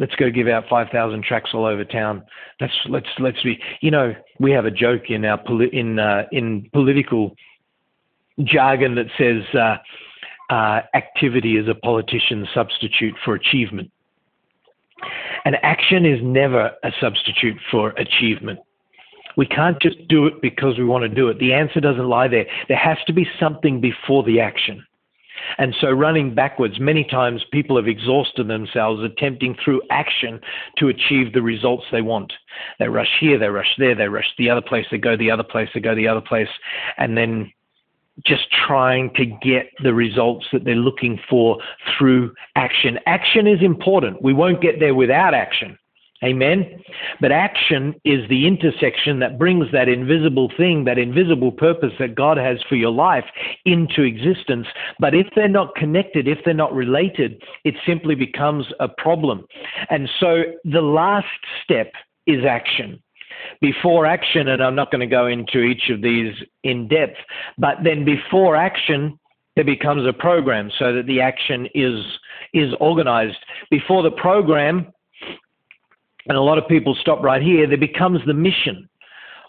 let's 0.00 0.14
go 0.16 0.30
give 0.30 0.48
out 0.48 0.64
5,000 0.68 1.22
tracts 1.22 1.50
all 1.54 1.66
over 1.66 1.84
town. 1.84 2.24
Let's, 2.60 2.72
let's, 2.88 3.06
let's 3.20 3.40
be, 3.42 3.60
you 3.80 3.92
know, 3.92 4.14
we 4.40 4.50
have 4.50 4.64
a 4.64 4.70
joke 4.70 5.10
in 5.10 5.24
our, 5.24 5.38
poli- 5.38 5.70
in, 5.72 6.00
uh, 6.00 6.24
in 6.32 6.68
political 6.72 7.36
jargon 8.42 8.96
that 8.96 9.06
says, 9.16 9.44
uh, 9.54 9.76
uh, 10.52 10.80
activity 10.94 11.56
is 11.58 11.68
a 11.68 11.74
politician's 11.74 12.48
substitute 12.52 13.14
for 13.24 13.34
achievement. 13.34 13.92
And 15.44 15.56
action 15.62 16.04
is 16.04 16.18
never 16.22 16.72
a 16.82 16.90
substitute 17.00 17.56
for 17.70 17.90
achievement. 17.90 18.58
We 19.36 19.46
can't 19.46 19.80
just 19.80 20.08
do 20.08 20.26
it 20.26 20.42
because 20.42 20.76
we 20.76 20.84
want 20.84 21.02
to 21.02 21.08
do 21.08 21.28
it. 21.28 21.38
The 21.38 21.52
answer 21.52 21.78
doesn't 21.80 22.08
lie 22.08 22.26
there. 22.26 22.46
There 22.68 22.76
has 22.76 22.98
to 23.06 23.12
be 23.12 23.26
something 23.38 23.80
before 23.80 24.24
the 24.24 24.40
action. 24.40 24.84
And 25.58 25.74
so, 25.80 25.90
running 25.90 26.34
backwards, 26.34 26.78
many 26.80 27.04
times 27.04 27.44
people 27.50 27.76
have 27.76 27.88
exhausted 27.88 28.48
themselves 28.48 29.02
attempting 29.02 29.56
through 29.62 29.82
action 29.90 30.40
to 30.78 30.88
achieve 30.88 31.32
the 31.32 31.42
results 31.42 31.84
they 31.90 32.02
want. 32.02 32.32
They 32.78 32.88
rush 32.88 33.18
here, 33.20 33.38
they 33.38 33.48
rush 33.48 33.74
there, 33.78 33.94
they 33.94 34.08
rush 34.08 34.32
the 34.38 34.50
other 34.50 34.62
place, 34.62 34.86
they 34.90 34.98
go 34.98 35.16
the 35.16 35.30
other 35.30 35.42
place, 35.42 35.68
they 35.74 35.80
go 35.80 35.94
the 35.94 36.08
other 36.08 36.20
place, 36.20 36.48
and 36.98 37.16
then 37.16 37.52
just 38.24 38.46
trying 38.66 39.12
to 39.14 39.24
get 39.24 39.70
the 39.82 39.94
results 39.94 40.46
that 40.52 40.64
they're 40.64 40.74
looking 40.74 41.18
for 41.28 41.58
through 41.96 42.32
action. 42.56 42.98
Action 43.06 43.46
is 43.46 43.62
important. 43.62 44.22
We 44.22 44.34
won't 44.34 44.60
get 44.60 44.78
there 44.78 44.94
without 44.94 45.34
action. 45.34 45.78
Amen. 46.22 46.82
But 47.20 47.32
action 47.32 47.94
is 48.04 48.28
the 48.28 48.46
intersection 48.46 49.20
that 49.20 49.38
brings 49.38 49.66
that 49.72 49.88
invisible 49.88 50.52
thing, 50.54 50.84
that 50.84 50.98
invisible 50.98 51.50
purpose 51.50 51.92
that 51.98 52.14
God 52.14 52.36
has 52.36 52.58
for 52.68 52.74
your 52.74 52.90
life 52.90 53.24
into 53.64 54.02
existence. 54.02 54.66
But 54.98 55.14
if 55.14 55.26
they're 55.34 55.48
not 55.48 55.74
connected, 55.76 56.28
if 56.28 56.38
they're 56.44 56.52
not 56.52 56.74
related, 56.74 57.42
it 57.64 57.74
simply 57.86 58.14
becomes 58.14 58.66
a 58.80 58.88
problem. 58.88 59.46
And 59.88 60.10
so 60.20 60.42
the 60.64 60.82
last 60.82 61.26
step 61.64 61.90
is 62.26 62.44
action. 62.44 63.02
Before 63.62 64.04
action, 64.04 64.48
and 64.48 64.62
I'm 64.62 64.74
not 64.74 64.90
going 64.90 65.00
to 65.00 65.06
go 65.06 65.26
into 65.26 65.60
each 65.60 65.88
of 65.88 66.02
these 66.02 66.34
in 66.64 66.88
depth, 66.88 67.16
but 67.56 67.76
then 67.82 68.04
before 68.04 68.56
action, 68.56 69.18
there 69.56 69.64
becomes 69.64 70.06
a 70.06 70.12
program 70.12 70.70
so 70.78 70.92
that 70.94 71.06
the 71.06 71.20
action 71.20 71.66
is 71.74 72.04
is 72.52 72.74
organized. 72.80 73.38
Before 73.70 74.02
the 74.02 74.10
program, 74.10 74.92
and 76.26 76.36
a 76.36 76.42
lot 76.42 76.58
of 76.58 76.68
people 76.68 76.96
stop 77.00 77.22
right 77.22 77.42
here, 77.42 77.66
there 77.66 77.78
becomes 77.78 78.20
the 78.26 78.34
mission. 78.34 78.88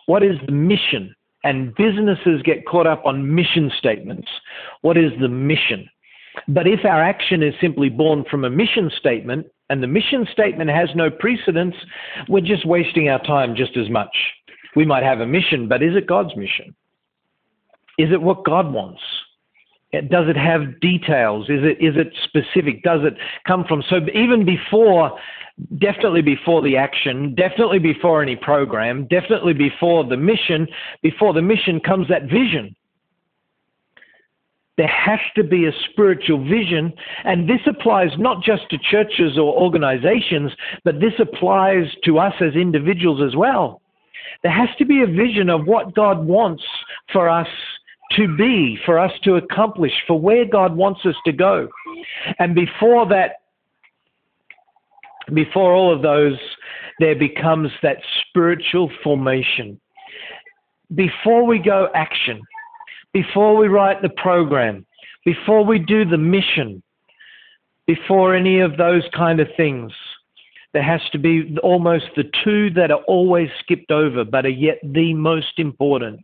What 0.05 0.23
is 0.23 0.35
the 0.45 0.51
mission? 0.51 1.15
And 1.43 1.73
businesses 1.75 2.41
get 2.43 2.65
caught 2.65 2.87
up 2.87 3.03
on 3.05 3.35
mission 3.35 3.71
statements. 3.77 4.27
What 4.81 4.97
is 4.97 5.11
the 5.19 5.27
mission? 5.27 5.89
But 6.47 6.67
if 6.67 6.85
our 6.85 7.01
action 7.01 7.43
is 7.43 7.53
simply 7.59 7.89
born 7.89 8.23
from 8.29 8.45
a 8.45 8.49
mission 8.49 8.91
statement, 8.97 9.47
and 9.69 9.81
the 9.81 9.87
mission 9.87 10.27
statement 10.31 10.69
has 10.69 10.89
no 10.95 11.09
precedence, 11.09 11.75
we're 12.27 12.41
just 12.41 12.65
wasting 12.65 13.09
our 13.09 13.23
time 13.23 13.55
just 13.55 13.77
as 13.77 13.89
much. 13.89 14.15
We 14.75 14.85
might 14.85 15.03
have 15.03 15.19
a 15.19 15.25
mission, 15.25 15.67
but 15.67 15.81
is 15.81 15.95
it 15.95 16.07
God's 16.07 16.35
mission? 16.35 16.75
Is 17.97 18.11
it 18.11 18.21
what 18.21 18.45
God 18.45 18.71
wants? 18.73 19.01
Does 19.91 20.29
it 20.29 20.37
have 20.37 20.79
details? 20.79 21.49
Is 21.49 21.63
it 21.63 21.83
is 21.83 21.95
it 21.97 22.13
specific? 22.23 22.81
Does 22.83 23.01
it 23.03 23.13
come 23.45 23.65
from 23.67 23.83
so 23.89 23.99
even 24.13 24.45
before 24.45 25.17
definitely 25.77 26.21
before 26.21 26.61
the 26.61 26.77
action, 26.77 27.35
definitely 27.35 27.79
before 27.79 28.21
any 28.21 28.35
program, 28.35 29.07
definitely 29.07 29.53
before 29.53 30.03
the 30.03 30.17
mission, 30.17 30.67
before 31.01 31.33
the 31.33 31.41
mission 31.41 31.79
comes 31.79 32.07
that 32.07 32.23
vision. 32.23 32.75
There 34.77 34.87
has 34.87 35.19
to 35.35 35.43
be 35.43 35.67
a 35.67 35.71
spiritual 35.91 36.43
vision, 36.43 36.93
and 37.23 37.47
this 37.47 37.59
applies 37.67 38.09
not 38.17 38.41
just 38.41 38.69
to 38.69 38.77
churches 38.89 39.37
or 39.37 39.53
organizations, 39.53 40.51
but 40.83 40.99
this 40.99 41.13
applies 41.19 41.85
to 42.05 42.17
us 42.17 42.33
as 42.41 42.55
individuals 42.55 43.21
as 43.21 43.35
well. 43.35 43.81
There 44.43 44.51
has 44.51 44.69
to 44.79 44.85
be 44.85 45.03
a 45.03 45.05
vision 45.05 45.49
of 45.49 45.67
what 45.67 45.93
God 45.93 46.25
wants 46.25 46.63
for 47.11 47.29
us 47.29 47.47
to 48.17 48.35
be, 48.35 48.77
for 48.85 48.99
us 48.99 49.11
to 49.23 49.35
accomplish, 49.35 49.93
for 50.07 50.19
where 50.19 50.45
God 50.45 50.75
wants 50.75 51.01
us 51.05 51.15
to 51.25 51.31
go. 51.31 51.67
And 52.39 52.55
before 52.55 53.07
that 53.09 53.37
before 55.33 55.73
all 55.73 55.93
of 55.93 56.01
those, 56.01 56.37
there 56.99 57.15
becomes 57.15 57.69
that 57.83 57.97
spiritual 58.27 58.91
formation. 59.03 59.79
Before 60.93 61.45
we 61.45 61.59
go 61.59 61.87
action, 61.95 62.41
before 63.13 63.55
we 63.55 63.67
write 63.67 64.01
the 64.01 64.09
program, 64.09 64.85
before 65.25 65.63
we 65.63 65.79
do 65.79 66.05
the 66.05 66.17
mission, 66.17 66.81
before 67.87 68.35
any 68.35 68.59
of 68.59 68.77
those 68.77 69.03
kind 69.15 69.39
of 69.39 69.47
things, 69.55 69.91
there 70.73 70.83
has 70.83 71.01
to 71.11 71.17
be 71.17 71.57
almost 71.63 72.05
the 72.15 72.29
two 72.43 72.69
that 72.71 72.91
are 72.91 73.03
always 73.07 73.49
skipped 73.59 73.91
over, 73.91 74.23
but 74.23 74.45
are 74.45 74.49
yet 74.49 74.79
the 74.83 75.13
most 75.13 75.57
important. 75.57 76.21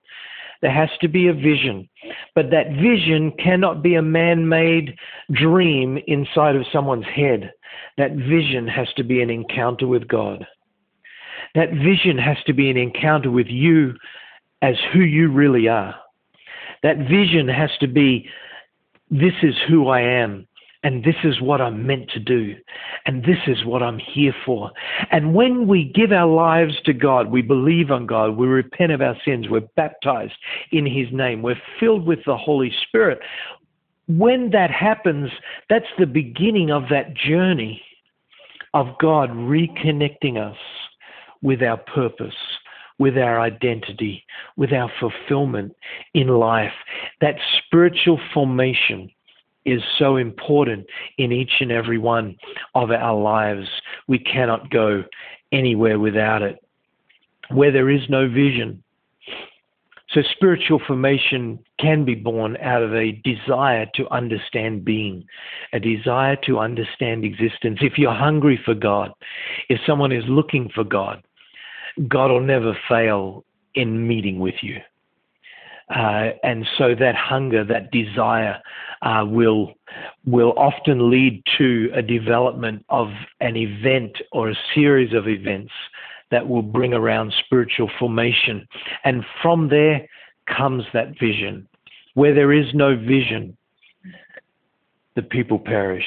There 0.62 0.72
has 0.72 0.90
to 1.02 1.08
be 1.08 1.28
a 1.28 1.34
vision. 1.34 1.88
But 2.36 2.50
that 2.52 2.72
vision 2.72 3.32
cannot 3.32 3.84
be 3.84 3.96
a 3.96 4.02
man 4.02 4.48
made 4.48 4.96
dream 5.32 6.00
inside 6.08 6.56
of 6.56 6.66
someone's 6.72 7.06
head. 7.06 7.52
That 7.98 8.12
vision 8.12 8.68
has 8.68 8.88
to 8.98 9.04
be 9.04 9.22
an 9.22 9.30
encounter 9.30 9.88
with 9.88 10.08
God. 10.08 10.46
That 11.56 11.72
vision 11.72 12.18
has 12.18 12.38
to 12.46 12.54
be 12.54 12.70
an 12.70 12.78
encounter 12.78 13.32
with 13.32 13.48
you 13.48 13.94
as 14.62 14.76
who 14.94 15.02
you 15.02 15.32
really 15.32 15.68
are. 15.68 15.96
That 16.84 16.98
vision 16.98 17.48
has 17.48 17.72
to 17.80 17.88
be 17.88 18.30
this 19.10 19.34
is 19.42 19.56
who 19.68 19.88
I 19.88 20.02
am. 20.02 20.48
And 20.88 21.04
this 21.04 21.18
is 21.26 21.42
what 21.42 21.60
I'm 21.60 21.86
meant 21.86 22.10
to 22.12 22.20
do. 22.20 22.56
And 23.06 23.22
this 23.26 23.40
is 23.46 23.66
what 23.66 23.84
I'm 23.84 24.00
here 24.00 24.34
for. 24.46 24.72
And 25.12 25.34
when 25.34 25.68
we 25.68 25.84
give 25.84 26.14
our 26.14 26.34
lives 26.34 26.80
to 26.86 26.94
God, 26.94 27.30
we 27.30 27.42
believe 27.42 27.92
on 27.92 28.06
God, 28.06 28.38
we 28.38 28.48
repent 28.48 28.94
of 28.94 29.02
our 29.02 29.18
sins, 29.26 29.50
we're 29.50 29.68
baptized 29.76 30.38
in 30.72 30.86
His 30.86 31.08
name, 31.12 31.42
we're 31.42 31.62
filled 31.78 32.06
with 32.06 32.20
the 32.26 32.38
Holy 32.38 32.72
Spirit. 32.88 33.20
When 34.08 34.52
that 34.52 34.72
happens, 34.72 35.30
that's 35.70 35.92
the 36.00 36.08
beginning 36.08 36.72
of 36.72 36.84
that 36.90 37.14
journey 37.14 37.82
of 38.74 38.98
God 38.98 39.32
reconnecting 39.32 40.38
us 40.38 40.58
with 41.42 41.62
our 41.62 41.76
purpose, 41.76 42.34
with 42.98 43.18
our 43.18 43.42
identity, 43.42 44.24
with 44.56 44.72
our 44.72 44.90
fulfillment 45.02 45.76
in 46.14 46.30
life. 46.30 46.72
That 47.20 47.36
spiritual 47.66 48.22
formation 48.34 49.12
is 49.68 49.82
so 50.00 50.16
important 50.16 50.88
in 51.18 51.32
each 51.32 51.52
and 51.60 51.72
every 51.72 51.98
one 51.98 52.36
of 52.74 52.90
our 52.90 53.20
lives. 53.20 53.68
We 54.08 54.18
cannot 54.18 54.72
go 54.72 55.04
anywhere 55.52 56.00
without 56.00 56.42
it. 56.42 56.64
Where 57.50 57.72
there 57.72 57.90
is 57.90 58.02
no 58.10 58.28
vision, 58.28 58.84
so 60.10 60.22
spiritual 60.36 60.80
formation 60.88 61.60
can 61.80 62.06
be 62.06 62.16
born 62.16 62.58
out 62.62 62.82
of 62.82 62.94
a 62.96 63.12
desire 63.24 63.86
to 63.96 64.10
understand 64.10 64.86
being, 64.86 65.26
a 65.74 65.80
desire 65.80 66.38
to 66.46 66.60
understand 66.60 67.26
existence. 67.26 67.80
If 67.82 67.98
you're 67.98 68.14
hungry 68.14 68.60
for 68.64 68.74
God, 68.74 69.12
if 69.70 69.80
someone 69.86 70.14
is 70.14 70.24
looking 70.28 70.70
for 70.74 70.86
God, 70.86 71.24
God 72.08 72.32
will 72.32 72.42
never 72.42 72.78
fail 72.88 73.44
in 73.76 74.08
meeting 74.08 74.40
with 74.40 74.56
you. 74.62 74.78
Uh, 75.90 76.32
and 76.44 76.66
so 76.78 76.94
that 76.96 77.16
hunger, 77.16 77.64
that 77.64 77.92
desire, 77.92 78.62
uh, 79.02 79.24
will 79.26 79.74
will 80.26 80.54
often 80.58 81.10
lead 81.10 81.42
to 81.58 81.90
a 81.94 82.02
development 82.02 82.86
of 82.90 83.08
an 83.40 83.56
event 83.56 84.18
or 84.32 84.50
a 84.50 84.56
series 84.76 85.14
of 85.14 85.28
events 85.28 85.72
that 86.30 86.48
will 86.48 86.62
bring 86.62 86.94
around 86.94 87.34
spiritual 87.46 87.90
formation. 87.98 88.68
And 89.06 89.24
from 89.42 89.70
there 89.70 90.08
comes 90.46 90.84
that 90.94 91.18
vision. 91.20 91.68
Where 92.16 92.34
there 92.34 92.52
is 92.52 92.74
no 92.74 92.96
vision, 92.98 93.56
the 95.16 95.22
people 95.22 95.60
perish. 95.60 96.06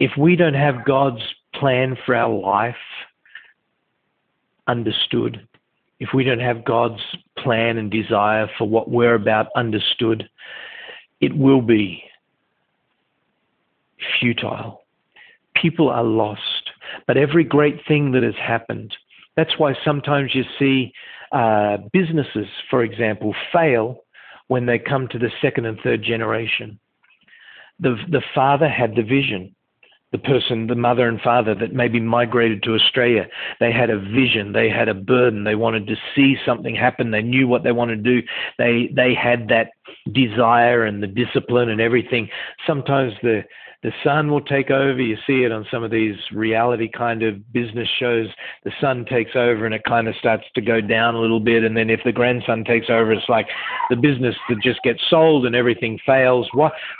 If 0.00 0.10
we 0.18 0.36
don't 0.36 0.54
have 0.54 0.84
God's 0.84 1.22
plan 1.54 1.96
for 2.04 2.14
our 2.14 2.34
life 2.34 2.74
understood, 4.66 5.46
if 6.00 6.10
we 6.14 6.24
don't 6.24 6.40
have 6.40 6.64
God's 6.64 7.00
plan 7.38 7.78
and 7.78 7.90
desire 7.90 8.48
for 8.58 8.68
what 8.68 8.90
we're 8.90 9.14
about 9.14 9.46
understood, 9.56 10.28
it 11.20 11.36
will 11.36 11.62
be 11.62 12.02
futile. 14.20 14.82
People 15.54 15.88
are 15.88 16.04
lost. 16.04 16.70
But 17.06 17.16
every 17.16 17.44
great 17.44 17.80
thing 17.86 18.12
that 18.12 18.22
has 18.22 18.34
happened, 18.34 18.94
that's 19.36 19.58
why 19.58 19.74
sometimes 19.84 20.34
you 20.34 20.44
see 20.58 20.92
uh, 21.32 21.78
businesses, 21.92 22.46
for 22.70 22.82
example, 22.84 23.34
fail 23.52 24.04
when 24.48 24.66
they 24.66 24.78
come 24.78 25.08
to 25.08 25.18
the 25.18 25.30
second 25.40 25.66
and 25.66 25.78
third 25.82 26.02
generation. 26.02 26.78
The, 27.80 27.96
the 28.10 28.22
father 28.34 28.68
had 28.68 28.94
the 28.94 29.02
vision 29.02 29.54
the 30.14 30.18
person, 30.18 30.68
the 30.68 30.76
mother 30.76 31.08
and 31.08 31.20
father 31.20 31.56
that 31.56 31.72
maybe 31.72 31.98
migrated 31.98 32.62
to 32.62 32.74
Australia, 32.76 33.26
they 33.58 33.72
had 33.72 33.90
a 33.90 33.98
vision, 33.98 34.52
they 34.52 34.70
had 34.70 34.88
a 34.88 34.94
burden, 34.94 35.42
they 35.42 35.56
wanted 35.56 35.88
to 35.88 35.96
see 36.14 36.36
something 36.46 36.72
happen, 36.72 37.10
they 37.10 37.20
knew 37.20 37.48
what 37.48 37.64
they 37.64 37.72
wanted 37.72 38.04
to 38.04 38.20
do, 38.20 38.26
they 38.56 38.88
they 38.94 39.12
had 39.12 39.48
that 39.48 39.72
desire 40.12 40.84
and 40.84 41.02
the 41.02 41.08
discipline 41.08 41.68
and 41.68 41.80
everything. 41.80 42.28
Sometimes 42.64 43.12
the 43.24 43.42
the 43.84 43.92
son 44.02 44.30
will 44.30 44.40
take 44.40 44.70
over. 44.70 45.00
You 45.00 45.18
see 45.26 45.44
it 45.44 45.52
on 45.52 45.66
some 45.70 45.84
of 45.84 45.90
these 45.90 46.16
reality 46.32 46.88
kind 46.88 47.22
of 47.22 47.52
business 47.52 47.86
shows. 48.00 48.28
The 48.64 48.72
son 48.80 49.04
takes 49.04 49.32
over 49.36 49.66
and 49.66 49.74
it 49.74 49.84
kind 49.84 50.08
of 50.08 50.16
starts 50.16 50.44
to 50.54 50.62
go 50.62 50.80
down 50.80 51.14
a 51.14 51.20
little 51.20 51.38
bit. 51.38 51.64
And 51.64 51.76
then 51.76 51.90
if 51.90 52.00
the 52.02 52.10
grandson 52.10 52.64
takes 52.64 52.88
over, 52.88 53.12
it's 53.12 53.28
like 53.28 53.46
the 53.90 53.96
business 53.96 54.34
that 54.48 54.62
just 54.62 54.82
gets 54.84 55.00
sold 55.10 55.44
and 55.44 55.54
everything 55.54 55.98
fails. 56.06 56.48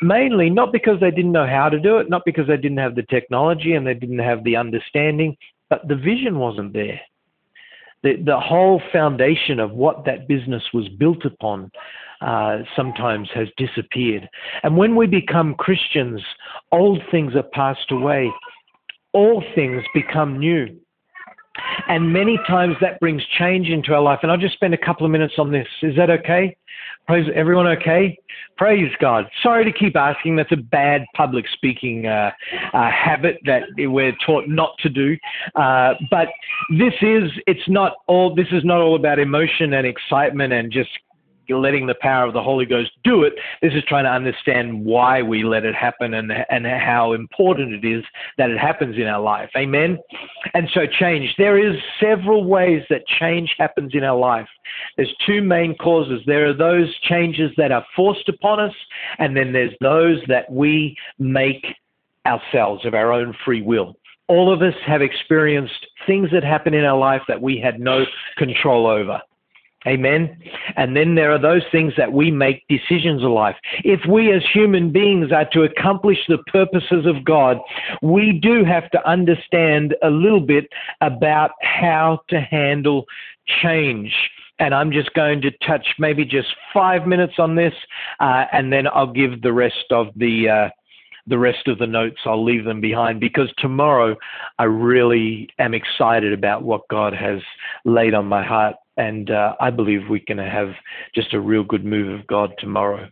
Mainly 0.03 0.51
not 0.51 0.73
because 0.73 1.01
they 1.01 1.11
didn't 1.11 1.33
know 1.33 1.47
how 1.47 1.71
to 1.71 1.81
do 1.81 1.97
it, 1.97 2.11
not 2.11 2.27
because 2.27 2.47
they 2.49 2.59
didn't 2.59 2.77
have 2.77 2.97
the 2.97 3.05
technology 3.05 3.73
and 3.73 3.87
they 3.87 3.95
didn't 3.95 4.19
have 4.19 4.45
the 4.45 4.57
understanding, 4.57 5.39
but 5.71 5.89
the 5.89 5.97
vision 5.97 6.39
wasn't 6.39 6.75
there. 6.75 7.01
The, 8.03 8.17
the 8.23 8.39
whole 8.39 8.83
foundation 8.93 9.59
of 9.59 9.71
what 9.71 10.05
that 10.05 10.29
business 10.29 10.63
was 10.75 10.87
built 10.91 11.25
upon 11.25 11.71
uh, 12.25 12.59
sometimes 12.75 13.29
has 13.35 13.49
disappeared. 13.57 14.29
And 14.63 14.77
when 14.77 14.97
we 14.97 15.07
become 15.07 15.55
Christians, 15.55 16.23
old 16.73 17.03
things 17.11 17.35
are 17.35 17.43
passed 17.43 17.91
away, 17.91 18.33
all 19.13 19.45
things 19.55 19.83
become 19.95 20.39
new. 20.39 20.67
And 21.89 22.13
many 22.13 22.37
times 22.49 22.75
that 22.81 22.99
brings 22.99 23.23
change 23.39 23.69
into 23.69 23.95
our 23.95 24.01
life. 24.01 24.21
And 24.23 24.33
I'll 24.33 24.39
just 24.39 24.55
spend 24.55 24.75
a 24.75 24.79
couple 24.79 25.07
of 25.07 25.13
minutes 25.13 25.35
on 25.39 25.53
this. 25.53 25.69
Is 25.83 25.95
that 25.97 26.11
okay? 26.11 26.57
Praise 27.07 27.29
everyone 27.35 27.67
okay? 27.67 28.17
Praise 28.57 28.91
God. 29.01 29.27
Sorry 29.43 29.65
to 29.65 29.73
keep 29.73 29.95
asking. 29.95 30.37
That's 30.37 30.51
a 30.53 30.57
bad 30.57 31.05
public 31.15 31.45
speaking 31.53 32.07
uh, 32.07 32.31
uh, 32.73 32.91
habit 32.91 33.39
that 33.45 33.65
we're 33.77 34.17
taught 34.27 34.49
not 34.49 34.71
to 34.81 34.89
do. 34.89 35.17
Uh, 35.55 35.95
but 36.11 36.29
this 36.71 36.95
is 37.03 37.31
it's 37.47 37.69
not 37.69 37.93
all. 38.09 38.35
This 38.35 38.49
is 38.51 38.65
not 38.65 38.81
all 38.81 38.97
about 38.97 39.19
emotion 39.19 39.75
and 39.75 39.87
excitement 39.87 40.53
and 40.53 40.73
just 40.73 40.91
letting 41.49 41.87
the 41.87 41.95
power 42.01 42.27
of 42.27 42.33
the 42.33 42.43
Holy 42.43 42.67
Ghost 42.67 42.91
do 43.03 43.23
it. 43.23 43.35
This 43.63 43.73
is 43.75 43.83
trying 43.85 44.05
to 44.05 44.11
understand 44.11 44.85
why 44.85 45.23
we 45.23 45.45
let 45.45 45.65
it 45.65 45.75
happen 45.75 46.15
and, 46.15 46.33
and 46.51 46.67
how 46.67 47.13
important 47.13 47.73
it 47.73 47.87
is 47.87 48.05
that 48.39 48.51
it 48.51 48.59
happens 48.59 48.97
in 48.97 49.07
our 49.07 49.21
life. 49.21 49.51
Amen. 49.57 49.99
And 50.55 50.69
so 50.73 50.87
change. 50.87 51.35
There 51.39 51.59
is 51.59 51.77
several 52.01 52.45
ways 52.45 52.83
that 52.91 53.07
change 53.07 53.55
happens 53.59 53.93
in 53.95 54.05
our 54.05 54.19
life. 54.19 54.49
There's 54.97 55.15
two 55.27 55.43
main 55.43 55.77
causes. 55.77 56.21
There 56.27 56.49
are 56.49 56.55
those 56.55 56.95
changes 57.01 57.51
that 57.57 57.73
are 57.73 57.85
forced 57.95 58.29
upon 58.29 58.61
us, 58.61 58.75
and 59.19 59.37
then 59.37 59.53
there's 59.53 59.75
those 59.81 60.21
that 60.29 60.51
we 60.51 60.97
make 61.19 61.65
ourselves 62.27 62.85
of 62.85 62.95
our 62.95 63.13
own 63.13 63.35
free 63.45 63.63
will. 63.63 63.97
All 64.29 64.53
of 64.53 64.63
us 64.63 64.75
have 64.87 65.03
experienced 65.03 65.87
things 66.07 66.31
that 66.33 66.43
happen 66.43 66.73
in 66.73 66.85
our 66.85 66.99
life 66.99 67.21
that 67.29 67.43
we 67.43 67.59
had 67.59 67.79
no 67.79 68.05
control 68.39 68.87
over. 68.87 69.21
Amen. 69.87 70.39
And 70.77 70.97
then 70.97 71.15
there 71.15 71.31
are 71.31 71.39
those 71.39 71.63
things 71.71 71.93
that 71.99 72.13
we 72.13 72.31
make 72.31 72.67
decisions 72.69 73.23
of 73.23 73.31
life. 73.31 73.57
If 73.85 74.01
we 74.09 74.33
as 74.33 74.43
human 74.53 74.91
beings 74.91 75.31
are 75.31 75.45
to 75.53 75.63
accomplish 75.63 76.19
the 76.27 76.39
purposes 76.47 77.05
of 77.05 77.23
God, 77.25 77.59
we 78.01 78.33
do 78.33 78.65
have 78.65 78.91
to 78.93 79.09
understand 79.09 79.95
a 80.03 80.09
little 80.09 80.41
bit 80.41 80.69
about 81.03 81.51
how 81.61 82.21
to 82.31 82.41
handle 82.41 83.05
change. 83.63 84.13
and 84.61 84.73
I'm 84.73 84.93
just 84.93 85.13
going 85.15 85.43
to 85.43 85.51
touch 85.67 85.87
maybe 85.99 86.25
just 86.25 86.49
five 86.73 87.07
minutes 87.07 87.35
on 87.39 87.57
this, 87.57 87.75
uh, 88.21 88.45
and 88.53 88.73
then 88.73 88.87
I'll 88.87 89.13
give 89.13 89.43
the 89.43 89.53
rest 89.53 89.87
of 89.91 90.09
the 90.17 90.49
uh, 90.49 90.69
the 91.27 91.39
rest 91.39 91.69
of 91.69 91.79
the 91.79 91.87
notes. 91.87 92.21
I'll 92.25 92.45
leave 92.45 92.65
them 92.65 92.81
behind 92.81 93.21
because 93.21 93.53
tomorrow 93.59 94.17
I 94.59 94.65
really 94.65 95.49
am 95.59 95.75
excited 95.75 96.33
about 96.33 96.63
what 96.63 96.89
God 96.89 97.15
has 97.15 97.41
laid 97.85 98.15
on 98.15 98.27
my 98.27 98.45
heart 98.45 98.77
and 98.97 99.31
uh, 99.31 99.55
I 99.61 99.71
believe 99.71 100.03
we're 100.09 100.21
going 100.27 100.39
to 100.39 100.49
have 100.49 100.73
just 101.15 101.35
a 101.35 101.41
real 101.41 101.65
good 101.65 101.85
move 101.85 102.19
of 102.19 102.27
God 102.27 102.53
tomorrow. 102.59 103.09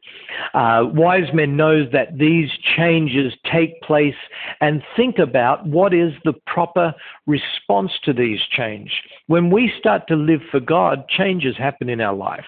Uh, 0.54 0.84
Wiseman 0.92 1.56
knows 1.56 1.88
that 1.92 2.18
these 2.18 2.48
changes 2.76 3.32
take 3.50 3.80
place 3.82 4.14
and 4.60 4.82
think 4.96 5.18
about 5.18 5.66
what 5.66 5.92
is 5.92 6.12
the 6.24 6.34
proper 6.46 6.94
response 7.26 7.90
to 8.04 8.12
these 8.12 8.38
change. 8.56 8.92
When 9.26 9.50
we 9.50 9.72
start 9.78 10.06
to 10.08 10.14
live 10.14 10.40
for 10.50 10.60
God, 10.60 11.08
changes 11.08 11.56
happen 11.56 11.88
in 11.88 12.00
our 12.00 12.14
life. 12.14 12.44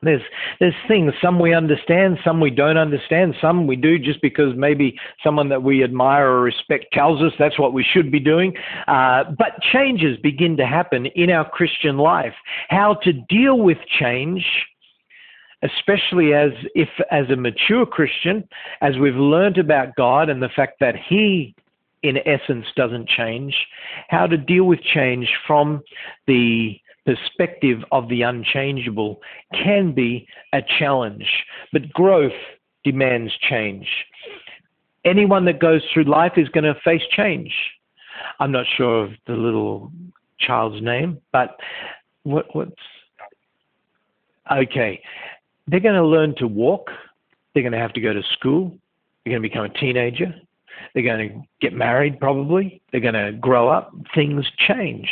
There's 0.00 0.22
there's 0.60 0.74
things 0.86 1.12
some 1.20 1.40
we 1.40 1.52
understand, 1.52 2.18
some 2.24 2.40
we 2.40 2.50
don't 2.50 2.76
understand, 2.76 3.34
some 3.40 3.66
we 3.66 3.74
do 3.74 3.98
just 3.98 4.22
because 4.22 4.54
maybe 4.56 4.96
someone 5.24 5.48
that 5.48 5.64
we 5.64 5.82
admire 5.82 6.28
or 6.28 6.40
respect 6.40 6.86
tells 6.92 7.20
us 7.20 7.32
that's 7.36 7.58
what 7.58 7.72
we 7.72 7.84
should 7.84 8.12
be 8.12 8.20
doing. 8.20 8.54
Uh, 8.86 9.24
but 9.36 9.60
changes 9.72 10.16
begin 10.22 10.56
to 10.58 10.66
happen 10.66 11.06
in 11.06 11.30
our 11.30 11.48
Christian 11.48 11.98
life. 11.98 12.34
How 12.68 12.94
to 13.02 13.12
deal 13.12 13.58
with 13.58 13.78
change, 13.98 14.46
especially 15.62 16.32
as 16.32 16.52
if 16.76 16.88
as 17.10 17.28
a 17.30 17.36
mature 17.36 17.84
Christian, 17.84 18.48
as 18.80 18.96
we've 18.98 19.16
learned 19.16 19.58
about 19.58 19.96
God 19.96 20.30
and 20.30 20.40
the 20.40 20.50
fact 20.54 20.74
that 20.78 20.94
He 21.08 21.56
in 22.04 22.18
essence 22.18 22.66
doesn't 22.76 23.08
change, 23.08 23.52
how 24.08 24.28
to 24.28 24.36
deal 24.36 24.62
with 24.62 24.80
change 24.80 25.28
from 25.44 25.82
the 26.28 26.78
perspective 27.08 27.78
of 27.90 28.08
the 28.10 28.20
unchangeable 28.20 29.20
can 29.54 29.92
be 29.92 30.26
a 30.52 30.60
challenge, 30.78 31.26
but 31.72 31.90
growth 31.90 32.32
demands 32.84 33.32
change. 33.48 33.88
Anyone 35.06 35.46
that 35.46 35.58
goes 35.58 35.80
through 35.92 36.04
life 36.04 36.32
is 36.36 36.48
going 36.50 36.64
to 36.64 36.74
face 36.84 37.02
change. 37.10 37.50
I'm 38.40 38.52
not 38.52 38.66
sure 38.76 39.04
of 39.04 39.12
the 39.26 39.32
little 39.32 39.90
child's 40.38 40.82
name, 40.82 41.18
but 41.32 41.56
what, 42.24 42.54
what's 42.54 42.72
okay? 44.52 45.00
They're 45.66 45.80
going 45.80 45.94
to 45.94 46.06
learn 46.06 46.34
to 46.36 46.46
walk. 46.46 46.90
They're 47.54 47.62
going 47.62 47.72
to 47.72 47.78
have 47.78 47.94
to 47.94 48.02
go 48.02 48.12
to 48.12 48.22
school. 48.34 48.76
They're 49.24 49.32
going 49.32 49.42
to 49.42 49.48
become 49.48 49.64
a 49.64 49.70
teenager. 49.70 50.34
They're 50.94 51.02
going 51.02 51.28
to 51.28 51.42
get 51.60 51.72
married, 51.72 52.18
probably. 52.20 52.80
They're 52.90 53.00
going 53.00 53.14
to 53.14 53.32
grow 53.32 53.68
up. 53.68 53.92
Things 54.14 54.46
change. 54.66 55.08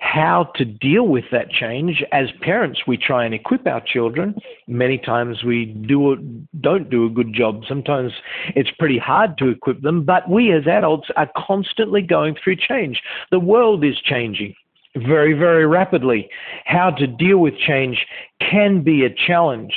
How 0.00 0.50
to 0.56 0.64
deal 0.64 1.06
with 1.06 1.24
that 1.32 1.50
change 1.50 2.02
as 2.12 2.28
parents, 2.40 2.80
we 2.86 2.96
try 2.96 3.24
and 3.24 3.34
equip 3.34 3.66
our 3.66 3.80
children. 3.80 4.34
Many 4.66 4.98
times 4.98 5.44
we 5.44 5.66
do 5.66 6.46
don't 6.60 6.90
do 6.90 7.06
a 7.06 7.10
good 7.10 7.32
job. 7.34 7.62
Sometimes 7.68 8.12
it's 8.56 8.70
pretty 8.78 8.98
hard 8.98 9.38
to 9.38 9.48
equip 9.48 9.82
them, 9.82 10.04
but 10.04 10.28
we 10.28 10.52
as 10.52 10.66
adults 10.66 11.08
are 11.16 11.30
constantly 11.36 12.02
going 12.02 12.36
through 12.42 12.56
change. 12.56 13.00
The 13.30 13.40
world 13.40 13.84
is 13.84 13.96
changing 14.04 14.54
very, 14.96 15.34
very 15.34 15.66
rapidly. 15.66 16.28
How 16.64 16.90
to 16.90 17.06
deal 17.06 17.38
with 17.38 17.56
change 17.58 18.04
can 18.40 18.82
be 18.82 19.04
a 19.04 19.14
challenge. 19.26 19.74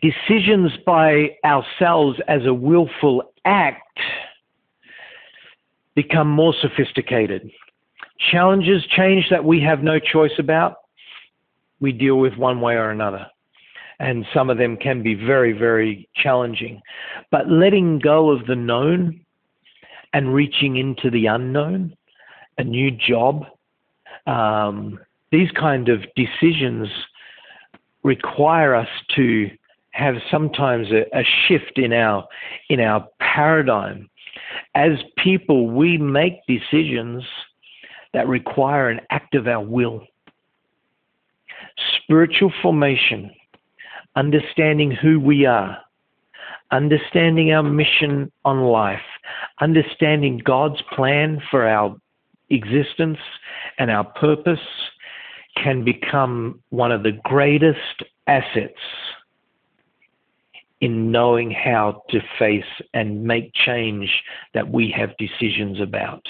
Decisions 0.00 0.72
by 0.84 1.36
ourselves 1.44 2.18
as 2.28 2.44
a 2.46 2.54
willful 2.54 3.32
act 3.44 3.98
become 5.94 6.28
more 6.28 6.54
sophisticated. 6.60 7.50
Challenges 8.30 8.84
change 8.96 9.26
that 9.30 9.44
we 9.44 9.60
have 9.60 9.82
no 9.82 9.98
choice 9.98 10.32
about, 10.38 10.76
we 11.80 11.92
deal 11.92 12.16
with 12.16 12.36
one 12.36 12.60
way 12.60 12.74
or 12.74 12.90
another. 12.90 13.26
And 13.98 14.24
some 14.32 14.50
of 14.50 14.58
them 14.58 14.76
can 14.76 15.02
be 15.02 15.14
very, 15.14 15.52
very 15.52 16.08
challenging. 16.14 16.80
But 17.30 17.48
letting 17.48 17.98
go 17.98 18.30
of 18.30 18.46
the 18.46 18.56
known 18.56 19.20
and 20.12 20.34
reaching 20.34 20.76
into 20.76 21.10
the 21.10 21.26
unknown, 21.26 21.94
a 22.58 22.64
new 22.64 22.90
job, 22.90 23.46
um, 24.26 24.98
these 25.30 25.50
kind 25.52 25.88
of 25.88 26.02
decisions 26.14 26.88
require 28.02 28.74
us 28.74 28.88
to 29.16 29.50
have 29.92 30.16
sometimes 30.30 30.88
a, 30.90 31.04
a 31.16 31.22
shift 31.46 31.78
in 31.78 31.92
our 31.92 32.26
in 32.68 32.80
our 32.80 33.06
paradigm. 33.20 34.08
As 34.74 34.92
people, 35.18 35.68
we 35.68 35.98
make 35.98 36.40
decisions 36.46 37.22
that 38.12 38.26
require 38.26 38.88
an 38.88 39.00
act 39.10 39.34
of 39.34 39.46
our 39.46 39.62
will. 39.64 40.06
Spiritual 42.02 42.52
formation, 42.60 43.30
understanding 44.16 44.90
who 44.90 45.18
we 45.20 45.46
are, 45.46 45.78
understanding 46.70 47.52
our 47.52 47.62
mission 47.62 48.30
on 48.44 48.62
life, 48.62 49.00
understanding 49.60 50.38
God's 50.38 50.82
plan 50.94 51.40
for 51.50 51.66
our 51.66 51.96
existence 52.50 53.18
and 53.78 53.90
our 53.90 54.04
purpose 54.04 54.60
can 55.56 55.84
become 55.84 56.60
one 56.70 56.92
of 56.92 57.02
the 57.02 57.18
greatest 57.24 58.02
assets 58.26 58.80
in 60.82 61.12
knowing 61.12 61.52
how 61.52 62.02
to 62.10 62.20
face 62.40 62.64
and 62.92 63.22
make 63.22 63.54
change 63.54 64.10
that 64.52 64.68
we 64.68 64.90
have 64.90 65.16
decisions 65.16 65.80
about. 65.80 66.26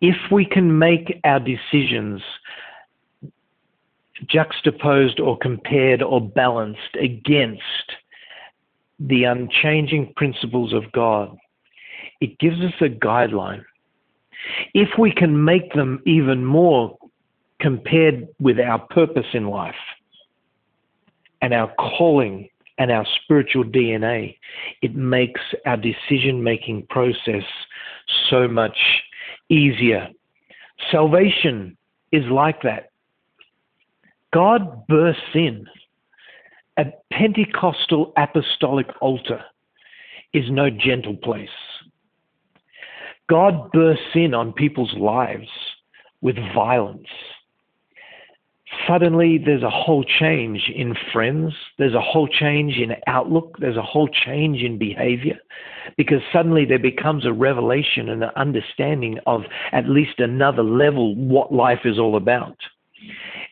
If 0.00 0.16
we 0.32 0.46
can 0.46 0.78
make 0.78 1.20
our 1.24 1.40
decisions 1.40 2.22
juxtaposed 4.26 5.20
or 5.20 5.36
compared 5.36 6.02
or 6.02 6.26
balanced 6.26 6.96
against 6.98 7.62
the 8.98 9.24
unchanging 9.24 10.14
principles 10.16 10.72
of 10.72 10.90
God, 10.92 11.36
it 12.22 12.38
gives 12.38 12.60
us 12.60 12.72
a 12.80 12.88
guideline. 12.88 13.62
If 14.72 14.88
we 14.98 15.12
can 15.12 15.44
make 15.44 15.74
them 15.74 16.00
even 16.06 16.46
more 16.46 16.96
compared 17.60 18.26
with 18.40 18.58
our 18.58 18.78
purpose 18.78 19.26
in 19.34 19.48
life 19.48 19.74
and 21.42 21.52
our 21.52 21.70
calling 21.74 22.48
and 22.78 22.90
our 22.90 23.06
spiritual 23.22 23.64
DNA, 23.64 24.36
it 24.82 24.94
makes 24.94 25.40
our 25.66 25.76
decision 25.76 26.42
making 26.42 26.86
process 26.88 27.44
so 28.28 28.48
much 28.48 28.76
easier. 29.48 30.08
Salvation 30.90 31.76
is 32.12 32.24
like 32.30 32.62
that. 32.62 32.90
God 34.32 34.86
bursts 34.88 35.22
in. 35.34 35.66
A 36.76 36.86
Pentecostal 37.12 38.12
apostolic 38.16 38.88
altar 39.00 39.44
is 40.32 40.50
no 40.50 40.68
gentle 40.68 41.16
place. 41.16 41.48
God 43.28 43.70
bursts 43.72 44.14
in 44.14 44.34
on 44.34 44.52
people's 44.52 44.92
lives 44.94 45.48
with 46.20 46.36
violence 46.52 47.06
suddenly 48.86 49.38
there's 49.38 49.62
a 49.62 49.70
whole 49.70 50.04
change 50.04 50.70
in 50.74 50.94
friends, 51.12 51.52
there's 51.78 51.94
a 51.94 52.00
whole 52.00 52.28
change 52.28 52.76
in 52.76 52.92
outlook, 53.06 53.56
there's 53.58 53.76
a 53.76 53.82
whole 53.82 54.08
change 54.08 54.62
in 54.62 54.78
behavior, 54.78 55.38
because 55.96 56.20
suddenly 56.32 56.64
there 56.64 56.78
becomes 56.78 57.26
a 57.26 57.32
revelation 57.32 58.08
and 58.08 58.22
an 58.22 58.30
understanding 58.36 59.18
of 59.26 59.42
at 59.72 59.88
least 59.88 60.18
another 60.18 60.62
level 60.62 61.14
what 61.14 61.52
life 61.52 61.80
is 61.84 61.98
all 61.98 62.16
about. 62.16 62.56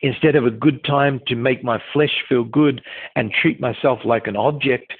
Instead 0.01 0.35
of 0.35 0.45
a 0.45 0.51
good 0.51 0.83
time 0.83 1.21
to 1.27 1.35
make 1.35 1.63
my 1.63 1.81
flesh 1.93 2.23
feel 2.27 2.43
good 2.43 2.81
and 3.15 3.31
treat 3.31 3.61
myself 3.61 3.99
like 4.03 4.27
an 4.27 4.35
object, 4.35 4.93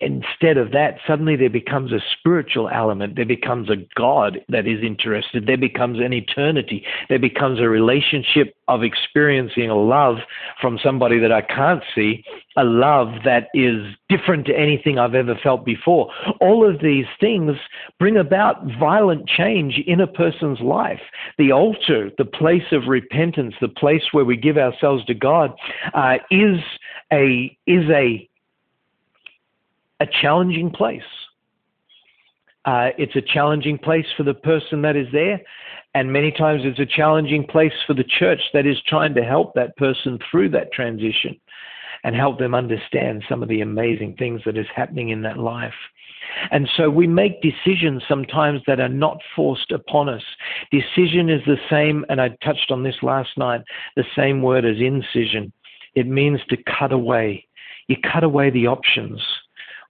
instead 0.00 0.56
of 0.56 0.72
that, 0.72 0.98
suddenly 1.06 1.36
there 1.36 1.50
becomes 1.50 1.92
a 1.92 2.00
spiritual 2.18 2.68
element. 2.68 3.16
There 3.16 3.24
becomes 3.24 3.70
a 3.70 3.76
God 3.94 4.38
that 4.48 4.66
is 4.66 4.82
interested. 4.82 5.46
There 5.46 5.56
becomes 5.56 5.98
an 5.98 6.12
eternity. 6.12 6.84
There 7.08 7.18
becomes 7.18 7.60
a 7.60 7.68
relationship 7.68 8.54
of 8.68 8.82
experiencing 8.82 9.70
a 9.70 9.76
love 9.76 10.16
from 10.60 10.78
somebody 10.82 11.18
that 11.20 11.32
I 11.32 11.40
can't 11.40 11.82
see, 11.94 12.24
a 12.56 12.64
love 12.64 13.08
that 13.24 13.48
is 13.54 13.94
different 14.08 14.46
to 14.46 14.58
anything 14.58 14.98
I've 14.98 15.14
ever 15.14 15.38
felt 15.40 15.64
before. 15.64 16.10
All 16.40 16.68
of 16.68 16.80
these 16.80 17.06
things 17.20 17.56
bring 17.98 18.16
about 18.16 18.66
violent 18.78 19.28
change 19.28 19.80
in 19.86 20.00
a 20.00 20.06
person's 20.06 20.60
life. 20.60 21.00
The 21.38 21.52
altar, 21.52 22.10
the 22.18 22.24
place 22.24 22.72
of 22.72 22.88
repentance, 22.88 23.54
the 23.60 23.68
place 23.68 24.02
where 24.12 24.24
we 24.24 24.36
give 24.36 24.58
ourselves 24.58 25.04
to 25.06 25.14
God, 25.14 25.54
uh, 25.94 26.16
is 26.30 26.58
a 27.12 27.56
is 27.66 27.88
a 27.90 28.28
a 30.00 30.06
challenging 30.20 30.70
place. 30.70 31.02
Uh, 32.64 32.90
it's 32.98 33.14
a 33.16 33.22
challenging 33.22 33.78
place 33.78 34.06
for 34.16 34.24
the 34.24 34.34
person 34.34 34.82
that 34.82 34.96
is 34.96 35.06
there, 35.12 35.40
and 35.94 36.12
many 36.12 36.32
times 36.32 36.62
it's 36.64 36.80
a 36.80 36.86
challenging 36.86 37.46
place 37.46 37.72
for 37.86 37.94
the 37.94 38.04
church 38.04 38.40
that 38.52 38.66
is 38.66 38.76
trying 38.86 39.14
to 39.14 39.22
help 39.22 39.54
that 39.54 39.76
person 39.76 40.18
through 40.30 40.48
that 40.50 40.72
transition. 40.72 41.36
and 42.04 42.14
help 42.14 42.38
them 42.38 42.54
understand 42.54 43.24
some 43.28 43.42
of 43.42 43.48
the 43.48 43.62
amazing 43.62 44.14
things 44.16 44.40
that 44.44 44.56
is 44.56 44.66
happening 44.76 45.08
in 45.08 45.22
that 45.22 45.38
life. 45.38 45.74
And 46.50 46.68
so 46.76 46.88
we 46.88 47.06
make 47.06 47.42
decisions 47.42 48.02
sometimes 48.08 48.60
that 48.66 48.78
are 48.78 48.88
not 48.88 49.18
forced 49.34 49.72
upon 49.72 50.08
us. 50.08 50.22
Decision 50.70 51.28
is 51.30 51.40
the 51.46 51.58
same, 51.68 52.04
and 52.08 52.20
I 52.20 52.28
touched 52.44 52.70
on 52.70 52.82
this 52.82 53.02
last 53.02 53.30
night, 53.36 53.62
the 53.96 54.04
same 54.14 54.42
word 54.42 54.64
as 54.64 54.76
incision. 54.78 55.52
It 55.94 56.06
means 56.06 56.40
to 56.48 56.56
cut 56.78 56.92
away. 56.92 57.46
You 57.88 57.96
cut 58.12 58.22
away 58.22 58.50
the 58.50 58.66
options. 58.66 59.20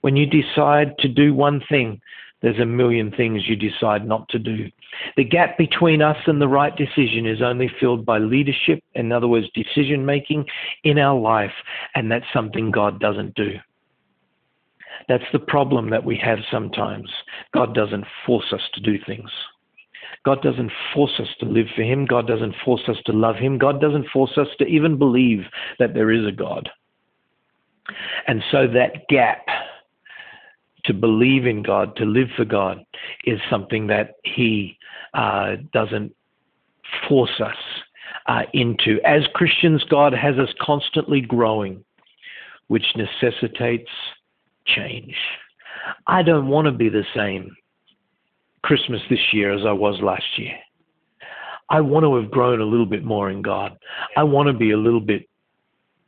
When 0.00 0.16
you 0.16 0.26
decide 0.26 0.96
to 0.98 1.08
do 1.08 1.34
one 1.34 1.62
thing, 1.68 2.00
there's 2.42 2.58
a 2.58 2.66
million 2.66 3.10
things 3.10 3.48
you 3.48 3.56
decide 3.56 4.06
not 4.06 4.28
to 4.28 4.38
do. 4.38 4.70
The 5.16 5.24
gap 5.24 5.56
between 5.58 6.02
us 6.02 6.18
and 6.26 6.40
the 6.40 6.48
right 6.48 6.74
decision 6.76 7.26
is 7.26 7.42
only 7.42 7.70
filled 7.80 8.04
by 8.04 8.18
leadership, 8.18 8.82
in 8.94 9.10
other 9.10 9.28
words, 9.28 9.48
decision 9.54 10.04
making 10.04 10.46
in 10.84 10.98
our 10.98 11.18
life, 11.18 11.52
and 11.94 12.10
that's 12.10 12.26
something 12.32 12.70
God 12.70 13.00
doesn't 13.00 13.34
do. 13.34 13.52
That's 15.08 15.24
the 15.32 15.38
problem 15.38 15.90
that 15.90 16.04
we 16.04 16.16
have 16.18 16.38
sometimes. 16.50 17.10
God 17.52 17.74
doesn't 17.74 18.04
force 18.24 18.52
us 18.52 18.62
to 18.74 18.80
do 18.80 18.98
things. 19.06 19.30
God 20.24 20.42
doesn't 20.42 20.72
force 20.92 21.12
us 21.20 21.28
to 21.40 21.46
live 21.46 21.66
for 21.74 21.82
Him. 21.82 22.04
God 22.04 22.26
doesn't 22.26 22.54
force 22.64 22.82
us 22.88 22.96
to 23.06 23.12
love 23.12 23.36
Him. 23.36 23.58
God 23.58 23.80
doesn't 23.80 24.08
force 24.12 24.36
us 24.36 24.48
to 24.58 24.66
even 24.66 24.98
believe 24.98 25.44
that 25.78 25.94
there 25.94 26.10
is 26.10 26.26
a 26.26 26.32
God. 26.32 26.68
And 28.26 28.42
so 28.50 28.66
that 28.66 29.06
gap 29.08 29.46
to 30.86 30.94
believe 30.94 31.46
in 31.46 31.62
God, 31.62 31.96
to 31.96 32.04
live 32.04 32.28
for 32.36 32.44
God, 32.44 32.84
is 33.24 33.40
something 33.50 33.86
that 33.88 34.14
He 34.24 34.78
uh, 35.14 35.56
doesn't 35.72 36.14
force 37.08 37.40
us 37.40 37.56
uh, 38.26 38.42
into. 38.52 39.00
As 39.04 39.22
Christians, 39.34 39.82
God 39.84 40.12
has 40.12 40.38
us 40.38 40.50
constantly 40.60 41.20
growing, 41.20 41.84
which 42.68 42.84
necessitates 42.96 43.90
change. 44.66 45.14
I 46.06 46.22
don't 46.22 46.48
want 46.48 46.66
to 46.66 46.72
be 46.72 46.88
the 46.88 47.04
same 47.14 47.54
Christmas 48.62 49.00
this 49.08 49.32
year 49.32 49.52
as 49.52 49.64
I 49.64 49.72
was 49.72 50.00
last 50.02 50.24
year. 50.36 50.56
I 51.68 51.80
want 51.80 52.04
to 52.04 52.16
have 52.16 52.30
grown 52.30 52.60
a 52.60 52.64
little 52.64 52.86
bit 52.86 53.04
more 53.04 53.30
in 53.30 53.42
God. 53.42 53.76
I 54.16 54.22
want 54.22 54.48
to 54.48 54.52
be 54.52 54.70
a 54.70 54.76
little 54.76 55.00
bit 55.00 55.28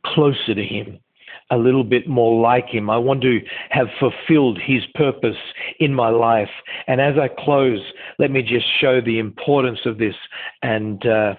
closer 0.05 0.55
to 0.55 0.63
Him, 0.63 0.99
a 1.51 1.57
little 1.57 1.83
bit 1.83 2.07
more 2.07 2.39
like 2.41 2.67
Him. 2.67 2.89
I 2.89 2.97
want 2.97 3.21
to 3.21 3.41
have 3.69 3.87
fulfilled 3.99 4.59
His 4.61 4.83
purpose 4.95 5.37
in 5.79 5.93
my 5.93 6.09
life. 6.09 6.49
And 6.87 7.01
as 7.01 7.15
I 7.17 7.27
close, 7.27 7.81
let 8.17 8.31
me 8.31 8.41
just 8.41 8.65
show 8.79 9.01
the 9.01 9.19
importance 9.19 9.79
of 9.85 9.97
this. 9.97 10.15
And, 10.61 11.05
uh, 11.05 11.35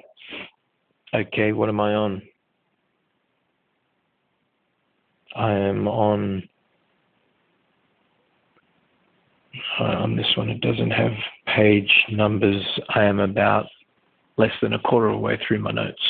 okay, 1.15 1.53
what 1.53 1.69
am 1.69 1.81
I 1.81 1.95
on? 1.95 2.23
I 5.37 5.53
am 5.53 5.87
on 5.87 6.43
uh, 9.79 9.85
on 9.85 10.17
this 10.17 10.27
one. 10.37 10.49
It 10.49 10.61
doesn't 10.61 10.91
have 10.91 11.13
page 11.47 11.91
numbers. 12.11 12.63
I 12.95 13.05
am 13.05 13.21
about 13.21 13.67
less 14.37 14.53
than 14.63 14.73
a 14.73 14.79
quarter 14.79 15.09
of 15.09 15.15
the 15.15 15.19
way 15.19 15.39
through 15.47 15.61
my 15.61 15.71
notes. 15.71 16.03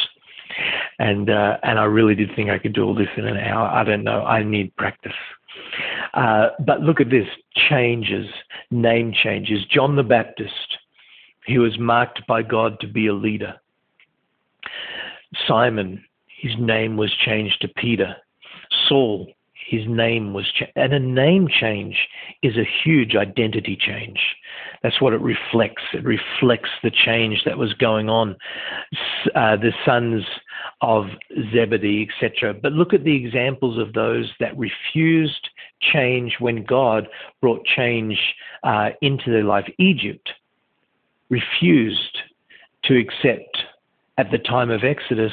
And 1.00 1.30
uh, 1.30 1.56
and 1.62 1.78
I 1.78 1.84
really 1.84 2.14
did 2.14 2.30
think 2.36 2.50
I 2.50 2.58
could 2.58 2.74
do 2.74 2.84
all 2.84 2.94
this 2.94 3.08
in 3.16 3.26
an 3.26 3.38
hour. 3.38 3.66
I 3.66 3.84
don't 3.84 4.04
know. 4.04 4.22
I 4.22 4.42
need 4.42 4.76
practice. 4.76 5.14
Uh, 6.12 6.48
but 6.66 6.82
look 6.82 7.00
at 7.00 7.08
this 7.08 7.26
changes, 7.70 8.26
name 8.70 9.12
changes. 9.12 9.64
John 9.70 9.96
the 9.96 10.02
Baptist, 10.02 10.78
he 11.46 11.56
was 11.58 11.78
marked 11.78 12.26
by 12.26 12.42
God 12.42 12.78
to 12.80 12.86
be 12.86 13.06
a 13.06 13.14
leader. 13.14 13.54
Simon, 15.48 16.04
his 16.40 16.52
name 16.58 16.98
was 16.98 17.10
changed 17.24 17.62
to 17.62 17.68
Peter. 17.68 18.14
Saul, 18.86 19.32
his 19.70 19.86
name 19.86 20.32
was 20.32 20.50
changed. 20.52 20.72
And 20.74 20.92
a 20.92 20.98
name 20.98 21.46
change 21.48 22.08
is 22.42 22.56
a 22.56 22.68
huge 22.82 23.14
identity 23.14 23.78
change. 23.80 24.18
That's 24.82 25.00
what 25.00 25.12
it 25.12 25.20
reflects. 25.20 25.82
It 25.94 26.02
reflects 26.02 26.70
the 26.82 26.90
change 26.90 27.44
that 27.44 27.56
was 27.56 27.72
going 27.74 28.08
on. 28.08 28.34
Uh, 29.36 29.54
the 29.56 29.72
sons 29.86 30.24
of 30.80 31.04
Zebedee, 31.52 32.08
etc. 32.10 32.52
But 32.52 32.72
look 32.72 32.92
at 32.92 33.04
the 33.04 33.14
examples 33.14 33.78
of 33.78 33.92
those 33.92 34.28
that 34.40 34.58
refused 34.58 35.48
change 35.80 36.36
when 36.40 36.64
God 36.64 37.06
brought 37.40 37.64
change 37.64 38.18
uh, 38.64 38.90
into 39.02 39.30
their 39.30 39.44
life. 39.44 39.70
Egypt 39.78 40.30
refused 41.28 42.18
to 42.84 42.98
accept 42.98 43.56
at 44.18 44.32
the 44.32 44.38
time 44.38 44.70
of 44.70 44.82
Exodus 44.82 45.32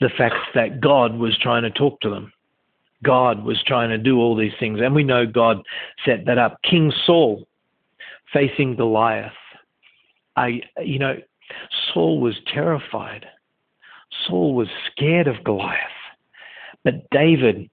the 0.00 0.10
fact 0.18 0.36
that 0.54 0.82
God 0.82 1.16
was 1.16 1.38
trying 1.38 1.62
to 1.62 1.70
talk 1.70 1.98
to 2.02 2.10
them. 2.10 2.30
God 3.04 3.44
was 3.44 3.62
trying 3.64 3.90
to 3.90 3.98
do 3.98 4.18
all 4.18 4.36
these 4.36 4.52
things. 4.58 4.80
And 4.82 4.94
we 4.94 5.04
know 5.04 5.26
God 5.26 5.62
set 6.04 6.26
that 6.26 6.38
up. 6.38 6.58
King 6.62 6.92
Saul 7.06 7.46
facing 8.32 8.76
Goliath. 8.76 9.32
I, 10.36 10.60
you 10.82 10.98
know, 10.98 11.16
Saul 11.92 12.20
was 12.20 12.34
terrified. 12.52 13.26
Saul 14.26 14.54
was 14.54 14.68
scared 14.90 15.28
of 15.28 15.44
Goliath. 15.44 15.78
But 16.84 17.08
David 17.10 17.68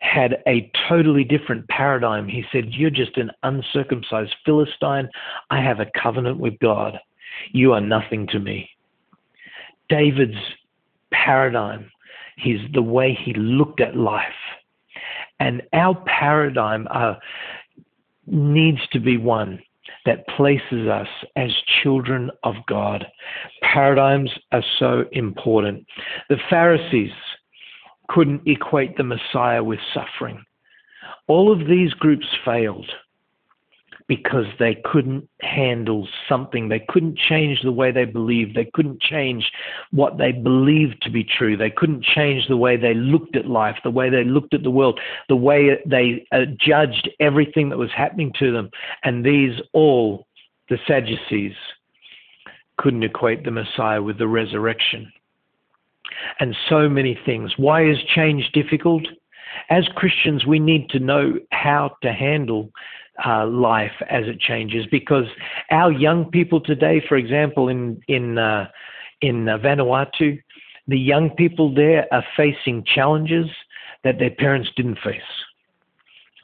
had 0.00 0.42
a 0.46 0.70
totally 0.88 1.24
different 1.24 1.66
paradigm. 1.68 2.28
He 2.28 2.44
said, 2.52 2.66
You're 2.70 2.90
just 2.90 3.16
an 3.16 3.30
uncircumcised 3.42 4.34
Philistine. 4.44 5.08
I 5.50 5.60
have 5.60 5.80
a 5.80 5.90
covenant 6.00 6.38
with 6.38 6.58
God. 6.60 6.98
You 7.52 7.72
are 7.72 7.80
nothing 7.80 8.26
to 8.28 8.38
me. 8.38 8.68
David's 9.88 10.36
paradigm, 11.12 11.90
his, 12.36 12.60
the 12.72 12.82
way 12.82 13.14
he 13.14 13.32
looked 13.34 13.80
at 13.80 13.96
life, 13.96 14.26
and 15.40 15.62
our 15.72 15.94
paradigm 16.06 16.88
uh, 16.90 17.14
needs 18.26 18.80
to 18.92 19.00
be 19.00 19.16
one 19.16 19.60
that 20.04 20.26
places 20.28 20.88
us 20.88 21.08
as 21.36 21.50
children 21.82 22.30
of 22.44 22.54
God. 22.66 23.06
Paradigms 23.62 24.30
are 24.52 24.64
so 24.78 25.04
important. 25.12 25.86
The 26.28 26.38
Pharisees 26.50 27.12
couldn't 28.08 28.42
equate 28.46 28.96
the 28.96 29.04
Messiah 29.04 29.62
with 29.62 29.80
suffering. 29.94 30.42
All 31.26 31.52
of 31.52 31.66
these 31.66 31.92
groups 31.94 32.26
failed 32.44 32.90
because 34.08 34.46
they 34.58 34.74
couldn't 34.90 35.28
handle 35.42 36.08
something. 36.28 36.68
They 36.68 36.82
couldn't 36.88 37.18
change 37.18 37.60
the 37.62 37.72
way 37.72 37.92
they 37.92 38.06
believed. 38.06 38.56
They 38.56 38.70
couldn't 38.72 39.02
change 39.02 39.52
what 39.90 40.16
they 40.16 40.32
believed 40.32 41.02
to 41.02 41.10
be 41.10 41.22
true. 41.22 41.58
They 41.58 41.70
couldn't 41.70 42.02
change 42.02 42.48
the 42.48 42.56
way 42.56 42.78
they 42.78 42.94
looked 42.94 43.36
at 43.36 43.46
life, 43.46 43.76
the 43.84 43.90
way 43.90 44.08
they 44.08 44.24
looked 44.24 44.54
at 44.54 44.62
the 44.62 44.70
world, 44.70 44.98
the 45.28 45.36
way 45.36 45.78
they 45.84 46.26
uh, 46.32 46.46
judged 46.58 47.10
everything 47.20 47.68
that 47.68 47.76
was 47.76 47.90
happening 47.94 48.32
to 48.38 48.50
them. 48.50 48.70
And 49.04 49.24
these 49.24 49.60
all, 49.74 50.26
the 50.70 50.78
Sadducees, 50.86 51.54
couldn't 52.78 53.02
equate 53.02 53.44
the 53.44 53.50
Messiah 53.50 54.02
with 54.02 54.16
the 54.16 54.28
resurrection. 54.28 55.12
And 56.40 56.56
so 56.68 56.88
many 56.88 57.18
things. 57.26 57.52
Why 57.58 57.84
is 57.84 57.98
change 58.14 58.50
difficult? 58.52 59.06
As 59.68 59.86
Christians, 59.96 60.46
we 60.46 60.58
need 60.58 60.88
to 60.90 60.98
know 60.98 61.34
how 61.50 61.96
to 62.02 62.12
handle 62.12 62.70
uh, 63.24 63.46
life 63.46 63.92
as 64.08 64.26
it 64.26 64.40
changes 64.40 64.86
because 64.90 65.26
our 65.70 65.92
young 65.92 66.30
people 66.30 66.60
today, 66.60 67.02
for 67.08 67.16
example, 67.16 67.68
in 67.68 68.00
in 68.08 68.38
uh, 68.38 68.68
in 69.20 69.48
uh, 69.48 69.58
Vanuatu, 69.58 70.40
the 70.86 70.98
young 70.98 71.30
people 71.30 71.74
there 71.74 72.06
are 72.12 72.24
facing 72.36 72.84
challenges 72.84 73.46
that 74.04 74.18
their 74.18 74.30
parents 74.30 74.70
didn't 74.76 74.98
face. 75.04 75.20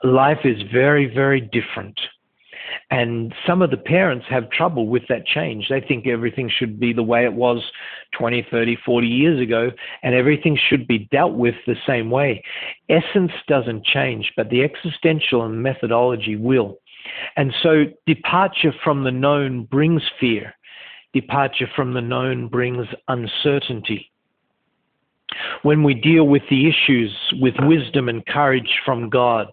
Life 0.02 0.40
is 0.44 0.60
very, 0.72 1.06
very 1.06 1.40
different. 1.40 1.98
And 2.90 3.34
some 3.46 3.62
of 3.62 3.70
the 3.70 3.76
parents 3.76 4.26
have 4.28 4.50
trouble 4.50 4.86
with 4.88 5.04
that 5.08 5.26
change. 5.26 5.68
They 5.68 5.80
think 5.80 6.06
everything 6.06 6.50
should 6.50 6.78
be 6.78 6.92
the 6.92 7.02
way 7.02 7.24
it 7.24 7.32
was 7.32 7.62
20, 8.18 8.46
30, 8.50 8.76
40 8.84 9.06
years 9.06 9.40
ago, 9.40 9.70
and 10.02 10.14
everything 10.14 10.58
should 10.68 10.86
be 10.86 11.08
dealt 11.10 11.34
with 11.34 11.54
the 11.66 11.76
same 11.86 12.10
way. 12.10 12.42
Essence 12.88 13.32
doesn't 13.48 13.84
change, 13.84 14.32
but 14.36 14.50
the 14.50 14.62
existential 14.62 15.44
and 15.44 15.62
methodology 15.62 16.36
will. 16.36 16.78
And 17.36 17.54
so 17.62 17.84
departure 18.06 18.72
from 18.82 19.04
the 19.04 19.10
known 19.10 19.64
brings 19.64 20.02
fear. 20.20 20.54
Departure 21.12 21.68
from 21.74 21.94
the 21.94 22.00
known 22.00 22.48
brings 22.48 22.86
uncertainty. 23.08 24.10
When 25.62 25.82
we 25.82 25.94
deal 25.94 26.26
with 26.26 26.42
the 26.50 26.68
issues 26.68 27.12
with 27.40 27.54
wisdom 27.60 28.08
and 28.08 28.24
courage 28.26 28.80
from 28.84 29.10
God, 29.10 29.48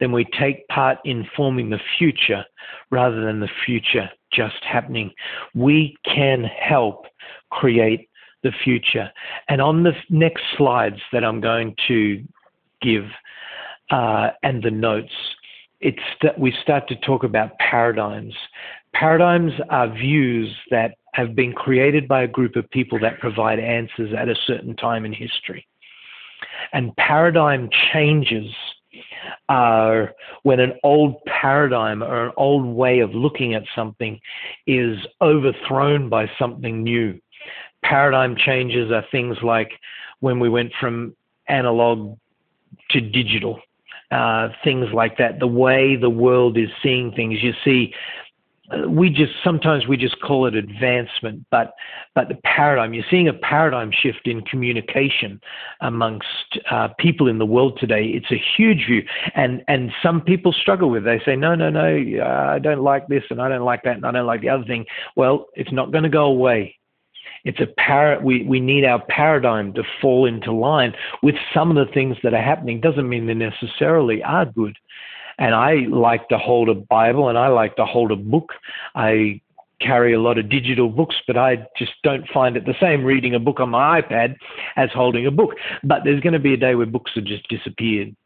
then 0.00 0.12
we 0.12 0.24
take 0.38 0.66
part 0.68 0.98
in 1.04 1.26
forming 1.36 1.70
the 1.70 1.80
future 1.98 2.44
rather 2.90 3.24
than 3.24 3.40
the 3.40 3.48
future 3.64 4.10
just 4.32 4.62
happening. 4.64 5.10
We 5.54 5.96
can 6.04 6.44
help 6.44 7.06
create 7.50 8.08
the 8.42 8.52
future. 8.64 9.10
And 9.48 9.60
on 9.60 9.82
the 9.82 9.92
next 10.10 10.42
slides 10.56 11.00
that 11.12 11.24
I'm 11.24 11.40
going 11.40 11.74
to 11.88 12.22
give 12.80 13.04
uh, 13.90 14.30
and 14.42 14.62
the 14.62 14.70
notes, 14.70 15.12
it's 15.80 15.98
that 16.22 16.38
we 16.38 16.54
start 16.62 16.88
to 16.88 16.96
talk 16.96 17.24
about 17.24 17.58
paradigms. 17.58 18.34
Paradigms 18.98 19.52
are 19.68 19.92
views 19.92 20.54
that 20.70 20.96
have 21.12 21.34
been 21.34 21.52
created 21.52 22.08
by 22.08 22.22
a 22.22 22.26
group 22.26 22.56
of 22.56 22.68
people 22.70 22.98
that 23.00 23.20
provide 23.20 23.58
answers 23.58 24.14
at 24.16 24.30
a 24.30 24.34
certain 24.46 24.74
time 24.74 25.04
in 25.04 25.12
history. 25.12 25.66
And 26.72 26.96
paradigm 26.96 27.68
changes 27.92 28.50
are 29.50 30.14
when 30.44 30.60
an 30.60 30.72
old 30.82 31.22
paradigm 31.26 32.02
or 32.02 32.26
an 32.26 32.32
old 32.38 32.64
way 32.64 33.00
of 33.00 33.14
looking 33.14 33.52
at 33.52 33.64
something 33.74 34.18
is 34.66 34.96
overthrown 35.20 36.08
by 36.08 36.30
something 36.38 36.82
new. 36.82 37.20
Paradigm 37.82 38.34
changes 38.34 38.90
are 38.90 39.04
things 39.12 39.36
like 39.42 39.72
when 40.20 40.40
we 40.40 40.48
went 40.48 40.72
from 40.80 41.14
analog 41.48 42.16
to 42.90 43.00
digital, 43.02 43.60
uh, 44.10 44.48
things 44.64 44.86
like 44.94 45.18
that. 45.18 45.38
The 45.38 45.46
way 45.46 45.96
the 45.96 46.08
world 46.08 46.56
is 46.56 46.70
seeing 46.82 47.12
things, 47.12 47.42
you 47.42 47.52
see 47.62 47.92
we 48.88 49.10
just 49.10 49.32
sometimes 49.44 49.86
we 49.86 49.96
just 49.96 50.20
call 50.20 50.46
it 50.46 50.54
advancement, 50.54 51.46
but 51.50 51.74
but 52.14 52.28
the 52.28 52.36
paradigm 52.44 52.94
you're 52.94 53.04
seeing 53.10 53.28
a 53.28 53.32
paradigm 53.32 53.90
shift 53.92 54.26
in 54.26 54.42
communication 54.42 55.40
amongst 55.80 56.58
uh, 56.70 56.88
people 56.98 57.28
in 57.28 57.38
the 57.38 57.46
world 57.46 57.78
today. 57.78 58.06
It's 58.06 58.30
a 58.32 58.42
huge 58.56 58.86
view, 58.86 59.04
and 59.34 59.62
and 59.68 59.92
some 60.02 60.20
people 60.20 60.52
struggle 60.52 60.90
with. 60.90 61.06
It. 61.06 61.18
They 61.18 61.32
say 61.32 61.36
no 61.36 61.54
no 61.54 61.70
no 61.70 61.96
uh, 62.20 62.50
I 62.54 62.58
don't 62.58 62.82
like 62.82 63.06
this 63.08 63.22
and 63.30 63.40
I 63.40 63.48
don't 63.48 63.64
like 63.64 63.82
that 63.84 63.96
and 63.96 64.06
I 64.06 64.12
don't 64.12 64.26
like 64.26 64.40
the 64.40 64.48
other 64.48 64.64
thing. 64.64 64.84
Well, 65.14 65.46
it's 65.54 65.72
not 65.72 65.92
going 65.92 66.04
to 66.04 66.10
go 66.10 66.24
away. 66.24 66.76
It's 67.44 67.60
a 67.60 67.68
par- 67.80 68.18
we, 68.20 68.42
we 68.42 68.58
need 68.58 68.84
our 68.84 69.00
paradigm 69.06 69.72
to 69.74 69.84
fall 70.02 70.26
into 70.26 70.50
line 70.50 70.92
with 71.22 71.36
some 71.54 71.70
of 71.70 71.76
the 71.76 71.92
things 71.92 72.16
that 72.24 72.34
are 72.34 72.42
happening. 72.42 72.80
Doesn't 72.80 73.08
mean 73.08 73.26
they 73.26 73.34
necessarily 73.34 74.20
are 74.24 74.46
good 74.46 74.76
and 75.38 75.54
I 75.54 75.86
like 75.90 76.28
to 76.28 76.38
hold 76.38 76.68
a 76.68 76.74
Bible 76.74 77.28
and 77.28 77.38
I 77.38 77.48
like 77.48 77.76
to 77.76 77.84
hold 77.84 78.10
a 78.10 78.16
book. 78.16 78.52
I 78.94 79.40
carry 79.80 80.14
a 80.14 80.20
lot 80.20 80.38
of 80.38 80.48
digital 80.48 80.88
books, 80.88 81.16
but 81.26 81.36
I 81.36 81.66
just 81.76 81.92
don't 82.02 82.26
find 82.28 82.56
it 82.56 82.64
the 82.64 82.74
same 82.80 83.04
reading 83.04 83.34
a 83.34 83.38
book 83.38 83.60
on 83.60 83.70
my 83.70 84.00
iPad 84.00 84.36
as 84.76 84.90
holding 84.94 85.26
a 85.26 85.30
book. 85.30 85.54
But 85.84 86.02
there's 86.04 86.20
going 86.20 86.32
to 86.32 86.38
be 86.38 86.54
a 86.54 86.58
day 86.58 86.74
where 86.74 86.86
books 86.86 87.12
have 87.14 87.24
just 87.24 87.46
disappeared. 87.48 88.16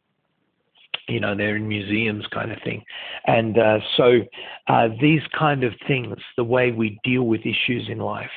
You 1.08 1.18
know, 1.18 1.34
they're 1.34 1.56
in 1.56 1.66
museums, 1.66 2.24
kind 2.32 2.52
of 2.52 2.58
thing. 2.62 2.84
And 3.26 3.58
uh, 3.58 3.80
so 3.96 4.20
uh, 4.68 4.88
these 5.00 5.22
kind 5.36 5.64
of 5.64 5.72
things, 5.88 6.16
the 6.36 6.44
way 6.44 6.70
we 6.70 7.00
deal 7.02 7.24
with 7.24 7.40
issues 7.40 7.88
in 7.88 7.98
life, 7.98 8.30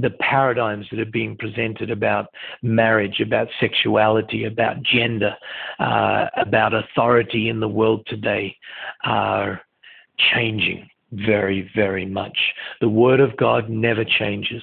the 0.00 0.10
paradigms 0.10 0.86
that 0.90 1.00
are 1.00 1.04
being 1.04 1.36
presented 1.36 1.90
about 1.90 2.26
marriage, 2.62 3.20
about 3.20 3.48
sexuality, 3.58 4.44
about 4.44 4.82
gender, 4.82 5.36
uh, 5.78 6.26
about 6.36 6.74
authority 6.74 7.48
in 7.48 7.60
the 7.60 7.68
world 7.68 8.06
today 8.06 8.56
are 9.04 9.60
changing 10.18 10.88
very, 11.12 11.70
very 11.74 12.06
much. 12.06 12.38
The 12.80 12.88
Word 12.88 13.20
of 13.20 13.36
God 13.36 13.68
never 13.68 14.04
changes. 14.04 14.62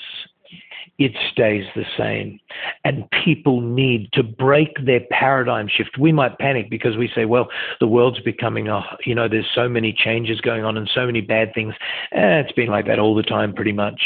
It 0.97 1.11
stays 1.31 1.65
the 1.75 1.85
same. 1.95 2.39
And 2.83 3.07
people 3.23 3.61
need 3.61 4.11
to 4.13 4.23
break 4.23 4.69
their 4.83 5.01
paradigm 5.11 5.67
shift. 5.67 5.97
We 5.99 6.11
might 6.11 6.39
panic 6.39 6.71
because 6.71 6.97
we 6.97 7.11
say, 7.13 7.25
well, 7.25 7.49
the 7.79 7.87
world's 7.87 8.21
becoming 8.21 8.67
a, 8.67 8.81
you 9.05 9.13
know, 9.13 9.27
there's 9.27 9.45
so 9.53 9.69
many 9.69 9.93
changes 9.93 10.41
going 10.41 10.63
on 10.63 10.77
and 10.77 10.89
so 10.95 11.05
many 11.05 11.21
bad 11.21 11.53
things. 11.53 11.75
Eh, 12.13 12.39
it's 12.39 12.51
been 12.53 12.69
like 12.69 12.87
that 12.87 12.97
all 12.97 13.13
the 13.13 13.23
time, 13.23 13.53
pretty 13.53 13.73
much 13.73 14.01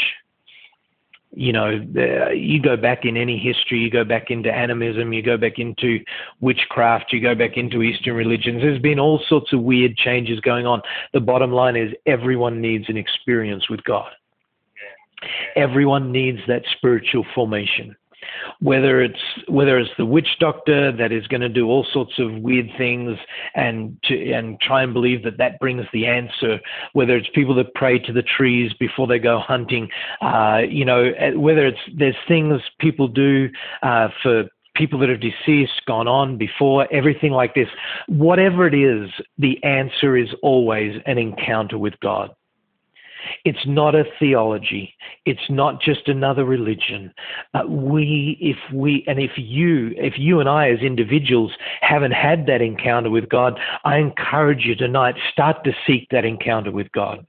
you 1.34 1.52
know, 1.52 1.70
you 2.34 2.60
go 2.60 2.76
back 2.76 3.04
in 3.04 3.16
any 3.16 3.38
history, 3.38 3.78
you 3.78 3.90
go 3.90 4.04
back 4.04 4.30
into 4.30 4.52
animism, 4.52 5.12
you 5.12 5.22
go 5.22 5.38
back 5.38 5.58
into 5.58 5.98
witchcraft, 6.40 7.12
you 7.12 7.20
go 7.20 7.34
back 7.34 7.56
into 7.56 7.82
Eastern 7.82 8.14
religions. 8.14 8.60
There's 8.60 8.80
been 8.80 8.98
all 8.98 9.22
sorts 9.28 9.52
of 9.52 9.60
weird 9.60 9.96
changes 9.96 10.40
going 10.40 10.66
on. 10.66 10.82
The 11.14 11.20
bottom 11.20 11.50
line 11.50 11.76
is 11.76 11.92
everyone 12.06 12.60
needs 12.60 12.84
an 12.88 12.98
experience 12.98 13.70
with 13.70 13.82
God. 13.84 14.10
Everyone 15.56 16.12
needs 16.12 16.38
that 16.48 16.64
spiritual 16.76 17.24
formation 17.34 17.96
whether 18.60 19.00
it's 19.00 19.20
whether 19.48 19.78
it's 19.78 19.90
the 19.98 20.06
witch 20.06 20.36
doctor 20.38 20.92
that 20.92 21.12
is 21.12 21.26
going 21.26 21.40
to 21.40 21.48
do 21.48 21.66
all 21.66 21.86
sorts 21.92 22.18
of 22.18 22.34
weird 22.38 22.70
things 22.76 23.18
and 23.54 23.96
to 24.04 24.32
and 24.32 24.60
try 24.60 24.82
and 24.82 24.92
believe 24.92 25.22
that 25.22 25.38
that 25.38 25.58
brings 25.58 25.84
the 25.92 26.06
answer 26.06 26.60
whether 26.92 27.16
it's 27.16 27.28
people 27.34 27.54
that 27.54 27.74
pray 27.74 27.98
to 27.98 28.12
the 28.12 28.22
trees 28.22 28.72
before 28.78 29.06
they 29.06 29.18
go 29.18 29.38
hunting 29.38 29.88
uh, 30.20 30.60
you 30.68 30.84
know 30.84 31.12
eh, 31.18 31.32
whether 31.32 31.66
it's 31.66 31.80
there's 31.96 32.16
things 32.28 32.60
people 32.78 33.08
do 33.08 33.48
uh, 33.82 34.08
for 34.22 34.44
people 34.74 34.98
that 34.98 35.08
have 35.08 35.20
deceased, 35.20 35.82
gone 35.86 36.08
on 36.08 36.38
before, 36.38 36.88
everything 36.92 37.32
like 37.32 37.54
this. 37.54 37.68
Whatever 38.08 38.66
it 38.66 38.74
is, 38.74 39.10
the 39.38 39.62
answer 39.62 40.16
is 40.16 40.28
always 40.42 41.00
an 41.06 41.18
encounter 41.18 41.78
with 41.78 41.94
God. 42.00 42.30
It's 43.44 43.66
not 43.66 43.94
a 43.94 44.04
theology. 44.18 44.94
It's 45.26 45.50
not 45.50 45.80
just 45.80 46.08
another 46.08 46.44
religion. 46.44 47.12
Uh, 47.54 47.66
we, 47.68 48.38
if 48.40 48.56
we, 48.74 49.04
and 49.06 49.18
if 49.18 49.32
you, 49.36 49.92
if 49.96 50.14
you 50.18 50.40
and 50.40 50.48
I 50.48 50.70
as 50.70 50.80
individuals 50.80 51.52
haven't 51.80 52.12
had 52.12 52.46
that 52.46 52.62
encounter 52.62 53.10
with 53.10 53.28
God, 53.28 53.58
I 53.84 53.98
encourage 53.98 54.64
you 54.64 54.74
tonight, 54.74 55.16
start 55.32 55.64
to 55.64 55.72
seek 55.86 56.08
that 56.10 56.24
encounter 56.24 56.70
with 56.70 56.90
God 56.92 57.26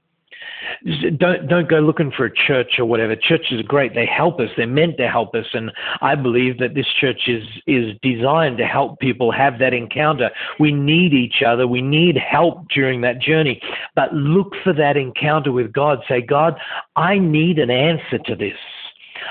don't 1.16 1.48
don't 1.48 1.68
go 1.68 1.78
looking 1.80 2.10
for 2.10 2.26
a 2.26 2.34
church 2.34 2.78
or 2.78 2.84
whatever. 2.84 3.16
Churches 3.16 3.60
are 3.60 3.64
great; 3.64 3.94
they 3.94 4.06
help 4.06 4.40
us. 4.40 4.48
They're 4.56 4.66
meant 4.66 4.96
to 4.98 5.08
help 5.08 5.34
us, 5.34 5.46
and 5.52 5.70
I 6.00 6.14
believe 6.14 6.58
that 6.58 6.74
this 6.74 6.86
church 7.00 7.22
is 7.28 7.44
is 7.66 7.96
designed 8.02 8.58
to 8.58 8.66
help 8.66 8.98
people 8.98 9.32
have 9.32 9.58
that 9.58 9.74
encounter. 9.74 10.30
We 10.58 10.72
need 10.72 11.12
each 11.12 11.42
other. 11.46 11.66
We 11.66 11.82
need 11.82 12.16
help 12.16 12.68
during 12.68 13.00
that 13.02 13.20
journey. 13.20 13.60
But 13.94 14.12
look 14.14 14.54
for 14.62 14.72
that 14.74 14.96
encounter 14.96 15.52
with 15.52 15.72
God. 15.72 16.00
Say, 16.08 16.20
God, 16.20 16.58
I 16.96 17.18
need 17.18 17.58
an 17.58 17.70
answer 17.70 18.18
to 18.18 18.36
this. 18.36 18.58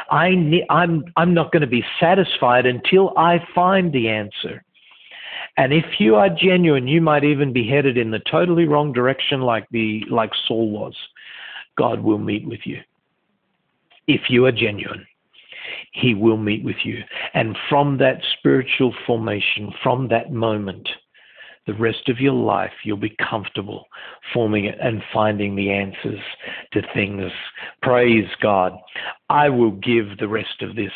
I 0.09 0.35
need, 0.35 0.65
I'm 0.69 1.05
I'm 1.17 1.33
not 1.33 1.51
going 1.51 1.61
to 1.61 1.67
be 1.67 1.83
satisfied 1.99 2.65
until 2.65 3.13
I 3.17 3.39
find 3.53 3.91
the 3.93 4.09
answer. 4.09 4.63
And 5.57 5.73
if 5.73 5.99
you 5.99 6.15
are 6.15 6.29
genuine, 6.29 6.87
you 6.87 7.01
might 7.01 7.23
even 7.23 7.53
be 7.53 7.67
headed 7.67 7.97
in 7.97 8.11
the 8.11 8.19
totally 8.19 8.65
wrong 8.65 8.91
direction 8.91 9.41
like 9.41 9.67
the 9.71 10.03
like 10.09 10.31
Saul 10.47 10.71
was. 10.71 10.95
God 11.77 12.01
will 12.01 12.19
meet 12.19 12.47
with 12.47 12.61
you. 12.65 12.79
If 14.07 14.29
you 14.29 14.45
are 14.45 14.51
genuine, 14.51 15.05
he 15.93 16.13
will 16.13 16.37
meet 16.37 16.63
with 16.63 16.75
you. 16.83 17.03
And 17.33 17.57
from 17.69 17.97
that 17.97 18.21
spiritual 18.37 18.93
formation, 19.05 19.71
from 19.81 20.07
that 20.09 20.31
moment, 20.31 20.87
the 21.65 21.73
rest 21.75 22.09
of 22.09 22.19
your 22.19 22.33
life, 22.33 22.73
you'll 22.83 22.97
be 22.97 23.15
comfortable 23.29 23.85
forming 24.33 24.65
it 24.65 24.77
and 24.81 25.01
finding 25.13 25.55
the 25.55 25.71
answers 25.71 26.19
to 26.73 26.81
things. 26.93 27.31
Praise 27.81 28.27
God. 28.41 28.73
I 29.29 29.49
will 29.49 29.71
give 29.71 30.17
the 30.19 30.27
rest 30.27 30.61
of 30.61 30.75
this 30.75 30.91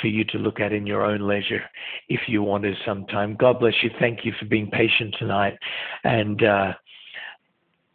for 0.00 0.08
you 0.08 0.24
to 0.24 0.38
look 0.38 0.60
at 0.60 0.72
in 0.72 0.86
your 0.86 1.04
own 1.04 1.20
leisure 1.20 1.62
if 2.08 2.20
you 2.28 2.42
want 2.42 2.64
to 2.64 2.74
sometime. 2.84 3.36
God 3.36 3.60
bless 3.60 3.74
you. 3.82 3.90
Thank 3.98 4.24
you 4.24 4.32
for 4.38 4.46
being 4.46 4.70
patient 4.70 5.14
tonight. 5.18 5.58
And 6.04 6.42
uh, 6.42 6.74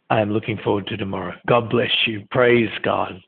I 0.08 0.20
am 0.20 0.30
looking 0.30 0.58
forward 0.58 0.86
to 0.88 0.96
tomorrow. 0.96 1.34
God 1.46 1.70
bless 1.70 1.90
you. 2.06 2.26
Praise 2.30 2.70
God. 2.82 3.20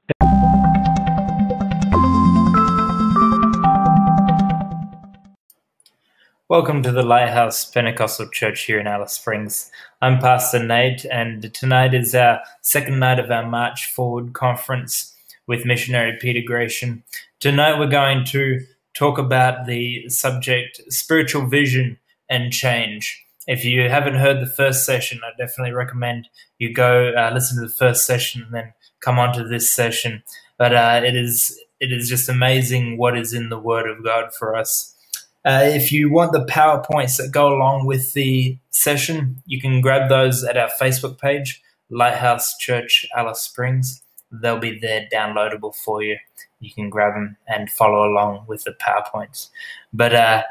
Welcome 6.48 6.82
to 6.82 6.92
the 6.92 7.02
Lighthouse 7.02 7.70
Pentecostal 7.70 8.30
Church 8.30 8.64
here 8.64 8.80
in 8.80 8.86
Alice 8.86 9.12
Springs. 9.12 9.70
I'm 10.00 10.18
Pastor 10.18 10.62
Nate, 10.64 11.04
and 11.04 11.52
tonight 11.52 11.92
is 11.92 12.14
our 12.14 12.40
second 12.62 12.98
night 12.98 13.18
of 13.18 13.30
our 13.30 13.46
March 13.46 13.92
Forward 13.92 14.32
conference 14.32 15.14
with 15.46 15.66
missionary 15.66 16.16
Peter 16.18 16.40
Gratian. 16.46 17.02
Tonight 17.40 17.78
we're 17.78 17.86
going 17.86 18.24
to 18.24 18.66
talk 18.94 19.16
about 19.16 19.66
the 19.66 20.08
subject 20.08 20.80
spiritual 20.88 21.46
vision 21.46 21.96
and 22.28 22.52
change. 22.52 23.24
If 23.46 23.64
you 23.64 23.88
haven't 23.88 24.16
heard 24.16 24.40
the 24.40 24.50
first 24.50 24.84
session, 24.84 25.20
I 25.22 25.30
definitely 25.38 25.72
recommend 25.72 26.28
you 26.58 26.74
go 26.74 27.12
uh, 27.16 27.30
listen 27.32 27.62
to 27.62 27.68
the 27.68 27.72
first 27.72 28.04
session 28.04 28.42
and 28.42 28.52
then 28.52 28.72
come 28.98 29.20
on 29.20 29.32
to 29.34 29.44
this 29.44 29.70
session. 29.70 30.24
But 30.58 30.74
uh, 30.74 31.02
it 31.04 31.14
is 31.14 31.56
it 31.78 31.92
is 31.92 32.08
just 32.08 32.28
amazing 32.28 32.98
what 32.98 33.16
is 33.16 33.32
in 33.32 33.50
the 33.50 33.58
Word 33.58 33.88
of 33.88 34.02
God 34.02 34.34
for 34.36 34.56
us. 34.56 34.96
Uh, 35.44 35.62
if 35.62 35.92
you 35.92 36.10
want 36.10 36.32
the 36.32 36.44
PowerPoints 36.44 37.18
that 37.18 37.30
go 37.30 37.54
along 37.54 37.86
with 37.86 38.14
the 38.14 38.58
session, 38.70 39.44
you 39.46 39.60
can 39.60 39.80
grab 39.80 40.08
those 40.08 40.42
at 40.42 40.56
our 40.56 40.70
Facebook 40.80 41.20
page, 41.20 41.62
Lighthouse 41.88 42.56
Church 42.58 43.06
Alice 43.14 43.42
Springs 43.42 44.02
they'll 44.30 44.58
be 44.58 44.78
there 44.78 45.08
downloadable 45.12 45.74
for 45.74 46.02
you. 46.02 46.18
You 46.60 46.72
can 46.72 46.90
grab 46.90 47.14
them 47.14 47.36
and 47.46 47.70
follow 47.70 48.08
along 48.08 48.44
with 48.46 48.64
the 48.64 48.72
PowerPoints. 48.72 49.48
But 49.92 50.14
uh, 50.14 50.42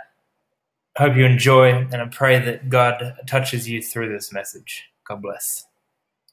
hope 0.97 1.15
you 1.15 1.25
enjoy, 1.25 1.69
and 1.69 1.95
I 1.95 2.05
pray 2.07 2.39
that 2.39 2.69
God 2.69 3.15
touches 3.27 3.69
you 3.69 3.81
through 3.81 4.11
this 4.11 4.33
message. 4.33 4.89
God 5.07 5.21
bless. 5.21 5.66